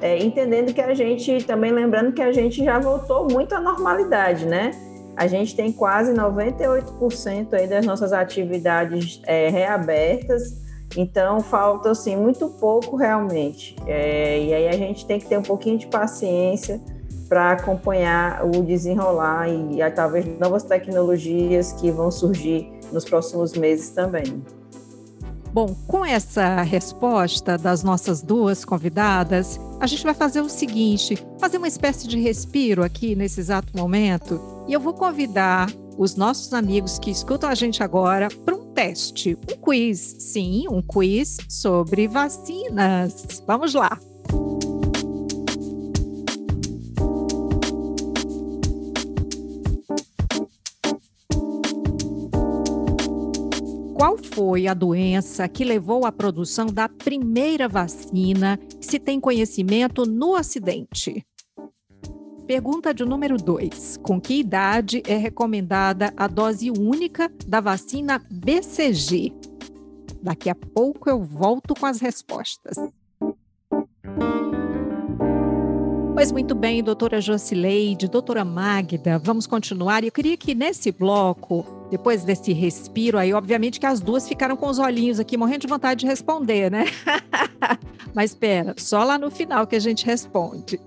é, 0.00 0.18
entendendo 0.18 0.72
que 0.72 0.80
a 0.80 0.94
gente 0.94 1.44
também 1.44 1.72
lembrando 1.72 2.12
que 2.12 2.22
a 2.22 2.32
gente 2.32 2.64
já 2.64 2.78
voltou 2.78 3.28
muito 3.28 3.54
à 3.54 3.60
normalidade, 3.60 4.46
né? 4.46 4.70
A 5.16 5.26
gente 5.26 5.54
tem 5.54 5.70
quase 5.70 6.14
98% 6.14 7.52
aí 7.52 7.66
das 7.66 7.84
nossas 7.84 8.12
atividades 8.12 9.20
é, 9.26 9.48
reabertas, 9.50 10.56
então 10.96 11.40
falta 11.40 11.90
assim 11.90 12.16
muito 12.16 12.48
pouco 12.48 12.96
realmente. 12.96 13.76
É, 13.86 14.42
e 14.42 14.54
aí 14.54 14.68
a 14.68 14.72
gente 14.72 15.04
tem 15.04 15.18
que 15.18 15.26
ter 15.26 15.38
um 15.38 15.42
pouquinho 15.42 15.76
de 15.76 15.86
paciência 15.86 16.80
para 17.28 17.52
acompanhar 17.52 18.44
o 18.44 18.62
desenrolar 18.62 19.48
e, 19.48 19.80
e 19.80 19.90
talvez 19.90 20.26
novas 20.38 20.62
tecnologias 20.62 21.72
que 21.72 21.90
vão 21.90 22.10
surgir 22.10 22.72
nos 22.90 23.04
próximos 23.04 23.52
meses 23.52 23.90
também. 23.90 24.42
Bom, 25.52 25.74
com 25.88 26.04
essa 26.04 26.62
resposta 26.62 27.58
das 27.58 27.82
nossas 27.82 28.22
duas 28.22 28.64
convidadas, 28.64 29.58
a 29.80 29.86
gente 29.86 30.04
vai 30.04 30.14
fazer 30.14 30.40
o 30.40 30.48
seguinte: 30.48 31.18
fazer 31.38 31.58
uma 31.58 31.68
espécie 31.68 32.06
de 32.06 32.18
respiro 32.20 32.84
aqui 32.84 33.16
nesse 33.16 33.40
exato 33.40 33.76
momento, 33.76 34.40
e 34.68 34.72
eu 34.72 34.80
vou 34.80 34.94
convidar 34.94 35.68
os 35.98 36.14
nossos 36.14 36.54
amigos 36.54 36.98
que 36.98 37.10
escutam 37.10 37.50
a 37.50 37.54
gente 37.54 37.82
agora 37.82 38.28
para 38.44 38.54
um 38.54 38.72
teste, 38.72 39.36
um 39.52 39.56
quiz. 39.56 39.98
Sim, 39.98 40.66
um 40.70 40.80
quiz 40.80 41.36
sobre 41.48 42.06
vacinas. 42.06 43.42
Vamos 43.46 43.74
lá. 43.74 43.98
Foi 54.40 54.66
a 54.66 54.72
doença 54.72 55.46
que 55.46 55.62
levou 55.62 56.06
à 56.06 56.10
produção 56.10 56.64
da 56.64 56.88
primeira 56.88 57.68
vacina 57.68 58.56
que 58.56 58.86
se 58.86 58.98
tem 58.98 59.20
conhecimento 59.20 60.06
no 60.06 60.34
Ocidente? 60.34 61.26
Pergunta 62.46 62.94
de 62.94 63.04
número 63.04 63.36
2. 63.36 63.98
Com 63.98 64.18
que 64.18 64.40
idade 64.40 65.02
é 65.06 65.14
recomendada 65.18 66.14
a 66.16 66.26
dose 66.26 66.70
única 66.70 67.30
da 67.46 67.60
vacina 67.60 68.18
BCG? 68.30 69.34
Daqui 70.22 70.48
a 70.48 70.54
pouco 70.54 71.10
eu 71.10 71.22
volto 71.22 71.74
com 71.78 71.84
as 71.84 72.00
respostas. 72.00 72.78
Pois 76.14 76.32
muito 76.32 76.54
bem, 76.54 76.82
doutora 76.82 77.20
Jocileide, 77.20 78.08
doutora 78.08 78.42
Magda, 78.42 79.18
vamos 79.18 79.46
continuar. 79.46 80.02
Eu 80.02 80.10
queria 80.10 80.38
que 80.38 80.54
nesse 80.54 80.90
bloco, 80.90 81.79
depois 81.90 82.24
desse 82.24 82.52
respiro 82.52 83.18
aí, 83.18 83.32
obviamente 83.34 83.80
que 83.80 83.86
as 83.86 84.00
duas 84.00 84.28
ficaram 84.28 84.56
com 84.56 84.68
os 84.68 84.78
olhinhos 84.78 85.18
aqui, 85.18 85.36
morrendo 85.36 85.62
de 85.62 85.66
vontade 85.66 86.00
de 86.00 86.06
responder, 86.06 86.70
né? 86.70 86.84
Mas 88.14 88.30
espera, 88.30 88.74
só 88.78 89.02
lá 89.02 89.18
no 89.18 89.30
final 89.30 89.66
que 89.66 89.76
a 89.76 89.80
gente 89.80 90.06
responde. 90.06 90.80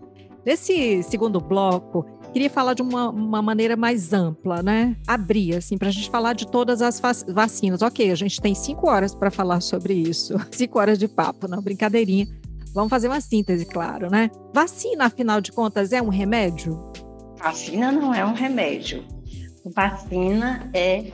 Nesse 0.45 1.03
segundo 1.03 1.39
bloco, 1.39 2.05
queria 2.31 2.49
falar 2.49 2.73
de 2.73 2.81
uma, 2.81 3.09
uma 3.09 3.41
maneira 3.41 3.75
mais 3.75 4.11
ampla, 4.13 4.63
né? 4.63 4.95
Abrir, 5.07 5.55
assim, 5.55 5.77
para 5.77 5.89
a 5.89 5.91
gente 5.91 6.09
falar 6.09 6.33
de 6.33 6.47
todas 6.47 6.81
as 6.81 7.01
vacinas. 7.27 7.81
Ok, 7.81 8.09
a 8.11 8.15
gente 8.15 8.41
tem 8.41 8.55
cinco 8.55 8.89
horas 8.89 9.13
para 9.13 9.29
falar 9.29 9.61
sobre 9.61 9.93
isso. 9.93 10.35
Cinco 10.51 10.79
horas 10.79 10.97
de 10.97 11.07
papo, 11.07 11.47
não, 11.47 11.61
brincadeirinha. 11.61 12.27
Vamos 12.73 12.89
fazer 12.89 13.07
uma 13.07 13.21
síntese, 13.21 13.65
claro, 13.65 14.09
né? 14.09 14.31
Vacina, 14.53 15.05
afinal 15.05 15.39
de 15.39 15.51
contas, 15.51 15.93
é 15.93 16.01
um 16.01 16.09
remédio? 16.09 16.91
Vacina 17.37 17.91
não 17.91 18.13
é 18.13 18.25
um 18.25 18.33
remédio. 18.33 19.05
Vacina 19.65 20.69
é 20.73 21.05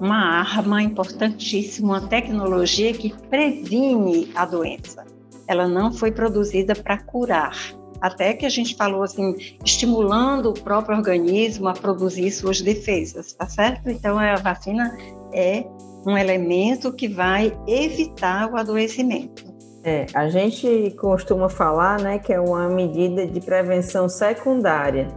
uma 0.00 0.40
arma 0.40 0.82
importantíssima, 0.82 1.98
uma 1.98 2.08
tecnologia 2.08 2.92
que 2.94 3.14
previne 3.28 4.30
a 4.34 4.46
doença. 4.46 5.04
Ela 5.46 5.68
não 5.68 5.92
foi 5.92 6.10
produzida 6.10 6.74
para 6.74 6.98
curar. 6.98 7.54
Até 8.00 8.32
que 8.32 8.46
a 8.46 8.48
gente 8.48 8.74
falou 8.76 9.02
assim, 9.02 9.36
estimulando 9.62 10.50
o 10.50 10.54
próprio 10.54 10.96
organismo 10.96 11.68
a 11.68 11.74
produzir 11.74 12.30
suas 12.30 12.62
defesas, 12.62 13.34
tá 13.34 13.46
certo? 13.46 13.90
Então 13.90 14.18
a 14.18 14.36
vacina 14.36 14.96
é 15.34 15.66
um 16.06 16.16
elemento 16.16 16.92
que 16.92 17.06
vai 17.06 17.54
evitar 17.66 18.50
o 18.50 18.56
adoecimento. 18.56 19.50
É, 19.84 20.06
a 20.14 20.28
gente 20.28 20.94
costuma 20.98 21.48
falar, 21.48 22.00
né, 22.00 22.18
que 22.18 22.32
é 22.32 22.40
uma 22.40 22.68
medida 22.68 23.26
de 23.26 23.40
prevenção 23.40 24.08
secundária, 24.08 25.08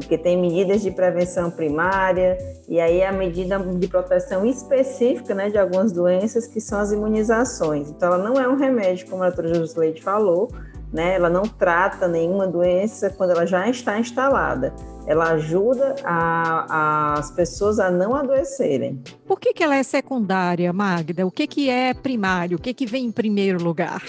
porque 0.00 0.16
tem 0.16 0.40
medidas 0.40 0.82
de 0.82 0.90
prevenção 0.90 1.50
primária 1.50 2.38
e 2.68 2.80
aí 2.80 3.02
a 3.02 3.12
medida 3.12 3.58
de 3.58 3.88
proteção 3.88 4.46
específica, 4.46 5.34
né, 5.34 5.50
de 5.50 5.58
algumas 5.58 5.92
doenças 5.92 6.46
que 6.46 6.60
são 6.60 6.78
as 6.78 6.92
imunizações. 6.92 7.90
Então, 7.90 8.12
ela 8.12 8.18
não 8.18 8.40
é 8.40 8.48
um 8.48 8.56
remédio, 8.56 9.08
como 9.08 9.22
a 9.22 9.28
doutora 9.28 9.54
Jusleide 9.54 10.02
falou, 10.02 10.50
né, 10.92 11.14
ela 11.14 11.28
não 11.28 11.42
trata 11.42 12.08
nenhuma 12.08 12.46
doença 12.46 13.10
quando 13.10 13.30
ela 13.30 13.46
já 13.46 13.68
está 13.68 13.98
instalada 13.98 14.72
ela 15.06 15.32
ajuda 15.32 15.96
a, 16.04 16.66
a, 16.68 17.12
as 17.14 17.30
pessoas 17.30 17.78
a 17.78 17.90
não 17.90 18.14
adoecerem. 18.14 19.02
Por 19.26 19.40
que, 19.40 19.52
que 19.52 19.62
ela 19.62 19.76
é 19.76 19.82
secundária, 19.82 20.72
Magda? 20.72 21.26
O 21.26 21.30
que, 21.30 21.46
que 21.46 21.68
é 21.68 21.92
primário? 21.92 22.56
O 22.56 22.60
que, 22.60 22.72
que 22.72 22.86
vem 22.86 23.06
em 23.06 23.12
primeiro 23.12 23.62
lugar? 23.62 24.02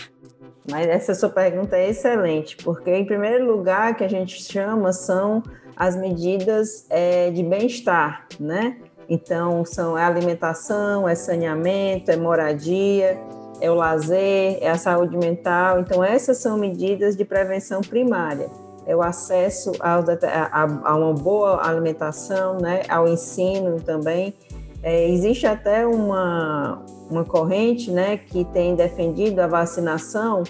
Mas 0.70 0.88
essa 0.88 1.14
sua 1.14 1.30
pergunta 1.30 1.76
é 1.76 1.90
excelente, 1.90 2.56
porque 2.58 2.90
em 2.96 3.06
primeiro 3.06 3.46
lugar 3.46 3.96
que 3.96 4.04
a 4.04 4.08
gente 4.08 4.42
chama 4.42 4.94
são 4.94 5.44
as 5.76 5.96
medidas 5.96 6.86
é, 6.90 7.32
de 7.32 7.44
bem-estar, 7.44 8.28
né? 8.40 8.78
Então 9.10 9.66
são 9.66 9.98
é 9.98 10.04
alimentação, 10.04 11.08
é 11.08 11.16
saneamento, 11.16 12.10
é 12.10 12.16
moradia, 12.16 13.20
é 13.60 13.70
o 13.70 13.76
lazer, 13.76 14.58
é 14.62 14.70
a 14.70 14.78
saúde 14.78 15.18
mental. 15.18 15.80
Então 15.80 16.04
essas 16.04 16.38
são 16.38 16.58
medidas 16.58 17.16
de 17.16 17.26
prevenção 17.26 17.82
primária 17.82 18.50
é 18.86 18.96
o 18.96 19.02
acesso 19.02 19.72
ao, 19.80 20.02
a, 20.02 20.92
a, 20.92 20.96
uma 20.96 21.14
boa 21.14 21.66
alimentação, 21.66 22.58
né, 22.58 22.82
ao 22.90 23.08
ensino 23.08 23.80
também. 23.82 24.34
É, 24.82 25.10
existe 25.10 25.48
até 25.48 25.88
uma, 25.88 26.84
uma 27.10 27.24
corrente 27.24 27.90
né, 27.90 28.18
que 28.18 28.44
tem 28.46 28.76
defendido 28.76 29.40
a 29.40 29.48
vacinação 29.48 30.44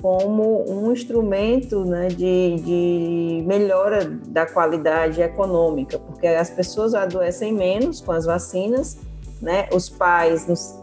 como 0.00 0.64
um 0.68 0.92
instrumento 0.92 1.84
né, 1.84 2.08
de, 2.08 2.56
de 2.56 3.44
melhora 3.46 4.04
da 4.28 4.46
qualidade 4.46 5.20
econômica, 5.20 5.98
porque 5.98 6.26
as 6.26 6.50
pessoas 6.50 6.94
adoecem 6.94 7.52
menos 7.52 8.00
com 8.00 8.12
as 8.12 8.24
vacinas, 8.24 8.98
né, 9.40 9.68
os 9.72 9.88
pais 9.88 10.46
nos, 10.46 10.78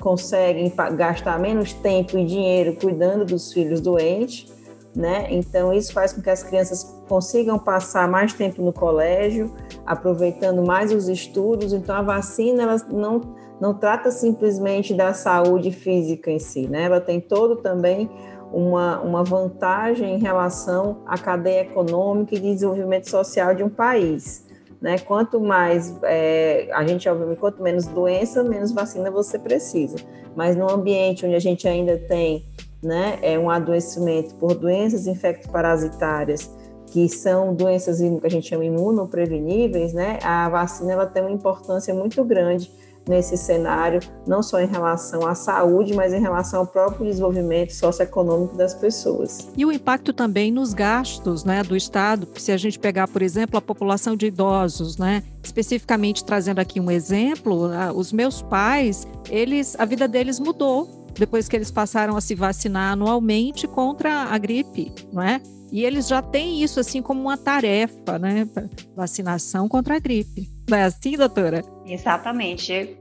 conseguem 0.00 0.72
gastar 0.96 1.38
menos 1.38 1.72
tempo 1.72 2.18
e 2.18 2.24
dinheiro 2.24 2.76
cuidando 2.76 3.24
dos 3.24 3.52
filhos 3.52 3.80
doentes, 3.80 4.52
né? 4.94 5.26
Então 5.30 5.72
isso 5.72 5.92
faz 5.92 6.12
com 6.12 6.20
que 6.20 6.28
as 6.28 6.42
crianças 6.42 7.02
consigam 7.08 7.58
passar 7.58 8.06
mais 8.06 8.34
tempo 8.34 8.62
no 8.62 8.72
colégio, 8.72 9.50
aproveitando 9.86 10.62
mais 10.62 10.92
os 10.92 11.08
estudos. 11.08 11.72
Então 11.72 11.96
a 11.96 12.02
vacina 12.02 12.62
ela 12.62 12.76
não 12.90 13.20
não 13.62 13.72
trata 13.72 14.10
simplesmente 14.10 14.92
da 14.92 15.14
saúde 15.14 15.70
física 15.70 16.32
em 16.32 16.40
si, 16.40 16.66
né? 16.66 16.82
Ela 16.82 17.00
tem 17.00 17.20
todo 17.20 17.54
também 17.54 18.10
uma, 18.52 19.00
uma 19.00 19.24
vantagem 19.24 20.14
em 20.14 20.18
relação 20.18 21.02
à 21.06 21.16
cadeia 21.18 21.62
econômica 21.62 22.34
e 22.34 22.38
de 22.38 22.52
desenvolvimento 22.52 23.08
social 23.08 23.54
de 23.54 23.62
um 23.62 23.68
país. 23.68 24.46
Né? 24.80 24.98
Quanto 24.98 25.40
mais 25.40 25.96
é, 26.02 26.68
a 26.72 26.84
gente, 26.86 27.08
obviamente, 27.08 27.38
quanto 27.38 27.62
menos 27.62 27.86
doença, 27.86 28.42
menos 28.42 28.72
vacina 28.72 29.10
você 29.10 29.38
precisa. 29.38 29.96
Mas 30.34 30.56
no 30.56 30.70
ambiente 30.70 31.24
onde 31.24 31.34
a 31.34 31.40
gente 31.40 31.66
ainda 31.68 31.96
tem 31.96 32.44
né, 32.82 33.18
é 33.22 33.38
um 33.38 33.48
adoecimento 33.48 34.34
por 34.34 34.54
doenças 34.54 35.06
infectoparasitárias, 35.06 36.50
que 36.86 37.08
são 37.08 37.54
doenças 37.54 38.00
que 38.00 38.26
a 38.26 38.28
gente 38.28 38.48
chama 38.48 38.64
imunopreveníveis, 38.64 39.92
né, 39.92 40.18
a 40.22 40.48
vacina 40.48 40.92
ela 40.92 41.06
tem 41.06 41.22
uma 41.22 41.30
importância 41.30 41.94
muito 41.94 42.22
grande 42.24 42.70
nesse 43.08 43.36
cenário, 43.36 44.00
não 44.26 44.42
só 44.42 44.60
em 44.60 44.66
relação 44.66 45.26
à 45.26 45.34
saúde, 45.34 45.94
mas 45.94 46.12
em 46.12 46.20
relação 46.20 46.60
ao 46.60 46.66
próprio 46.66 47.06
desenvolvimento 47.06 47.72
socioeconômico 47.72 48.56
das 48.56 48.74
pessoas. 48.74 49.48
E 49.56 49.64
o 49.64 49.72
impacto 49.72 50.12
também 50.12 50.52
nos 50.52 50.72
gastos 50.72 51.44
né, 51.44 51.62
do 51.62 51.76
Estado, 51.76 52.28
se 52.36 52.52
a 52.52 52.56
gente 52.56 52.78
pegar, 52.78 53.08
por 53.08 53.22
exemplo, 53.22 53.56
a 53.56 53.60
população 53.60 54.16
de 54.16 54.26
idosos, 54.26 54.96
né, 54.96 55.22
especificamente 55.42 56.24
trazendo 56.24 56.60
aqui 56.60 56.80
um 56.80 56.90
exemplo, 56.90 57.70
os 57.94 58.12
meus 58.12 58.42
pais, 58.42 59.06
eles, 59.28 59.74
a 59.78 59.84
vida 59.84 60.06
deles 60.06 60.38
mudou 60.38 61.02
depois 61.14 61.48
que 61.48 61.56
eles 61.56 61.70
passaram 61.70 62.16
a 62.16 62.20
se 62.20 62.34
vacinar 62.34 62.92
anualmente 62.92 63.66
contra 63.66 64.24
a 64.24 64.38
gripe, 64.38 64.92
não 65.12 65.22
é? 65.22 65.40
E 65.70 65.84
eles 65.84 66.06
já 66.06 66.20
têm 66.20 66.62
isso 66.62 66.78
assim 66.78 67.00
como 67.00 67.20
uma 67.20 67.36
tarefa, 67.36 68.18
né? 68.18 68.46
Vacinação 68.94 69.68
contra 69.68 69.96
a 69.96 69.98
gripe. 69.98 70.50
Não 70.68 70.76
é 70.76 70.84
assim, 70.84 71.16
doutora? 71.16 71.62
Exatamente. 71.86 72.96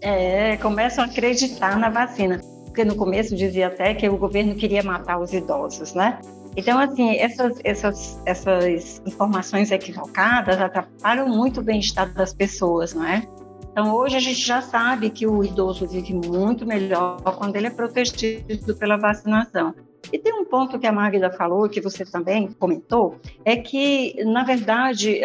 É, 0.00 0.56
começam 0.56 1.04
a 1.04 1.06
acreditar 1.06 1.78
na 1.78 1.88
vacina. 1.90 2.40
Porque 2.64 2.84
no 2.84 2.96
começo 2.96 3.36
dizia 3.36 3.66
até 3.66 3.94
que 3.94 4.08
o 4.08 4.16
governo 4.16 4.54
queria 4.54 4.82
matar 4.82 5.18
os 5.18 5.32
idosos, 5.32 5.94
né? 5.94 6.18
Então, 6.56 6.78
assim, 6.78 7.16
essas, 7.16 7.58
essas, 7.64 8.20
essas 8.26 9.02
informações 9.06 9.70
equivocadas 9.70 10.60
atrapalham 10.60 11.28
muito 11.28 11.60
o 11.60 11.62
bem-estar 11.62 12.12
das 12.12 12.34
pessoas, 12.34 12.94
não 12.94 13.06
é? 13.06 13.26
Então, 13.70 13.94
hoje 13.94 14.16
a 14.16 14.20
gente 14.20 14.40
já 14.40 14.60
sabe 14.60 15.08
que 15.08 15.26
o 15.26 15.42
idoso 15.42 15.86
vive 15.86 16.12
muito 16.12 16.66
melhor 16.66 17.20
quando 17.38 17.56
ele 17.56 17.68
é 17.68 17.70
protegido 17.70 18.74
pela 18.76 18.98
vacinação. 18.98 19.74
E 20.10 20.18
tem 20.18 20.32
um 20.32 20.44
ponto 20.44 20.78
que 20.78 20.86
a 20.86 20.92
Magda 20.92 21.30
falou, 21.30 21.68
que 21.68 21.80
você 21.80 22.04
também 22.04 22.48
comentou, 22.58 23.16
é 23.44 23.56
que, 23.56 24.22
na 24.24 24.44
verdade, 24.44 25.20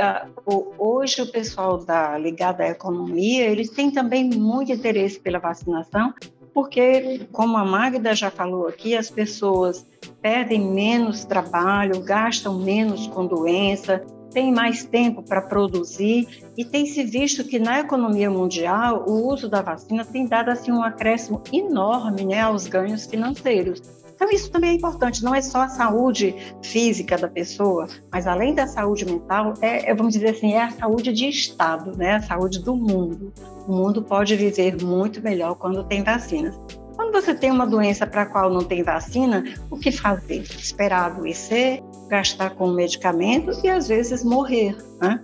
hoje 0.78 1.22
o 1.22 1.32
pessoal 1.32 1.78
da, 1.78 2.18
ligado 2.18 2.62
à 2.62 2.68
economia, 2.68 3.46
eles 3.46 3.70
têm 3.70 3.90
também 3.90 4.30
muito 4.30 4.72
interesse 4.72 5.20
pela 5.20 5.40
vacinação, 5.40 6.14
porque, 6.54 7.28
como 7.32 7.58
a 7.58 7.66
Magda 7.66 8.16
já 8.16 8.32
falou 8.32 8.68
aqui, 8.68 8.96
as 8.96 9.10
pessoas 9.10 9.86
perdem 10.22 10.60
menos 10.60 11.24
trabalho, 11.26 12.02
gastam 12.02 12.58
menos 12.58 13.08
com 13.08 13.26
doença, 13.26 14.04
tem 14.32 14.52
mais 14.52 14.84
tempo 14.84 15.24
para 15.24 15.42
produzir 15.42 16.28
e 16.58 16.64
tem 16.66 16.86
se 16.86 17.04
visto 17.04 17.44
que 17.44 17.60
na 17.60 17.80
economia 17.80 18.30
mundial 18.30 19.06
o 19.08 19.32
uso 19.32 19.50
da 19.50 19.62
vacina 19.62 20.06
tem 20.06 20.28
dado 20.28 20.50
assim 20.50 20.72
um 20.72 20.84
acréscimo 20.84 21.42
enorme 21.52 22.26
né, 22.26 22.42
aos 22.42 22.68
ganhos 22.68 23.06
financeiros. 23.06 23.82
Então 24.18 24.32
isso 24.32 24.50
também 24.50 24.72
é 24.72 24.74
importante, 24.74 25.24
não 25.24 25.36
é 25.36 25.44
só 25.44 25.62
a 25.62 25.70
saúde 25.70 26.36
física 26.64 27.16
da 27.16 27.28
pessoa, 27.28 27.88
mas 28.12 28.26
além 28.26 28.56
da 28.56 28.66
saúde 28.66 29.06
mental, 29.06 29.54
é, 29.62 29.92
é 29.92 29.94
vamos 29.94 30.14
dizer 30.14 30.30
assim, 30.30 30.54
é 30.54 30.64
a 30.64 30.72
saúde 30.72 31.14
de 31.14 31.30
Estado, 31.30 31.96
né, 31.96 32.16
a 32.16 32.22
saúde 32.24 32.60
do 32.64 32.76
mundo. 32.76 33.32
O 33.68 33.72
mundo 33.72 34.02
pode 34.02 34.36
viver 34.36 34.84
muito 34.84 35.22
melhor 35.22 35.54
quando 35.54 35.84
tem 35.84 36.04
vacinas. 36.04 36.60
Quando 36.96 37.12
você 37.12 37.36
tem 37.36 37.52
uma 37.52 37.68
doença 37.68 38.08
para 38.08 38.24
a 38.24 38.26
qual 38.26 38.50
não 38.50 38.64
tem 38.64 38.82
vacina, 38.82 39.44
o 39.70 39.78
que 39.78 39.92
fazer? 39.92 40.42
Esperar 40.42 41.12
adoecer, 41.12 41.84
gastar 42.10 42.56
com 42.56 42.72
medicamento 42.72 43.52
e 43.64 43.70
às 43.70 43.88
vezes 43.88 44.24
morrer, 44.24 44.76
né? 45.00 45.24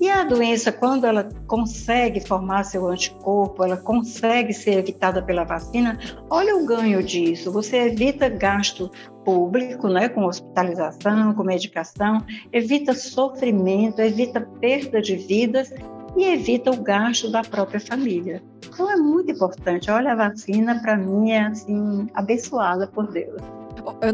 E 0.00 0.08
a 0.08 0.24
doença, 0.24 0.72
quando 0.72 1.04
ela 1.04 1.28
consegue 1.46 2.26
formar 2.26 2.64
seu 2.64 2.86
anticorpo, 2.88 3.62
ela 3.62 3.76
consegue 3.76 4.54
ser 4.54 4.78
evitada 4.78 5.22
pela 5.22 5.44
vacina, 5.44 5.98
olha 6.30 6.56
o 6.56 6.64
ganho 6.64 7.02
disso. 7.02 7.52
Você 7.52 7.76
evita 7.76 8.30
gasto 8.30 8.90
público, 9.26 9.88
né, 9.88 10.08
com 10.08 10.24
hospitalização, 10.24 11.34
com 11.34 11.44
medicação, 11.44 12.24
evita 12.50 12.94
sofrimento, 12.94 14.00
evita 14.00 14.40
perda 14.58 15.02
de 15.02 15.16
vidas 15.16 15.70
e 16.16 16.24
evita 16.24 16.70
o 16.70 16.82
gasto 16.82 17.30
da 17.30 17.42
própria 17.42 17.78
família. 17.78 18.42
Então 18.72 18.90
é 18.90 18.96
muito 18.96 19.30
importante. 19.30 19.90
Olha, 19.90 20.12
a 20.12 20.16
vacina 20.16 20.80
para 20.80 20.96
mim 20.96 21.30
é 21.32 21.42
assim 21.42 22.06
abençoada 22.14 22.86
por 22.86 23.06
Deus. 23.06 23.59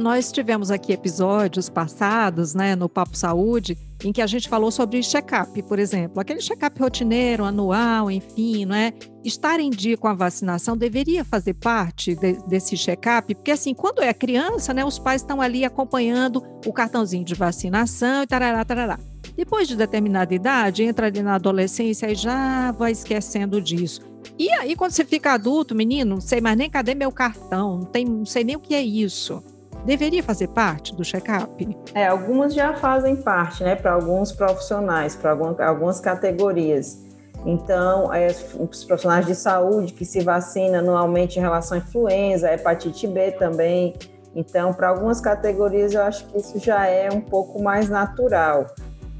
Nós 0.01 0.31
tivemos 0.33 0.71
aqui 0.71 0.93
episódios 0.93 1.69
passados, 1.69 2.55
né, 2.55 2.75
no 2.75 2.89
Papo 2.89 3.17
Saúde, 3.17 3.77
em 4.05 4.13
que 4.13 4.21
a 4.21 4.27
gente 4.27 4.49
falou 4.49 4.71
sobre 4.71 5.03
check-up, 5.03 5.63
por 5.63 5.79
exemplo, 5.79 6.21
aquele 6.21 6.41
check-up 6.41 6.79
rotineiro, 6.81 7.45
anual, 7.45 8.11
enfim, 8.11 8.65
não 8.65 8.75
é? 8.75 8.93
Estar 9.25 9.59
em 9.59 9.71
dia 9.71 9.97
com 9.97 10.07
a 10.07 10.15
vacinação 10.15 10.77
deveria 10.77 11.25
fazer 11.25 11.55
parte 11.55 12.15
de, 12.15 12.35
desse 12.47 12.77
check-up, 12.77 13.35
porque 13.35 13.51
assim, 13.51 13.75
quando 13.75 14.03
é 14.03 14.13
criança, 14.13 14.75
né, 14.75 14.85
os 14.85 14.99
pais 14.99 15.23
estão 15.23 15.41
ali 15.41 15.65
acompanhando 15.65 16.43
o 16.67 16.73
cartãozinho 16.73 17.25
de 17.25 17.35
vacinação 17.35 18.23
e 18.23 18.27
tarará, 18.27 18.65
tarará. 18.65 18.99
Depois 19.37 19.69
de 19.69 19.77
determinada 19.77 20.35
idade, 20.35 20.83
entra 20.83 21.07
ali 21.07 21.23
na 21.23 21.35
adolescência 21.35 22.11
e 22.11 22.15
já 22.15 22.73
vai 22.73 22.93
esquecendo 22.93 23.61
disso. 23.61 24.01
E 24.39 24.51
aí, 24.51 24.77
quando 24.77 24.93
você 24.93 25.05
fica 25.05 25.33
adulto, 25.33 25.75
menino, 25.75 26.17
não 26.17 26.21
sei 26.21 26.41
mais 26.41 26.57
nem 26.57 26.71
cadê 26.71 26.95
meu 26.95 27.13
cartão, 27.13 27.79
não, 27.79 27.85
tem, 27.85 28.05
não 28.05 28.27
sei 28.27 28.45
nem 28.45 28.57
o 28.57 28.61
que 28.61 28.75
é 28.75 28.83
isso. 28.83 29.43
Deveria 29.85 30.23
fazer 30.23 30.49
parte 30.49 30.95
do 30.95 31.05
check-up? 31.05 31.77
É, 31.95 32.09
algumas 32.09 32.53
já 32.53 32.75
fazem 32.75 33.17
parte, 33.17 33.63
né, 33.63 33.77
para 33.77 33.93
alguns 33.93 34.33
profissionais, 34.33 35.15
para 35.15 35.31
algumas 35.69 36.01
categorias. 36.01 37.05
Então, 37.45 38.13
é, 38.13 38.27
os 38.59 38.85
profissionais 38.85 39.27
de 39.27 39.35
saúde 39.35 39.93
que 39.93 40.05
se 40.05 40.21
vacinam 40.21 40.81
anualmente 40.81 41.39
em 41.39 41.43
relação 41.43 41.77
à 41.77 41.81
influenza, 41.81 42.53
hepatite 42.53 43.07
B 43.07 43.31
também. 43.33 43.95
Então, 44.35 44.75
para 44.75 44.89
algumas 44.89 45.21
categorias, 45.21 45.95
eu 45.95 46.03
acho 46.03 46.27
que 46.27 46.39
isso 46.39 46.59
já 46.59 46.87
é 46.87 47.09
um 47.11 47.21
pouco 47.21 47.63
mais 47.63 47.89
natural 47.89 48.67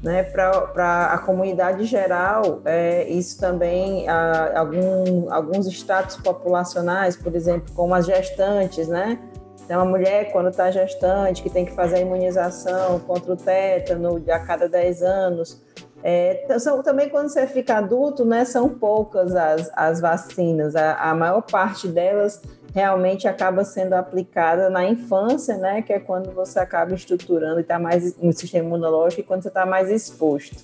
né, 0.07 0.23
para 0.23 1.11
a 1.13 1.17
comunidade 1.17 1.83
geral, 1.85 2.61
é, 2.63 3.07
isso 3.09 3.37
também, 3.39 4.07
a, 4.07 4.57
algum, 4.57 5.31
alguns 5.31 5.67
status 5.67 6.15
populacionais, 6.15 7.17
por 7.17 7.35
exemplo, 7.35 7.73
como 7.75 7.93
as 7.93 8.05
gestantes, 8.05 8.87
né? 8.87 9.19
Então, 9.65 9.81
a 9.81 9.85
mulher, 9.85 10.31
quando 10.31 10.47
está 10.47 10.71
gestante, 10.71 11.43
que 11.43 11.49
tem 11.49 11.65
que 11.65 11.73
fazer 11.73 11.97
a 11.97 11.99
imunização 11.99 12.99
contra 12.99 13.33
o 13.33 13.35
tétano 13.35 14.23
a 14.29 14.39
cada 14.39 14.69
10 14.69 15.03
anos. 15.03 15.61
É, 16.09 16.57
são, 16.57 16.81
também, 16.81 17.09
quando 17.09 17.27
você 17.27 17.45
fica 17.45 17.79
adulto, 17.79 18.23
né, 18.23 18.45
são 18.45 18.69
poucas 18.69 19.35
as, 19.35 19.69
as 19.75 19.99
vacinas. 19.99 20.73
A, 20.73 20.93
a 20.93 21.13
maior 21.13 21.41
parte 21.41 21.85
delas 21.85 22.41
realmente 22.73 23.27
acaba 23.27 23.65
sendo 23.65 23.91
aplicada 23.91 24.69
na 24.69 24.87
infância, 24.87 25.57
né? 25.57 25.81
Que 25.81 25.91
é 25.91 25.99
quando 25.99 26.31
você 26.31 26.59
acaba 26.59 26.95
estruturando 26.95 27.59
e 27.59 27.61
está 27.61 27.77
mais 27.77 28.15
no 28.19 28.31
sistema 28.31 28.67
imunológico 28.67 29.19
e 29.19 29.23
quando 29.25 29.41
você 29.41 29.49
está 29.49 29.65
mais 29.65 29.91
exposto. 29.91 30.55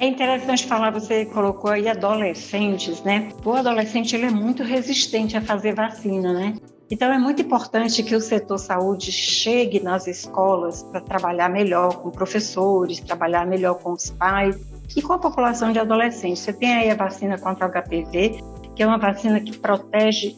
É 0.00 0.06
interessante 0.06 0.66
falar, 0.66 0.90
você 0.90 1.26
colocou 1.26 1.70
aí 1.70 1.88
adolescentes, 1.88 3.04
né? 3.04 3.28
O 3.44 3.52
adolescente 3.52 4.16
ele 4.16 4.26
é 4.26 4.30
muito 4.30 4.64
resistente 4.64 5.36
a 5.36 5.40
fazer 5.40 5.76
vacina, 5.76 6.32
né? 6.32 6.56
Então 6.90 7.12
é 7.12 7.18
muito 7.18 7.40
importante 7.40 8.02
que 8.02 8.16
o 8.16 8.20
setor 8.20 8.58
saúde 8.58 9.12
chegue 9.12 9.78
nas 9.78 10.08
escolas 10.08 10.82
para 10.82 11.00
trabalhar 11.00 11.48
melhor 11.48 12.02
com 12.02 12.10
professores, 12.10 12.98
trabalhar 12.98 13.46
melhor 13.46 13.74
com 13.76 13.92
os 13.92 14.10
pais 14.10 14.71
e 14.96 15.02
com 15.02 15.12
a 15.12 15.18
população 15.18 15.72
de 15.72 15.78
adolescentes. 15.78 16.42
Você 16.42 16.52
tem 16.52 16.74
aí 16.74 16.90
a 16.90 16.94
vacina 16.94 17.38
contra 17.38 17.66
o 17.66 17.70
HPV, 17.70 18.42
que 18.74 18.82
é 18.82 18.86
uma 18.86 18.98
vacina 18.98 19.40
que 19.40 19.56
protege 19.56 20.36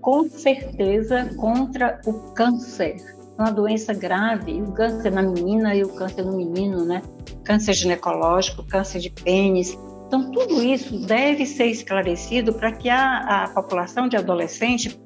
com 0.00 0.28
certeza 0.28 1.30
contra 1.36 2.00
o 2.06 2.12
câncer, 2.32 2.96
uma 3.36 3.50
doença 3.50 3.92
grave, 3.92 4.62
o 4.62 4.72
câncer 4.72 5.10
na 5.10 5.22
menina 5.22 5.74
e 5.74 5.82
o 5.82 5.88
câncer 5.88 6.24
no 6.24 6.36
menino, 6.36 6.84
né? 6.84 7.02
Câncer 7.44 7.74
ginecológico, 7.74 8.64
câncer 8.64 9.00
de 9.00 9.10
pênis. 9.10 9.76
Então, 10.06 10.30
tudo 10.30 10.62
isso 10.62 10.96
deve 11.06 11.44
ser 11.44 11.66
esclarecido 11.66 12.52
para 12.52 12.70
que 12.70 12.88
a, 12.88 13.44
a 13.44 13.48
população 13.48 14.08
de 14.08 14.16
adolescente 14.16 14.96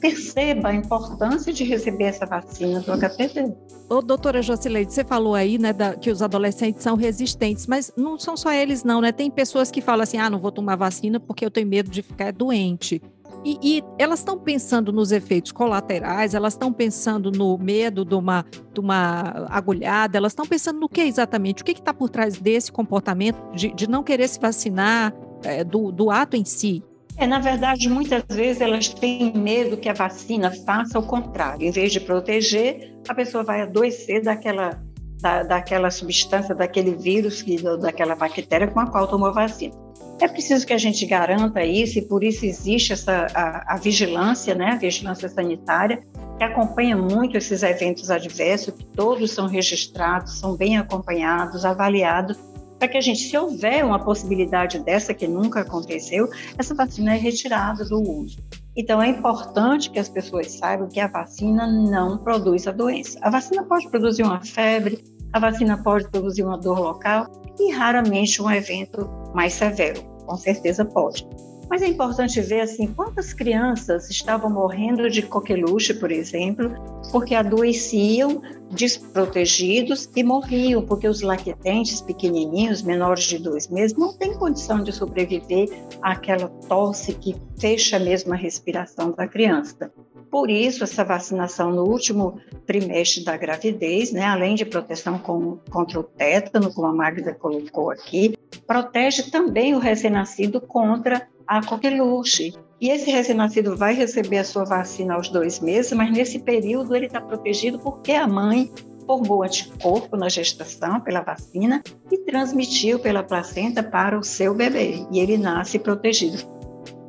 perceba 0.00 0.68
a 0.68 0.74
importância 0.74 1.52
de 1.52 1.64
receber 1.64 2.04
essa 2.04 2.26
vacina 2.26 2.80
do 2.80 2.92
HPV. 2.92 3.54
Ô, 3.88 4.02
doutora 4.02 4.42
Jocileide, 4.42 4.92
você 4.92 5.04
falou 5.04 5.34
aí, 5.34 5.58
né, 5.58 5.72
da, 5.72 5.94
que 5.94 6.10
os 6.10 6.22
adolescentes 6.22 6.82
são 6.82 6.96
resistentes, 6.96 7.66
mas 7.66 7.92
não 7.96 8.18
são 8.18 8.36
só 8.36 8.52
eles 8.52 8.84
não, 8.84 9.00
né? 9.00 9.12
Tem 9.12 9.30
pessoas 9.30 9.70
que 9.70 9.80
falam 9.80 10.02
assim, 10.02 10.18
ah, 10.18 10.28
não 10.28 10.38
vou 10.38 10.52
tomar 10.52 10.76
vacina 10.76 11.18
porque 11.18 11.44
eu 11.44 11.50
tenho 11.50 11.66
medo 11.66 11.90
de 11.90 12.02
ficar 12.02 12.32
doente. 12.32 13.00
E, 13.44 13.58
e 13.62 13.84
elas 13.98 14.18
estão 14.18 14.38
pensando 14.38 14.92
nos 14.92 15.12
efeitos 15.12 15.52
colaterais, 15.52 16.34
elas 16.34 16.54
estão 16.54 16.72
pensando 16.72 17.30
no 17.30 17.56
medo 17.56 18.04
de 18.04 18.14
uma, 18.14 18.44
de 18.74 18.80
uma 18.80 19.46
agulhada, 19.48 20.18
elas 20.18 20.32
estão 20.32 20.44
pensando 20.44 20.80
no 20.80 20.88
que 20.88 21.00
exatamente? 21.02 21.62
O 21.62 21.64
que 21.64 21.72
está 21.72 21.94
por 21.94 22.10
trás 22.10 22.38
desse 22.38 22.72
comportamento 22.72 23.38
de, 23.54 23.72
de 23.72 23.88
não 23.88 24.02
querer 24.02 24.28
se 24.28 24.40
vacinar, 24.40 25.14
é, 25.42 25.62
do, 25.62 25.92
do 25.92 26.10
ato 26.10 26.36
em 26.36 26.44
si? 26.44 26.82
É, 27.18 27.26
na 27.26 27.40
verdade, 27.40 27.88
muitas 27.88 28.22
vezes 28.30 28.62
elas 28.62 28.88
têm 28.88 29.32
medo 29.36 29.76
que 29.76 29.88
a 29.88 29.92
vacina 29.92 30.52
faça 30.64 30.98
o 30.98 31.02
contrário. 31.02 31.66
Em 31.66 31.70
vez 31.72 31.92
de 31.92 31.98
proteger, 31.98 32.94
a 33.08 33.14
pessoa 33.14 33.42
vai 33.42 33.62
adoecer 33.62 34.22
daquela, 34.22 34.80
da, 35.20 35.42
daquela 35.42 35.90
substância, 35.90 36.54
daquele 36.54 36.94
vírus, 36.94 37.44
daquela 37.80 38.14
bactéria 38.14 38.68
com 38.68 38.78
a 38.78 38.86
qual 38.86 39.08
tomou 39.08 39.28
a 39.28 39.32
vacina. 39.32 39.74
É 40.20 40.28
preciso 40.28 40.64
que 40.64 40.72
a 40.72 40.78
gente 40.78 41.04
garanta 41.06 41.64
isso 41.64 41.98
e 41.98 42.02
por 42.02 42.22
isso 42.22 42.44
existe 42.46 42.92
essa 42.92 43.26
a, 43.34 43.74
a 43.74 43.76
vigilância, 43.76 44.54
né, 44.54 44.72
a 44.72 44.76
vigilância 44.76 45.28
sanitária, 45.28 46.02
que 46.38 46.44
acompanha 46.44 46.96
muito 46.96 47.36
esses 47.36 47.64
eventos 47.64 48.12
adversos, 48.12 48.74
que 48.74 48.84
todos 48.84 49.32
são 49.32 49.48
registrados, 49.48 50.38
são 50.38 50.56
bem 50.56 50.76
acompanhados, 50.76 51.64
avaliados, 51.64 52.36
para 52.78 52.88
que 52.88 52.96
a 52.96 53.00
gente, 53.00 53.20
se 53.20 53.36
houver 53.36 53.84
uma 53.84 53.98
possibilidade 53.98 54.78
dessa 54.78 55.12
que 55.12 55.26
nunca 55.26 55.60
aconteceu, 55.60 56.28
essa 56.56 56.74
vacina 56.74 57.14
é 57.14 57.18
retirada 57.18 57.84
do 57.84 58.00
uso. 58.00 58.38
Então, 58.76 59.02
é 59.02 59.08
importante 59.08 59.90
que 59.90 59.98
as 59.98 60.08
pessoas 60.08 60.52
saibam 60.52 60.88
que 60.88 61.00
a 61.00 61.08
vacina 61.08 61.66
não 61.66 62.18
produz 62.18 62.66
a 62.68 62.72
doença. 62.72 63.18
A 63.22 63.30
vacina 63.30 63.64
pode 63.64 63.88
produzir 63.88 64.22
uma 64.22 64.44
febre, 64.44 65.02
a 65.32 65.40
vacina 65.40 65.76
pode 65.82 66.08
produzir 66.08 66.44
uma 66.44 66.56
dor 66.56 66.78
local 66.78 67.26
e 67.58 67.72
raramente 67.72 68.40
um 68.40 68.50
evento 68.50 69.10
mais 69.34 69.54
severo. 69.54 70.00
Com 70.24 70.36
certeza 70.36 70.84
pode. 70.84 71.26
Mas 71.70 71.82
é 71.82 71.86
importante 71.86 72.40
ver 72.40 72.60
assim 72.60 72.86
quantas 72.86 73.32
crianças 73.32 74.08
estavam 74.08 74.50
morrendo 74.50 75.08
de 75.10 75.22
coqueluche, 75.22 75.94
por 75.94 76.10
exemplo, 76.10 76.74
porque 77.12 77.34
adoeciam, 77.34 78.40
desprotegidos 78.70 80.08
e 80.14 80.22
morriam, 80.22 80.84
porque 80.84 81.08
os 81.08 81.20
lactentes 81.20 82.00
pequenininhos, 82.00 82.82
menores 82.82 83.24
de 83.24 83.38
dois 83.38 83.68
meses, 83.68 83.96
não 83.96 84.16
têm 84.16 84.34
condição 84.34 84.82
de 84.82 84.92
sobreviver 84.92 85.68
àquela 86.02 86.48
tosse 86.68 87.12
que 87.14 87.36
fecha 87.58 87.98
mesmo 87.98 88.32
a 88.32 88.36
respiração 88.36 89.12
da 89.12 89.26
criança. 89.26 89.90
Por 90.30 90.50
isso, 90.50 90.84
essa 90.84 91.04
vacinação 91.04 91.70
no 91.70 91.84
último 91.84 92.38
trimestre 92.66 93.24
da 93.24 93.36
gravidez, 93.36 94.12
né, 94.12 94.24
além 94.24 94.54
de 94.54 94.64
proteção 94.64 95.18
com, 95.18 95.58
contra 95.70 95.98
o 95.98 96.02
tétano, 96.02 96.72
como 96.72 96.86
a 96.86 96.92
Magda 96.92 97.32
colocou 97.34 97.90
aqui, 97.90 98.36
protege 98.66 99.30
também 99.30 99.74
o 99.74 99.78
recém-nascido 99.78 100.60
contra 100.60 101.26
a 101.46 101.64
coqueluche. 101.64 102.54
E 102.80 102.90
esse 102.90 103.10
recém-nascido 103.10 103.76
vai 103.76 103.94
receber 103.94 104.38
a 104.38 104.44
sua 104.44 104.64
vacina 104.64 105.14
aos 105.14 105.30
dois 105.30 105.60
meses, 105.60 105.92
mas 105.92 106.12
nesse 106.12 106.38
período 106.38 106.94
ele 106.94 107.06
está 107.06 107.20
protegido 107.20 107.78
porque 107.78 108.12
a 108.12 108.28
mãe 108.28 108.70
formou 109.06 109.42
anticorpo 109.42 110.16
na 110.16 110.28
gestação 110.28 111.00
pela 111.00 111.22
vacina 111.22 111.82
e 112.12 112.18
transmitiu 112.18 112.98
pela 112.98 113.22
placenta 113.22 113.82
para 113.82 114.18
o 114.18 114.22
seu 114.22 114.54
bebê. 114.54 115.06
E 115.10 115.18
ele 115.18 115.38
nasce 115.38 115.78
protegido. 115.78 116.36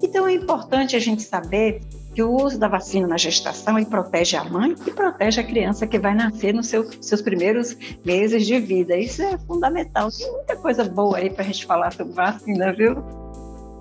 Então 0.02 0.26
é 0.26 0.34
importante 0.34 0.96
a 0.96 1.00
gente 1.00 1.22
saber 1.22 1.82
que 2.20 2.24
o 2.24 2.34
uso 2.34 2.60
da 2.60 2.68
vacina 2.68 3.08
na 3.08 3.18
gestação 3.18 3.78
ele 3.78 3.86
protege 3.86 4.36
a 4.36 4.44
mãe 4.44 4.76
e 4.86 4.92
protege 4.92 5.40
a 5.40 5.44
criança 5.44 5.88
que 5.88 5.98
vai 5.98 6.14
nascer 6.14 6.54
nos 6.54 6.68
seu, 6.68 6.86
seus 7.02 7.22
primeiros 7.22 7.78
meses 8.04 8.46
de 8.46 8.60
vida. 8.60 8.98
Isso 8.98 9.24
é 9.24 9.38
fundamental. 9.38 10.10
Tem 10.12 10.30
muita 10.30 10.58
coisa 10.58 10.84
boa 10.84 11.18
aí 11.18 11.30
para 11.30 11.46
a 11.46 11.48
gente 11.48 11.66
falar 11.66 11.94
sobre 11.94 12.12
vacina, 12.12 12.74
viu? 12.74 13.19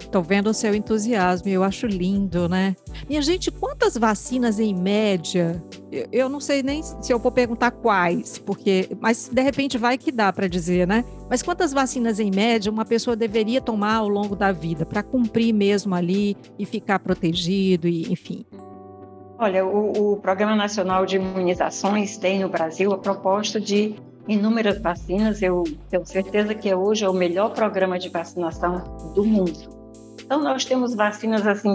Estou 0.09 0.23
vendo 0.23 0.49
o 0.49 0.55
seu 0.55 0.75
entusiasmo, 0.75 1.51
eu 1.51 1.63
acho 1.63 1.87
lindo, 1.87 2.49
né? 2.49 2.75
Minha 3.07 3.21
gente, 3.21 3.51
quantas 3.51 3.95
vacinas 3.95 4.59
em 4.59 4.75
média? 4.75 5.63
Eu 6.11 6.31
não 6.31 6.41
sei 6.41 6.63
nem 6.63 6.83
se 6.83 7.13
eu 7.13 7.19
vou 7.19 7.31
perguntar 7.31 7.73
quais, 7.73 8.39
porque, 8.39 8.89
mas 9.03 9.29
de 9.31 9.43
repente 9.43 9.77
vai 9.77 9.99
que 9.99 10.11
dá 10.11 10.33
para 10.33 10.49
dizer, 10.49 10.87
né? 10.87 11.05
Mas 11.29 11.43
quantas 11.43 11.75
vacinas 11.75 12.19
em 12.19 12.31
média 12.31 12.73
uma 12.73 12.87
pessoa 12.87 13.15
deveria 13.15 13.61
tomar 13.61 13.97
ao 13.97 14.09
longo 14.09 14.35
da 14.35 14.51
vida 14.51 14.87
para 14.87 15.03
cumprir 15.03 15.53
mesmo 15.53 15.95
ali 15.95 16.35
e 16.59 16.65
ficar 16.65 17.01
protegido 17.01 17.87
e, 17.87 18.11
enfim? 18.11 18.47
Olha, 19.39 19.67
o, 19.67 20.15
o 20.15 20.17
Programa 20.17 20.57
Nacional 20.57 21.05
de 21.05 21.17
Imunizações 21.17 22.17
tem 22.17 22.41
no 22.41 22.49
Brasil 22.49 22.95
a 22.95 22.99
proposta 22.99 23.61
de 23.61 23.95
inúmeras 24.27 24.81
vacinas. 24.81 25.43
Eu 25.43 25.65
tenho 25.91 26.07
certeza 26.07 26.55
que 26.55 26.75
hoje 26.75 27.05
é 27.05 27.09
o 27.11 27.13
melhor 27.13 27.53
programa 27.53 27.99
de 27.99 28.09
vacinação 28.09 29.13
do 29.15 29.23
mundo. 29.23 29.78
Então, 30.29 30.43
nós 30.43 30.63
temos 30.63 30.95
vacinas, 30.95 31.47
assim, 31.47 31.75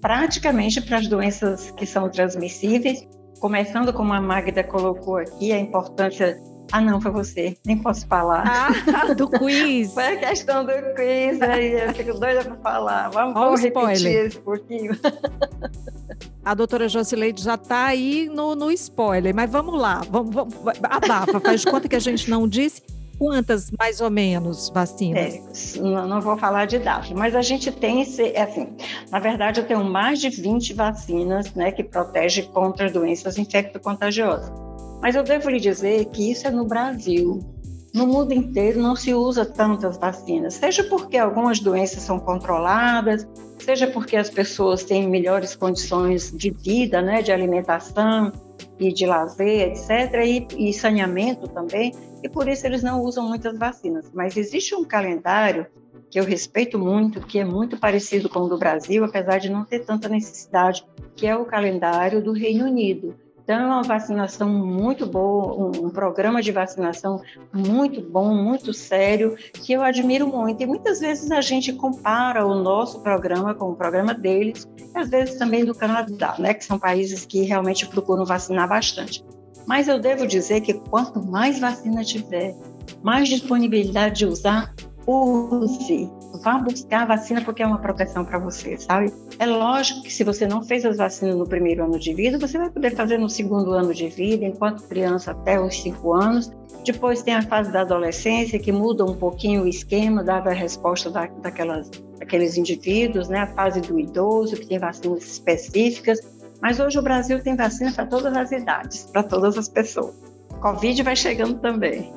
praticamente 0.00 0.80
para 0.80 0.98
as 0.98 1.08
doenças 1.08 1.72
que 1.72 1.84
são 1.84 2.08
transmissíveis, 2.08 3.04
começando 3.40 3.92
como 3.92 4.12
a 4.12 4.20
Magda 4.20 4.62
colocou 4.62 5.16
aqui, 5.16 5.50
a 5.50 5.58
importância 5.58 6.40
ah, 6.70 6.80
não, 6.80 7.00
foi 7.00 7.10
você. 7.10 7.56
Nem 7.66 7.78
posso 7.78 8.06
falar. 8.06 8.44
Ah, 8.46 9.14
do 9.16 9.28
quiz. 9.28 9.94
foi 9.94 10.04
a 10.04 10.16
questão 10.18 10.64
do 10.64 10.72
quiz. 10.94 11.40
Aí 11.40 11.72
eu 11.72 11.94
fico 11.94 12.12
doida 12.20 12.44
para 12.44 12.56
falar. 12.56 13.08
Vamos, 13.08 13.32
vamos 13.32 13.60
repetir 13.62 14.26
esse 14.26 14.38
pouquinho. 14.38 14.92
A 16.44 16.54
doutora 16.54 16.86
Jocileide 16.86 17.42
já 17.42 17.54
está 17.54 17.86
aí 17.86 18.30
no, 18.30 18.54
no 18.54 18.70
spoiler, 18.70 19.34
mas 19.34 19.50
vamos 19.50 19.80
lá. 19.80 20.02
Vamos, 20.10 20.34
vamos, 20.34 20.54
abafa, 20.82 21.40
faz 21.40 21.62
de 21.62 21.70
conta 21.70 21.88
que 21.88 21.96
a 21.96 22.00
gente 22.00 22.30
não 22.30 22.46
disse 22.46 22.82
quantas 23.18 23.70
mais 23.78 24.00
ou 24.00 24.10
menos 24.10 24.70
vacinas? 24.70 25.76
É, 25.76 25.80
não, 25.80 26.06
não, 26.06 26.20
vou 26.20 26.36
falar 26.38 26.66
de 26.66 26.78
dados, 26.78 27.10
mas 27.10 27.34
a 27.34 27.42
gente 27.42 27.70
tem 27.72 28.00
esse, 28.00 28.22
é 28.22 28.42
assim, 28.42 28.68
na 29.10 29.18
verdade 29.18 29.60
eu 29.60 29.66
tenho 29.66 29.84
mais 29.84 30.20
de 30.20 30.30
20 30.30 30.72
vacinas, 30.74 31.52
né, 31.54 31.72
que 31.72 31.82
protegem 31.82 32.44
contra 32.44 32.90
doenças 32.90 33.36
infecto-contagiosas. 33.36 34.50
Mas 35.02 35.14
eu 35.14 35.22
devo 35.22 35.50
lhe 35.50 35.60
dizer 35.60 36.06
que 36.06 36.30
isso 36.30 36.46
é 36.46 36.50
no 36.50 36.64
Brasil. 36.64 37.40
No 37.94 38.06
mundo 38.06 38.32
inteiro 38.32 38.80
não 38.80 38.94
se 38.94 39.14
usa 39.14 39.44
tantas 39.44 39.96
vacinas, 39.96 40.54
seja 40.54 40.84
porque 40.84 41.16
algumas 41.16 41.58
doenças 41.58 42.02
são 42.02 42.18
controladas, 42.18 43.26
seja 43.58 43.86
porque 43.86 44.16
as 44.16 44.28
pessoas 44.28 44.84
têm 44.84 45.08
melhores 45.08 45.56
condições 45.56 46.30
de 46.36 46.50
vida, 46.50 47.00
né, 47.00 47.22
de 47.22 47.32
alimentação 47.32 48.32
e 48.78 48.92
de 48.92 49.06
lazer, 49.06 49.72
etc., 49.72 50.24
e, 50.24 50.68
e 50.70 50.72
saneamento 50.72 51.48
também 51.48 51.92
e 52.22 52.28
por 52.28 52.48
isso 52.48 52.66
eles 52.66 52.82
não 52.82 53.02
usam 53.02 53.26
muitas 53.26 53.56
vacinas. 53.56 54.10
Mas 54.12 54.36
existe 54.36 54.74
um 54.74 54.84
calendário 54.84 55.66
que 56.10 56.18
eu 56.18 56.24
respeito 56.24 56.78
muito, 56.78 57.20
que 57.20 57.38
é 57.38 57.44
muito 57.44 57.76
parecido 57.76 58.28
com 58.28 58.40
o 58.40 58.48
do 58.48 58.58
Brasil, 58.58 59.04
apesar 59.04 59.38
de 59.38 59.50
não 59.50 59.64
ter 59.64 59.80
tanta 59.80 60.08
necessidade, 60.08 60.84
que 61.14 61.26
é 61.26 61.36
o 61.36 61.44
calendário 61.44 62.22
do 62.22 62.32
Reino 62.32 62.64
Unido. 62.64 63.14
Então, 63.48 63.60
é 63.60 63.64
uma 63.64 63.82
vacinação 63.82 64.46
muito 64.46 65.06
boa, 65.06 65.70
um, 65.74 65.88
programa 65.88 66.42
de 66.42 66.52
vacinação 66.52 67.22
muito 67.50 68.02
bom, 68.02 68.34
muito 68.34 68.74
sério, 68.74 69.38
que 69.54 69.72
eu 69.72 69.80
admiro 69.80 70.26
muito. 70.28 70.62
E 70.62 70.66
muitas 70.66 71.00
vezes 71.00 71.30
a 71.30 71.40
gente 71.40 71.72
compara 71.72 72.44
o 72.44 72.54
nosso 72.54 73.00
programa 73.00 73.54
com 73.54 73.70
o 73.70 73.74
programa 73.74 74.12
deles, 74.12 74.68
e 74.94 74.98
às 74.98 75.08
vezes 75.08 75.36
também 75.36 75.64
do 75.64 75.74
Canadá, 75.74 76.34
né, 76.38 76.52
que 76.52 76.62
são 76.62 76.78
países 76.78 77.24
que 77.24 77.40
realmente 77.40 77.86
procuram 77.86 78.26
vacinar 78.26 78.68
bastante. 78.68 79.24
Mas 79.66 79.88
eu 79.88 79.98
devo 79.98 80.26
dizer 80.26 80.60
que 80.60 80.74
quanto 80.74 81.26
mais 81.26 81.58
vacina 81.58 82.04
tiver, 82.04 82.54
mais 83.02 83.30
disponibilidade 83.30 84.16
de 84.16 84.26
usar, 84.26 84.74
use. 85.08 86.10
Vá 86.42 86.58
buscar 86.58 87.02
a 87.02 87.06
vacina 87.06 87.40
porque 87.40 87.62
é 87.62 87.66
uma 87.66 87.78
proteção 87.78 88.24
para 88.24 88.38
você, 88.38 88.76
sabe? 88.76 89.12
É 89.38 89.46
lógico 89.46 90.02
que 90.02 90.12
se 90.12 90.22
você 90.22 90.46
não 90.46 90.62
fez 90.62 90.84
as 90.84 90.98
vacinas 90.98 91.34
no 91.34 91.46
primeiro 91.46 91.84
ano 91.84 91.98
de 91.98 92.12
vida, 92.12 92.38
você 92.38 92.58
vai 92.58 92.70
poder 92.70 92.94
fazer 92.94 93.18
no 93.18 93.28
segundo 93.28 93.72
ano 93.72 93.94
de 93.94 94.08
vida, 94.08 94.44
enquanto 94.44 94.82
criança 94.82 95.30
até 95.30 95.58
os 95.58 95.80
cinco 95.80 96.12
anos. 96.12 96.52
Depois 96.84 97.22
tem 97.22 97.34
a 97.34 97.42
fase 97.42 97.72
da 97.72 97.80
adolescência, 97.80 98.58
que 98.58 98.70
muda 98.70 99.04
um 99.04 99.14
pouquinho 99.14 99.62
o 99.62 99.68
esquema, 99.68 100.22
dada 100.22 100.50
a 100.50 100.54
resposta 100.54 101.10
da, 101.10 101.26
daquelas, 101.26 101.90
daqueles 102.18 102.56
indivíduos, 102.56 103.28
né? 103.28 103.40
A 103.40 103.46
fase 103.46 103.80
do 103.80 103.98
idoso, 103.98 104.56
que 104.56 104.66
tem 104.66 104.78
vacinas 104.78 105.24
específicas. 105.24 106.20
Mas 106.60 106.80
hoje 106.80 106.98
o 106.98 107.02
Brasil 107.02 107.42
tem 107.42 107.56
vacina 107.56 107.92
para 107.92 108.06
todas 108.06 108.36
as 108.36 108.52
idades, 108.52 109.08
para 109.12 109.22
todas 109.22 109.56
as 109.56 109.68
pessoas. 109.68 110.14
Covid 110.60 111.02
vai 111.02 111.16
chegando 111.16 111.58
também. 111.60 112.12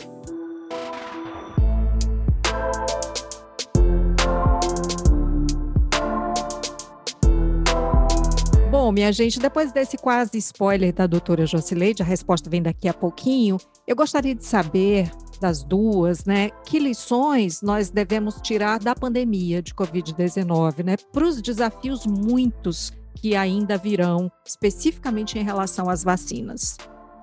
Bom, 8.91 8.95
minha 8.95 9.13
gente, 9.13 9.39
depois 9.39 9.71
desse 9.71 9.97
quase 9.97 10.37
spoiler 10.37 10.91
da 10.91 11.07
doutora 11.07 11.45
Jocileide, 11.45 12.03
a 12.03 12.05
resposta 12.05 12.49
vem 12.49 12.61
daqui 12.61 12.89
a 12.89 12.93
pouquinho. 12.93 13.55
Eu 13.87 13.95
gostaria 13.95 14.35
de 14.35 14.45
saber 14.45 15.09
das 15.39 15.63
duas, 15.63 16.25
né? 16.25 16.49
Que 16.65 16.77
lições 16.77 17.61
nós 17.61 17.89
devemos 17.89 18.41
tirar 18.41 18.79
da 18.79 18.93
pandemia 18.93 19.61
de 19.61 19.73
Covid-19, 19.73 20.83
né? 20.83 20.97
Para 21.09 21.23
os 21.23 21.41
desafios 21.41 22.05
muitos 22.05 22.91
que 23.15 23.33
ainda 23.33 23.77
virão, 23.77 24.29
especificamente 24.45 25.39
em 25.39 25.41
relação 25.41 25.89
às 25.89 26.03
vacinas? 26.03 26.75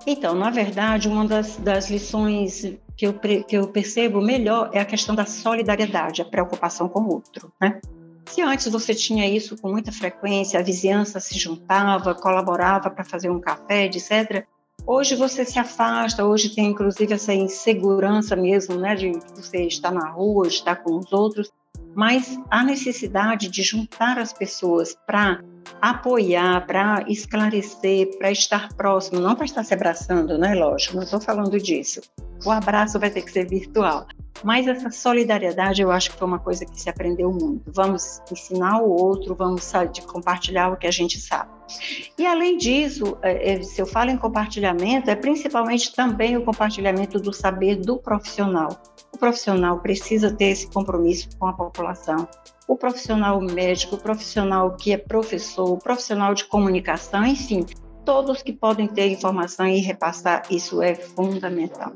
Então, 0.07 0.33
na 0.33 0.49
verdade, 0.49 1.07
uma 1.07 1.27
das, 1.27 1.57
das 1.57 1.87
lições 1.87 2.63
que 2.97 3.05
eu, 3.05 3.13
que 3.13 3.55
eu 3.55 3.67
percebo 3.67 4.19
melhor 4.21 4.71
é 4.73 4.79
a 4.79 4.85
questão 4.85 5.13
da 5.13 5.27
solidariedade, 5.27 6.23
a 6.23 6.25
preocupação 6.25 6.89
com 6.89 7.01
o 7.01 7.13
outro, 7.13 7.53
né? 7.61 7.79
Se 8.29 8.43
antes 8.43 8.67
você 8.67 8.93
tinha 8.93 9.27
isso 9.27 9.57
com 9.57 9.71
muita 9.71 9.91
frequência, 9.91 10.59
a 10.59 10.63
vizinhança 10.63 11.19
se 11.19 11.37
juntava, 11.37 12.13
colaborava 12.13 12.87
para 12.87 13.03
fazer 13.03 13.27
um 13.31 13.39
café, 13.39 13.85
etc. 13.85 14.45
Hoje 14.85 15.15
você 15.15 15.43
se 15.43 15.57
afasta, 15.57 16.23
hoje 16.23 16.53
tem 16.53 16.67
inclusive 16.67 17.11
essa 17.11 17.33
insegurança 17.33 18.35
mesmo, 18.35 18.75
né, 18.75 18.93
de 18.93 19.13
você 19.35 19.65
estar 19.65 19.91
na 19.91 20.07
rua, 20.09 20.47
estar 20.47 20.75
com 20.75 20.95
os 20.99 21.11
outros, 21.11 21.51
mas 21.95 22.39
a 22.51 22.63
necessidade 22.63 23.49
de 23.49 23.63
juntar 23.63 24.19
as 24.19 24.31
pessoas 24.31 24.95
para 25.07 25.41
apoiar, 25.81 26.65
para 26.65 27.03
esclarecer, 27.07 28.17
para 28.17 28.31
estar 28.31 28.69
próximo, 28.73 29.19
não 29.19 29.35
para 29.35 29.45
estar 29.45 29.63
se 29.63 29.73
abraçando, 29.73 30.37
né? 30.37 30.53
Lógico, 30.55 30.95
não 30.95 31.03
estou 31.03 31.19
falando 31.19 31.59
disso. 31.59 32.01
O 32.45 32.51
abraço 32.51 32.99
vai 32.99 33.09
ter 33.09 33.21
que 33.21 33.31
ser 33.31 33.47
virtual. 33.47 34.07
Mas 34.43 34.67
essa 34.67 34.89
solidariedade 34.89 35.81
eu 35.81 35.91
acho 35.91 36.11
que 36.11 36.17
foi 36.17 36.27
uma 36.27 36.39
coisa 36.39 36.65
que 36.65 36.79
se 36.79 36.89
aprendeu 36.89 37.31
muito. 37.31 37.71
Vamos 37.73 38.21
ensinar 38.31 38.81
o 38.81 38.89
outro, 38.89 39.35
vamos 39.35 39.71
de 39.91 40.01
compartilhar 40.01 40.69
o 40.69 40.77
que 40.77 40.87
a 40.87 40.91
gente 40.91 41.19
sabe. 41.19 41.49
E 42.17 42.25
além 42.25 42.57
disso, 42.57 43.17
é, 43.21 43.53
é, 43.53 43.61
se 43.61 43.81
eu 43.81 43.85
falo 43.85 44.09
em 44.09 44.17
compartilhamento, 44.17 45.09
é 45.09 45.15
principalmente 45.15 45.93
também 45.93 46.37
o 46.37 46.43
compartilhamento 46.43 47.19
do 47.19 47.33
saber 47.33 47.75
do 47.75 47.97
profissional. 47.97 48.69
Profissional 49.19 49.79
precisa 49.79 50.33
ter 50.33 50.45
esse 50.45 50.67
compromisso 50.71 51.29
com 51.37 51.47
a 51.47 51.53
população 51.53 52.27
o 52.69 52.77
profissional 52.77 53.41
médico, 53.41 53.95
o 53.95 53.97
profissional 53.97 54.75
que 54.75 54.93
é 54.93 54.97
professor, 54.97 55.71
o 55.71 55.77
profissional 55.77 56.35
de 56.35 56.45
comunicação, 56.45 57.25
enfim, 57.25 57.65
todos 58.05 58.43
que 58.43 58.53
podem 58.53 58.87
ter 58.87 59.07
informação 59.07 59.65
e 59.65 59.79
repassar, 59.79 60.43
isso 60.51 60.79
é 60.79 60.93
fundamental. 60.93 61.93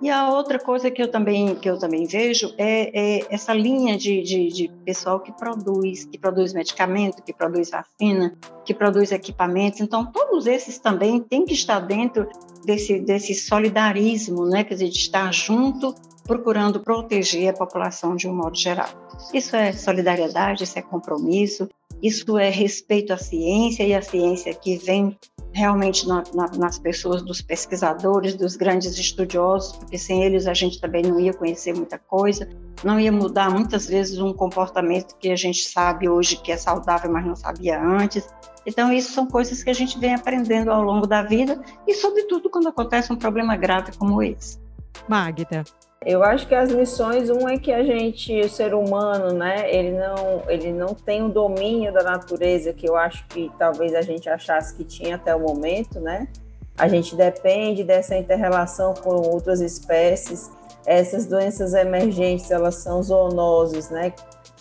E 0.00 0.08
a 0.10 0.30
outra 0.30 0.58
coisa 0.58 0.90
que 0.90 1.02
eu 1.02 1.10
também, 1.10 1.54
que 1.54 1.68
eu 1.68 1.78
também 1.78 2.06
vejo 2.06 2.52
é, 2.58 3.18
é 3.18 3.26
essa 3.30 3.52
linha 3.52 3.96
de, 3.96 4.22
de, 4.22 4.48
de, 4.48 4.68
pessoal 4.84 5.20
que 5.20 5.30
produz, 5.32 6.04
que 6.06 6.18
produz 6.18 6.52
medicamento, 6.52 7.22
que 7.22 7.32
produz 7.32 7.70
vacina, 7.70 8.36
que 8.64 8.74
produz 8.74 9.12
equipamentos. 9.12 9.80
Então, 9.80 10.10
todos 10.10 10.46
esses 10.46 10.78
também 10.78 11.20
têm 11.20 11.44
que 11.44 11.54
estar 11.54 11.80
dentro 11.80 12.26
desse, 12.64 12.98
desse 12.98 13.34
solidarismo, 13.34 14.46
né? 14.46 14.64
quer 14.64 14.74
dizer, 14.74 14.88
de 14.88 14.98
estar 14.98 15.32
junto, 15.32 15.94
procurando 16.24 16.80
proteger 16.80 17.50
a 17.50 17.52
população 17.52 18.16
de 18.16 18.26
um 18.26 18.34
modo 18.34 18.56
geral. 18.56 18.88
Isso 19.32 19.54
é 19.54 19.72
solidariedade, 19.72 20.64
isso 20.64 20.78
é 20.78 20.82
compromisso, 20.82 21.68
isso 22.02 22.36
é 22.38 22.50
respeito 22.50 23.12
à 23.12 23.16
ciência 23.16 23.82
e 23.82 23.94
a 23.94 24.02
ciência 24.02 24.52
que 24.54 24.76
vem 24.76 25.16
realmente 25.52 26.06
na, 26.08 26.24
na, 26.34 26.48
nas 26.58 26.78
pessoas 26.78 27.22
dos 27.22 27.40
pesquisadores, 27.40 28.34
dos 28.34 28.56
grandes 28.56 28.98
estudiosos, 28.98 29.76
porque 29.76 29.96
sem 29.96 30.24
eles 30.24 30.46
a 30.46 30.54
gente 30.54 30.80
também 30.80 31.02
não 31.02 31.18
ia 31.20 31.32
conhecer 31.32 31.72
muita 31.72 31.96
coisa, 31.96 32.48
não 32.82 32.98
ia 32.98 33.12
mudar 33.12 33.50
muitas 33.50 33.86
vezes 33.86 34.18
um 34.18 34.32
comportamento 34.32 35.16
que 35.16 35.30
a 35.30 35.36
gente 35.36 35.68
sabe 35.68 36.08
hoje 36.08 36.36
que 36.36 36.50
é 36.50 36.56
saudável, 36.56 37.10
mas 37.10 37.24
não 37.24 37.36
sabia 37.36 37.80
antes. 37.80 38.28
Então, 38.66 38.92
isso 38.92 39.12
são 39.12 39.26
coisas 39.26 39.62
que 39.62 39.70
a 39.70 39.74
gente 39.74 39.98
vem 39.98 40.14
aprendendo 40.14 40.70
ao 40.70 40.82
longo 40.82 41.06
da 41.06 41.22
vida 41.22 41.62
e, 41.86 41.94
sobretudo, 41.94 42.50
quando 42.50 42.68
acontece 42.68 43.12
um 43.12 43.16
problema 43.16 43.56
grave 43.56 43.96
como 43.96 44.22
esse. 44.22 44.58
Magda, 45.06 45.64
eu 46.04 46.22
acho 46.22 46.46
que 46.46 46.54
as 46.54 46.70
lições, 46.70 47.30
um 47.30 47.48
é 47.48 47.58
que 47.58 47.72
a 47.72 47.82
gente, 47.82 48.38
o 48.40 48.48
ser 48.48 48.74
humano, 48.74 49.32
né, 49.32 49.74
ele 49.74 49.92
não, 49.92 50.42
ele 50.48 50.72
não 50.72 50.94
tem 50.94 51.22
o 51.22 51.28
domínio 51.28 51.92
da 51.92 52.02
natureza 52.02 52.72
que 52.72 52.88
eu 52.88 52.96
acho 52.96 53.26
que 53.28 53.50
talvez 53.58 53.94
a 53.94 54.02
gente 54.02 54.28
achasse 54.28 54.74
que 54.74 54.84
tinha 54.84 55.16
até 55.16 55.34
o 55.34 55.40
momento, 55.40 55.98
né? 56.00 56.28
A 56.76 56.88
gente 56.88 57.14
depende 57.14 57.84
dessa 57.84 58.16
interrelação 58.16 58.94
com 58.94 59.14
outras 59.14 59.60
espécies. 59.60 60.50
Essas 60.84 61.24
doenças 61.24 61.72
emergentes, 61.72 62.50
elas 62.50 62.74
são 62.76 63.02
zoonoses, 63.02 63.90
né? 63.90 64.12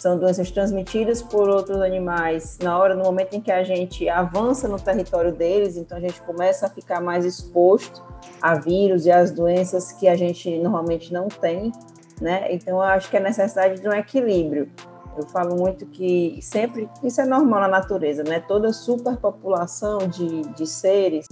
São 0.04 0.18
doenças 0.18 0.52
transmitidas 0.52 1.22
por 1.22 1.48
outros 1.48 1.80
animais. 1.80 2.58
Na 2.62 2.78
hora, 2.78 2.94
no 2.94 3.06
momento 3.06 3.38
em 3.38 3.40
que 3.40 3.50
a 3.50 3.64
gente 3.64 4.10
avança 4.10 4.68
no 4.68 4.78
território 4.78 5.32
deles, 5.32 5.78
então 5.78 5.98
a 5.98 6.02
gente 6.02 6.22
começa 6.24 6.66
a 6.66 6.70
ficar 6.70 7.00
mais 7.00 7.24
exposto 7.24 8.04
a 8.42 8.56
vírus 8.56 9.06
e 9.06 9.12
as 9.12 9.32
doenças 9.32 9.94
que 9.94 10.10
a 10.10 10.16
gente 10.18 10.60
normalmente 10.60 11.14
não 11.14 11.30
tem, 11.30 11.72
né? 12.20 12.54
Então, 12.54 12.74
eu 12.74 12.82
acho 12.82 13.10
que 13.10 13.16
a 13.16 13.20
necessidade 13.22 13.80
de 13.80 13.88
um 13.88 13.94
equilíbrio. 13.94 14.70
Eu 15.16 15.26
falo 15.28 15.56
muito 15.56 15.86
que 15.86 16.38
sempre, 16.42 16.90
isso 17.02 17.22
é 17.22 17.26
normal 17.26 17.62
na 17.62 17.70
natureza, 17.70 18.26
né? 18.26 18.42
Toda 18.46 18.74
superpopulação 18.74 20.00
de, 20.00 20.42
de 20.54 20.68
seres, 20.68 21.28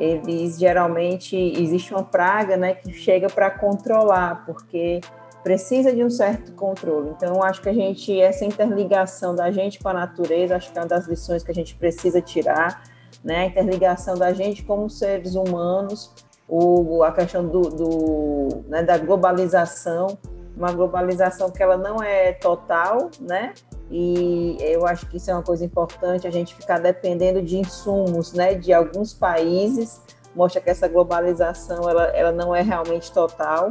eles 0.00 0.58
geralmente, 0.58 1.36
existe 1.36 1.94
uma 1.94 2.02
praga, 2.02 2.56
né, 2.56 2.74
que 2.74 2.92
chega 2.92 3.28
para 3.28 3.50
controlar, 3.52 4.44
porque 4.46 5.00
precisa 5.42 5.92
de 5.92 6.04
um 6.04 6.10
certo 6.10 6.52
controle. 6.52 7.10
Então, 7.10 7.42
acho 7.42 7.62
que 7.62 7.68
a 7.68 7.72
gente, 7.72 8.20
essa 8.20 8.44
interligação 8.44 9.34
da 9.34 9.50
gente 9.50 9.78
com 9.78 9.88
a 9.88 9.92
natureza, 9.92 10.56
acho 10.56 10.72
que 10.72 10.78
é 10.78 10.82
uma 10.82 10.88
das 10.88 11.06
lições 11.06 11.42
que 11.42 11.50
a 11.50 11.54
gente 11.54 11.74
precisa 11.74 12.20
tirar, 12.20 12.82
né? 13.24 13.40
A 13.40 13.46
interligação 13.46 14.16
da 14.16 14.32
gente 14.32 14.62
como 14.62 14.88
seres 14.88 15.34
humanos, 15.34 16.12
o, 16.48 17.02
a 17.02 17.12
questão 17.12 17.46
do, 17.46 17.62
do 17.62 18.64
né, 18.68 18.82
da 18.82 18.98
globalização, 18.98 20.18
uma 20.56 20.72
globalização 20.72 21.50
que 21.50 21.62
ela 21.62 21.76
não 21.76 22.02
é 22.02 22.32
total, 22.32 23.10
né? 23.20 23.54
E 23.90 24.56
eu 24.60 24.86
acho 24.86 25.06
que 25.06 25.16
isso 25.16 25.30
é 25.30 25.34
uma 25.34 25.42
coisa 25.42 25.64
importante, 25.64 26.26
a 26.26 26.30
gente 26.30 26.54
ficar 26.54 26.78
dependendo 26.78 27.42
de 27.42 27.58
insumos, 27.58 28.32
né, 28.32 28.54
de 28.54 28.72
alguns 28.72 29.12
países, 29.12 30.00
mostra 30.34 30.60
que 30.60 30.70
essa 30.70 30.86
globalização 30.86 31.88
ela, 31.88 32.04
ela 32.08 32.30
não 32.30 32.54
é 32.54 32.62
realmente 32.62 33.12
total. 33.12 33.70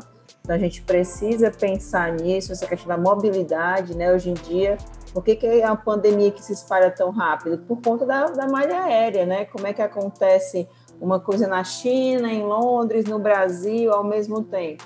Então 0.50 0.58
a 0.58 0.60
gente 0.60 0.82
precisa 0.82 1.52
pensar 1.52 2.12
nisso, 2.12 2.52
essa 2.52 2.66
questão 2.66 2.88
da 2.88 2.98
mobilidade, 2.98 3.96
né? 3.96 4.12
Hoje 4.12 4.32
em 4.32 4.34
dia 4.34 4.80
por 5.14 5.24
que, 5.24 5.36
que 5.36 5.46
é 5.46 5.64
a 5.64 5.76
pandemia 5.76 6.32
que 6.32 6.44
se 6.44 6.54
espalha 6.54 6.90
tão 6.90 7.12
rápido? 7.12 7.60
Por 7.68 7.80
conta 7.80 8.04
da, 8.04 8.26
da 8.26 8.48
malha 8.48 8.82
aérea, 8.82 9.28
né? 9.28 9.46
Como 9.46 9.68
é 9.68 9.74
que 9.74 9.82
acontece 9.84 10.68
uma 11.00 11.20
coisa 11.20 11.46
na 11.46 11.64
China, 11.64 12.34
em 12.34 12.42
Londres, 12.42 13.06
no 13.06 13.20
Brasil, 13.20 13.94
ao 13.94 14.04
mesmo 14.04 14.42
tempo? 14.42 14.84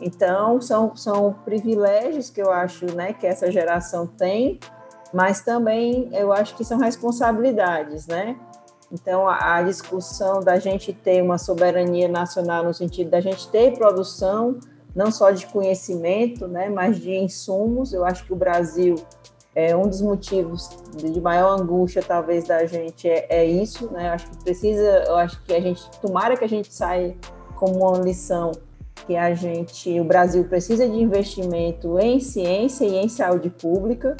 Então, 0.00 0.60
são, 0.60 0.94
são 0.94 1.34
privilégios 1.44 2.30
que 2.30 2.40
eu 2.40 2.52
acho 2.52 2.86
né, 2.94 3.12
que 3.12 3.26
essa 3.26 3.50
geração 3.50 4.06
tem, 4.06 4.60
mas 5.12 5.40
também 5.40 6.08
eu 6.12 6.32
acho 6.32 6.54
que 6.54 6.64
são 6.64 6.78
responsabilidades, 6.78 8.06
né? 8.06 8.36
Então, 8.92 9.28
a, 9.28 9.56
a 9.56 9.62
discussão 9.62 10.38
da 10.38 10.60
gente 10.60 10.92
ter 10.92 11.20
uma 11.20 11.36
soberania 11.36 12.08
nacional 12.08 12.62
no 12.62 12.72
sentido 12.72 13.10
da 13.10 13.20
gente 13.20 13.48
ter 13.48 13.76
produção, 13.76 14.58
não 14.94 15.10
só 15.10 15.30
de 15.30 15.46
conhecimento, 15.46 16.46
né, 16.48 16.68
mas 16.68 16.98
de 16.98 17.14
insumos. 17.14 17.92
Eu 17.92 18.04
acho 18.04 18.24
que 18.24 18.32
o 18.32 18.36
Brasil 18.36 18.96
é 19.54 19.76
um 19.76 19.82
dos 19.82 20.00
motivos 20.00 20.68
de 20.96 21.20
maior 21.20 21.60
angústia, 21.60 22.02
talvez, 22.02 22.46
da 22.46 22.64
gente 22.66 23.08
é, 23.08 23.26
é 23.28 23.44
isso, 23.44 23.90
né? 23.90 24.08
Eu 24.08 24.12
acho 24.12 24.30
que 24.30 24.44
precisa, 24.44 25.04
eu 25.06 25.16
acho 25.16 25.42
que 25.42 25.52
a 25.52 25.60
gente, 25.60 25.90
tomara 26.00 26.36
que 26.36 26.44
a 26.44 26.48
gente 26.48 26.72
saia 26.72 27.16
como 27.56 27.86
uma 27.86 27.98
lição 27.98 28.52
que 29.06 29.16
a 29.16 29.34
gente, 29.34 29.98
o 29.98 30.04
Brasil 30.04 30.44
precisa 30.44 30.88
de 30.88 30.96
investimento 30.96 31.98
em 31.98 32.20
ciência 32.20 32.84
e 32.84 32.96
em 32.96 33.08
saúde 33.08 33.50
pública, 33.50 34.16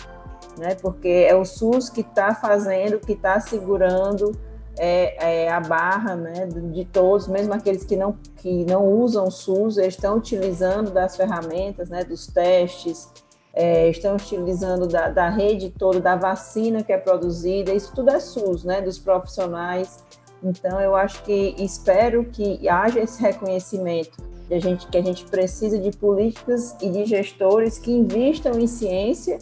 né? 0.59 0.75
Porque 0.75 1.27
é 1.29 1.35
o 1.35 1.45
SUS 1.45 1.89
que 1.89 2.01
está 2.01 2.35
fazendo, 2.35 2.99
que 2.99 3.13
está 3.13 3.39
segurando 3.39 4.33
é, 4.79 5.45
é, 5.45 5.51
a 5.51 5.61
barra, 5.61 6.17
né? 6.17 6.47
De 6.47 6.85
todos, 6.85 7.29
mesmo 7.29 7.53
aqueles 7.53 7.85
que 7.85 7.97
não 7.97 8.17
que 8.37 8.65
não 8.65 8.87
usam 8.87 9.27
o 9.27 9.31
SUS, 9.31 9.77
eles 9.77 9.95
estão 9.95 10.17
utilizando 10.17 10.91
das 10.91 11.17
ferramentas, 11.17 11.89
né? 11.91 12.05
Dos 12.05 12.27
testes 12.27 13.09
é, 13.53 13.89
estão 13.89 14.15
utilizando 14.15 14.87
da, 14.87 15.09
da, 15.09 15.29
rede 15.29 15.71
toda, 15.71 16.01
da 16.01 16.17
vacina 16.17 16.83
que 16.83 16.93
é 16.93 16.99
produzida, 16.99 17.73
isso 17.73 17.93
tudo 17.95 18.11
é 18.11 18.21
SUS, 18.21 18.65
né, 18.65 18.81
dos 18.81 18.99
profissionais. 18.99 20.05
Então, 20.43 20.81
eu 20.81 20.97
acho 20.97 21.23
que 21.23 21.55
espero 21.59 22.25
que 22.25 22.69
haja 22.69 23.01
esse 23.01 23.21
reconhecimento 23.21 24.17
de 24.49 24.55
a 24.55 24.59
gente, 24.59 24.87
que 24.87 24.97
a 24.97 25.03
gente 25.03 25.25
precisa 25.27 25.79
de 25.79 25.91
políticas 25.97 26.77
e 26.81 26.89
de 26.89 27.05
gestores 27.05 27.79
que 27.79 27.91
investam 27.91 28.59
em 28.59 28.67
ciência 28.67 29.39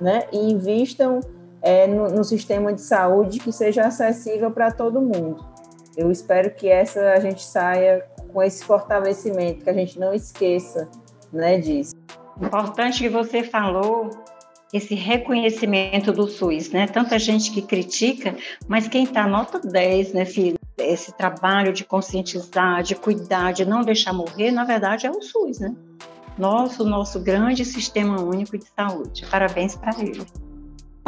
né, 0.00 0.26
e 0.32 0.38
investam 0.38 1.20
é, 1.68 1.86
no, 1.86 2.08
no 2.08 2.24
sistema 2.24 2.72
de 2.72 2.80
saúde 2.80 3.40
que 3.40 3.52
seja 3.52 3.82
acessível 3.82 4.50
para 4.50 4.70
todo 4.70 5.02
mundo. 5.02 5.44
Eu 5.94 6.10
espero 6.10 6.50
que 6.54 6.66
essa 6.66 7.12
a 7.12 7.20
gente 7.20 7.44
saia 7.44 8.06
com 8.32 8.42
esse 8.42 8.64
fortalecimento, 8.64 9.64
que 9.64 9.68
a 9.68 9.74
gente 9.74 10.00
não 10.00 10.14
esqueça 10.14 10.88
né, 11.30 11.58
disso. 11.58 11.94
Importante 12.40 13.00
que 13.00 13.10
você 13.10 13.42
falou 13.42 14.08
esse 14.72 14.94
reconhecimento 14.94 16.10
do 16.10 16.26
SUS, 16.26 16.70
né? 16.70 16.86
Tanta 16.86 17.18
gente 17.18 17.50
que 17.50 17.60
critica, 17.60 18.34
mas 18.66 18.88
quem 18.88 19.04
está 19.04 19.26
nota 19.26 19.58
10 19.58 20.14
nesse 20.14 20.54
esse 20.78 21.12
trabalho 21.12 21.72
de 21.72 21.84
conscientizar, 21.84 22.82
de 22.82 22.94
cuidar, 22.94 23.52
de 23.52 23.66
não 23.66 23.82
deixar 23.82 24.14
morrer, 24.14 24.52
na 24.52 24.64
verdade 24.64 25.06
é 25.06 25.10
o 25.10 25.20
SUS, 25.20 25.58
né? 25.58 25.74
Nosso, 26.38 26.84
nosso 26.84 27.20
grande 27.20 27.64
sistema 27.64 28.22
único 28.22 28.56
de 28.56 28.64
saúde. 28.74 29.26
Parabéns 29.28 29.74
para 29.74 30.00
ele. 30.00 30.24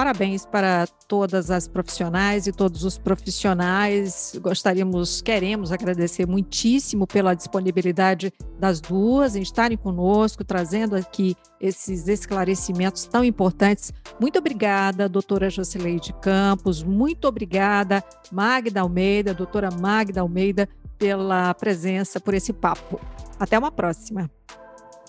Parabéns 0.00 0.46
para 0.46 0.86
todas 1.06 1.50
as 1.50 1.68
profissionais 1.68 2.46
e 2.46 2.52
todos 2.52 2.84
os 2.84 2.96
profissionais. 2.96 4.34
Gostaríamos, 4.40 5.20
queremos 5.20 5.72
agradecer 5.72 6.26
muitíssimo 6.26 7.06
pela 7.06 7.34
disponibilidade 7.34 8.32
das 8.58 8.80
duas 8.80 9.36
em 9.36 9.42
estarem 9.42 9.76
conosco, 9.76 10.42
trazendo 10.42 10.96
aqui 10.96 11.36
esses 11.60 12.08
esclarecimentos 12.08 13.04
tão 13.04 13.22
importantes. 13.22 13.92
Muito 14.18 14.38
obrigada, 14.38 15.06
doutora 15.06 15.50
Jocileide 15.50 16.14
Campos. 16.14 16.82
Muito 16.82 17.28
obrigada, 17.28 18.02
Magda 18.32 18.80
Almeida, 18.80 19.34
doutora 19.34 19.68
Magda 19.70 20.22
Almeida, 20.22 20.66
pela 20.96 21.52
presença, 21.52 22.18
por 22.18 22.32
esse 22.32 22.54
papo. 22.54 22.98
Até 23.38 23.58
uma 23.58 23.70
próxima. 23.70 24.30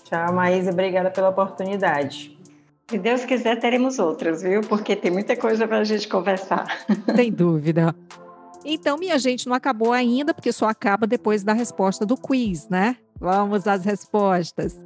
Tchau, 0.04 0.34
Maísa. 0.34 0.70
Obrigada 0.70 1.10
pela 1.10 1.30
oportunidade. 1.30 2.41
Se 2.92 2.98
Deus 2.98 3.24
quiser, 3.24 3.58
teremos 3.58 3.98
outras, 3.98 4.42
viu? 4.42 4.60
Porque 4.60 4.94
tem 4.94 5.10
muita 5.10 5.34
coisa 5.34 5.66
para 5.66 5.78
a 5.78 5.84
gente 5.84 6.06
conversar. 6.06 6.66
Sem 7.16 7.32
dúvida. 7.32 7.96
Então, 8.66 8.98
minha 8.98 9.18
gente, 9.18 9.46
não 9.46 9.54
acabou 9.54 9.92
ainda, 9.92 10.34
porque 10.34 10.52
só 10.52 10.68
acaba 10.68 11.06
depois 11.06 11.42
da 11.42 11.54
resposta 11.54 12.04
do 12.04 12.18
quiz, 12.18 12.68
né? 12.68 12.98
Vamos 13.18 13.66
às 13.66 13.86
respostas. 13.86 14.78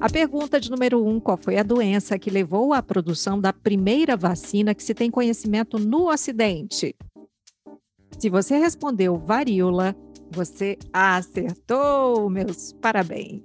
A 0.00 0.08
pergunta 0.08 0.60
de 0.60 0.70
número 0.70 1.04
um: 1.04 1.18
qual 1.18 1.36
foi 1.36 1.58
a 1.58 1.64
doença 1.64 2.16
que 2.20 2.30
levou 2.30 2.72
à 2.72 2.80
produção 2.80 3.40
da 3.40 3.52
primeira 3.52 4.16
vacina 4.16 4.76
que 4.76 4.82
se 4.84 4.94
tem 4.94 5.10
conhecimento 5.10 5.76
no 5.76 6.08
Ocidente? 6.08 6.94
Se 8.22 8.30
você 8.30 8.56
respondeu 8.56 9.18
varíola, 9.18 9.96
você 10.30 10.78
acertou, 10.92 12.30
meus 12.30 12.72
parabéns. 12.74 13.42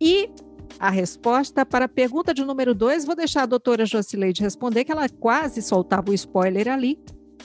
E 0.00 0.30
A 0.78 0.90
resposta 0.90 1.64
para 1.64 1.86
a 1.86 1.88
pergunta 1.88 2.34
de 2.34 2.44
número 2.44 2.74
2, 2.74 3.04
vou 3.06 3.16
deixar 3.16 3.42
a 3.42 3.46
doutora 3.46 3.86
Jocileide 3.86 4.42
responder, 4.42 4.84
que 4.84 4.92
ela 4.92 5.08
quase 5.08 5.62
soltava 5.62 6.10
o 6.10 6.14
spoiler 6.14 6.68
ali. 6.68 6.98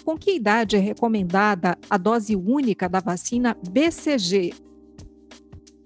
Com 0.03 0.17
que 0.17 0.35
idade 0.35 0.75
é 0.75 0.79
recomendada 0.79 1.77
a 1.89 1.97
dose 1.97 2.35
única 2.35 2.89
da 2.89 2.99
vacina 2.99 3.55
BCG? 3.69 4.53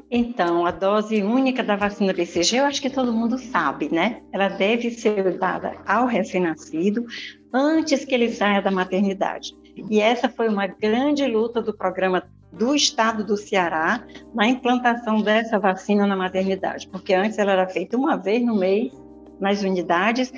Então, 0.10 0.66
a 0.66 0.72
dose 0.72 1.22
única 1.22 1.64
da 1.64 1.76
vacina 1.76 2.14
BCG, 2.14 2.58
eu 2.58 2.66
acho 2.66 2.82
que 2.82 2.90
todo 2.90 3.12
mundo 3.12 3.38
sabe, 3.38 3.90
né? 3.92 4.22
Ela 4.32 4.48
deve 4.50 4.90
ser 4.92 5.38
dada 5.38 5.76
ao 5.86 6.08
recém-nascido 6.08 7.06
antes 7.54 8.06
que 8.06 8.14
ele 8.16 8.32
saia 8.32 8.62
da 8.62 8.72
maternidade. 8.72 9.54
E 9.76 10.00
essa 10.00 10.30
foi 10.30 10.48
uma 10.48 10.68
grande 10.68 11.26
luta 11.26 11.62
do 11.62 11.76
programa 11.76 12.24
do 12.52 12.74
estado 12.74 13.24
do 13.24 13.36
Ceará 13.36 14.06
na 14.34 14.48
implantação 14.48 15.22
dessa 15.22 15.60
vacina 15.60 16.08
na 16.08 16.16
maternidade, 16.16 16.88
porque 16.88 17.14
antes 17.14 17.38
ela 17.38 17.52
era 17.52 17.68
feita 17.68 17.98
uma 17.98 18.16
vez 18.16 18.44
no 18.46 18.56
mês 18.56 18.94
nas 19.40 19.62
unidades 19.62 20.32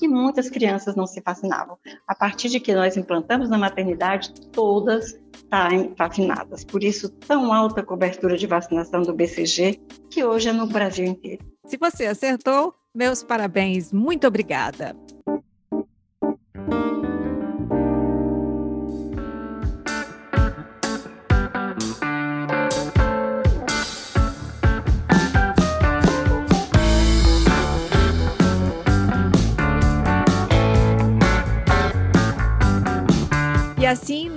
e 0.00 0.08
muitas 0.08 0.48
crianças 0.48 0.96
não 0.96 1.06
se 1.06 1.20
vacinavam. 1.20 1.76
A 2.06 2.14
partir 2.14 2.48
de 2.48 2.58
que 2.58 2.74
nós 2.74 2.96
implantamos 2.96 3.48
na 3.50 3.58
maternidade, 3.58 4.32
todas 4.50 5.18
saem 5.50 5.92
vacinadas. 5.96 6.64
Por 6.64 6.82
isso, 6.82 7.10
tão 7.10 7.52
alta 7.52 7.82
cobertura 7.82 8.36
de 8.36 8.46
vacinação 8.46 9.02
do 9.02 9.12
BCG, 9.12 9.80
que 10.10 10.24
hoje 10.24 10.48
é 10.48 10.52
no 10.52 10.66
Brasil 10.66 11.04
inteiro. 11.04 11.44
Se 11.66 11.76
você 11.76 12.06
acertou, 12.06 12.74
meus 12.94 13.22
parabéns. 13.22 13.92
Muito 13.92 14.26
obrigada. 14.26 14.96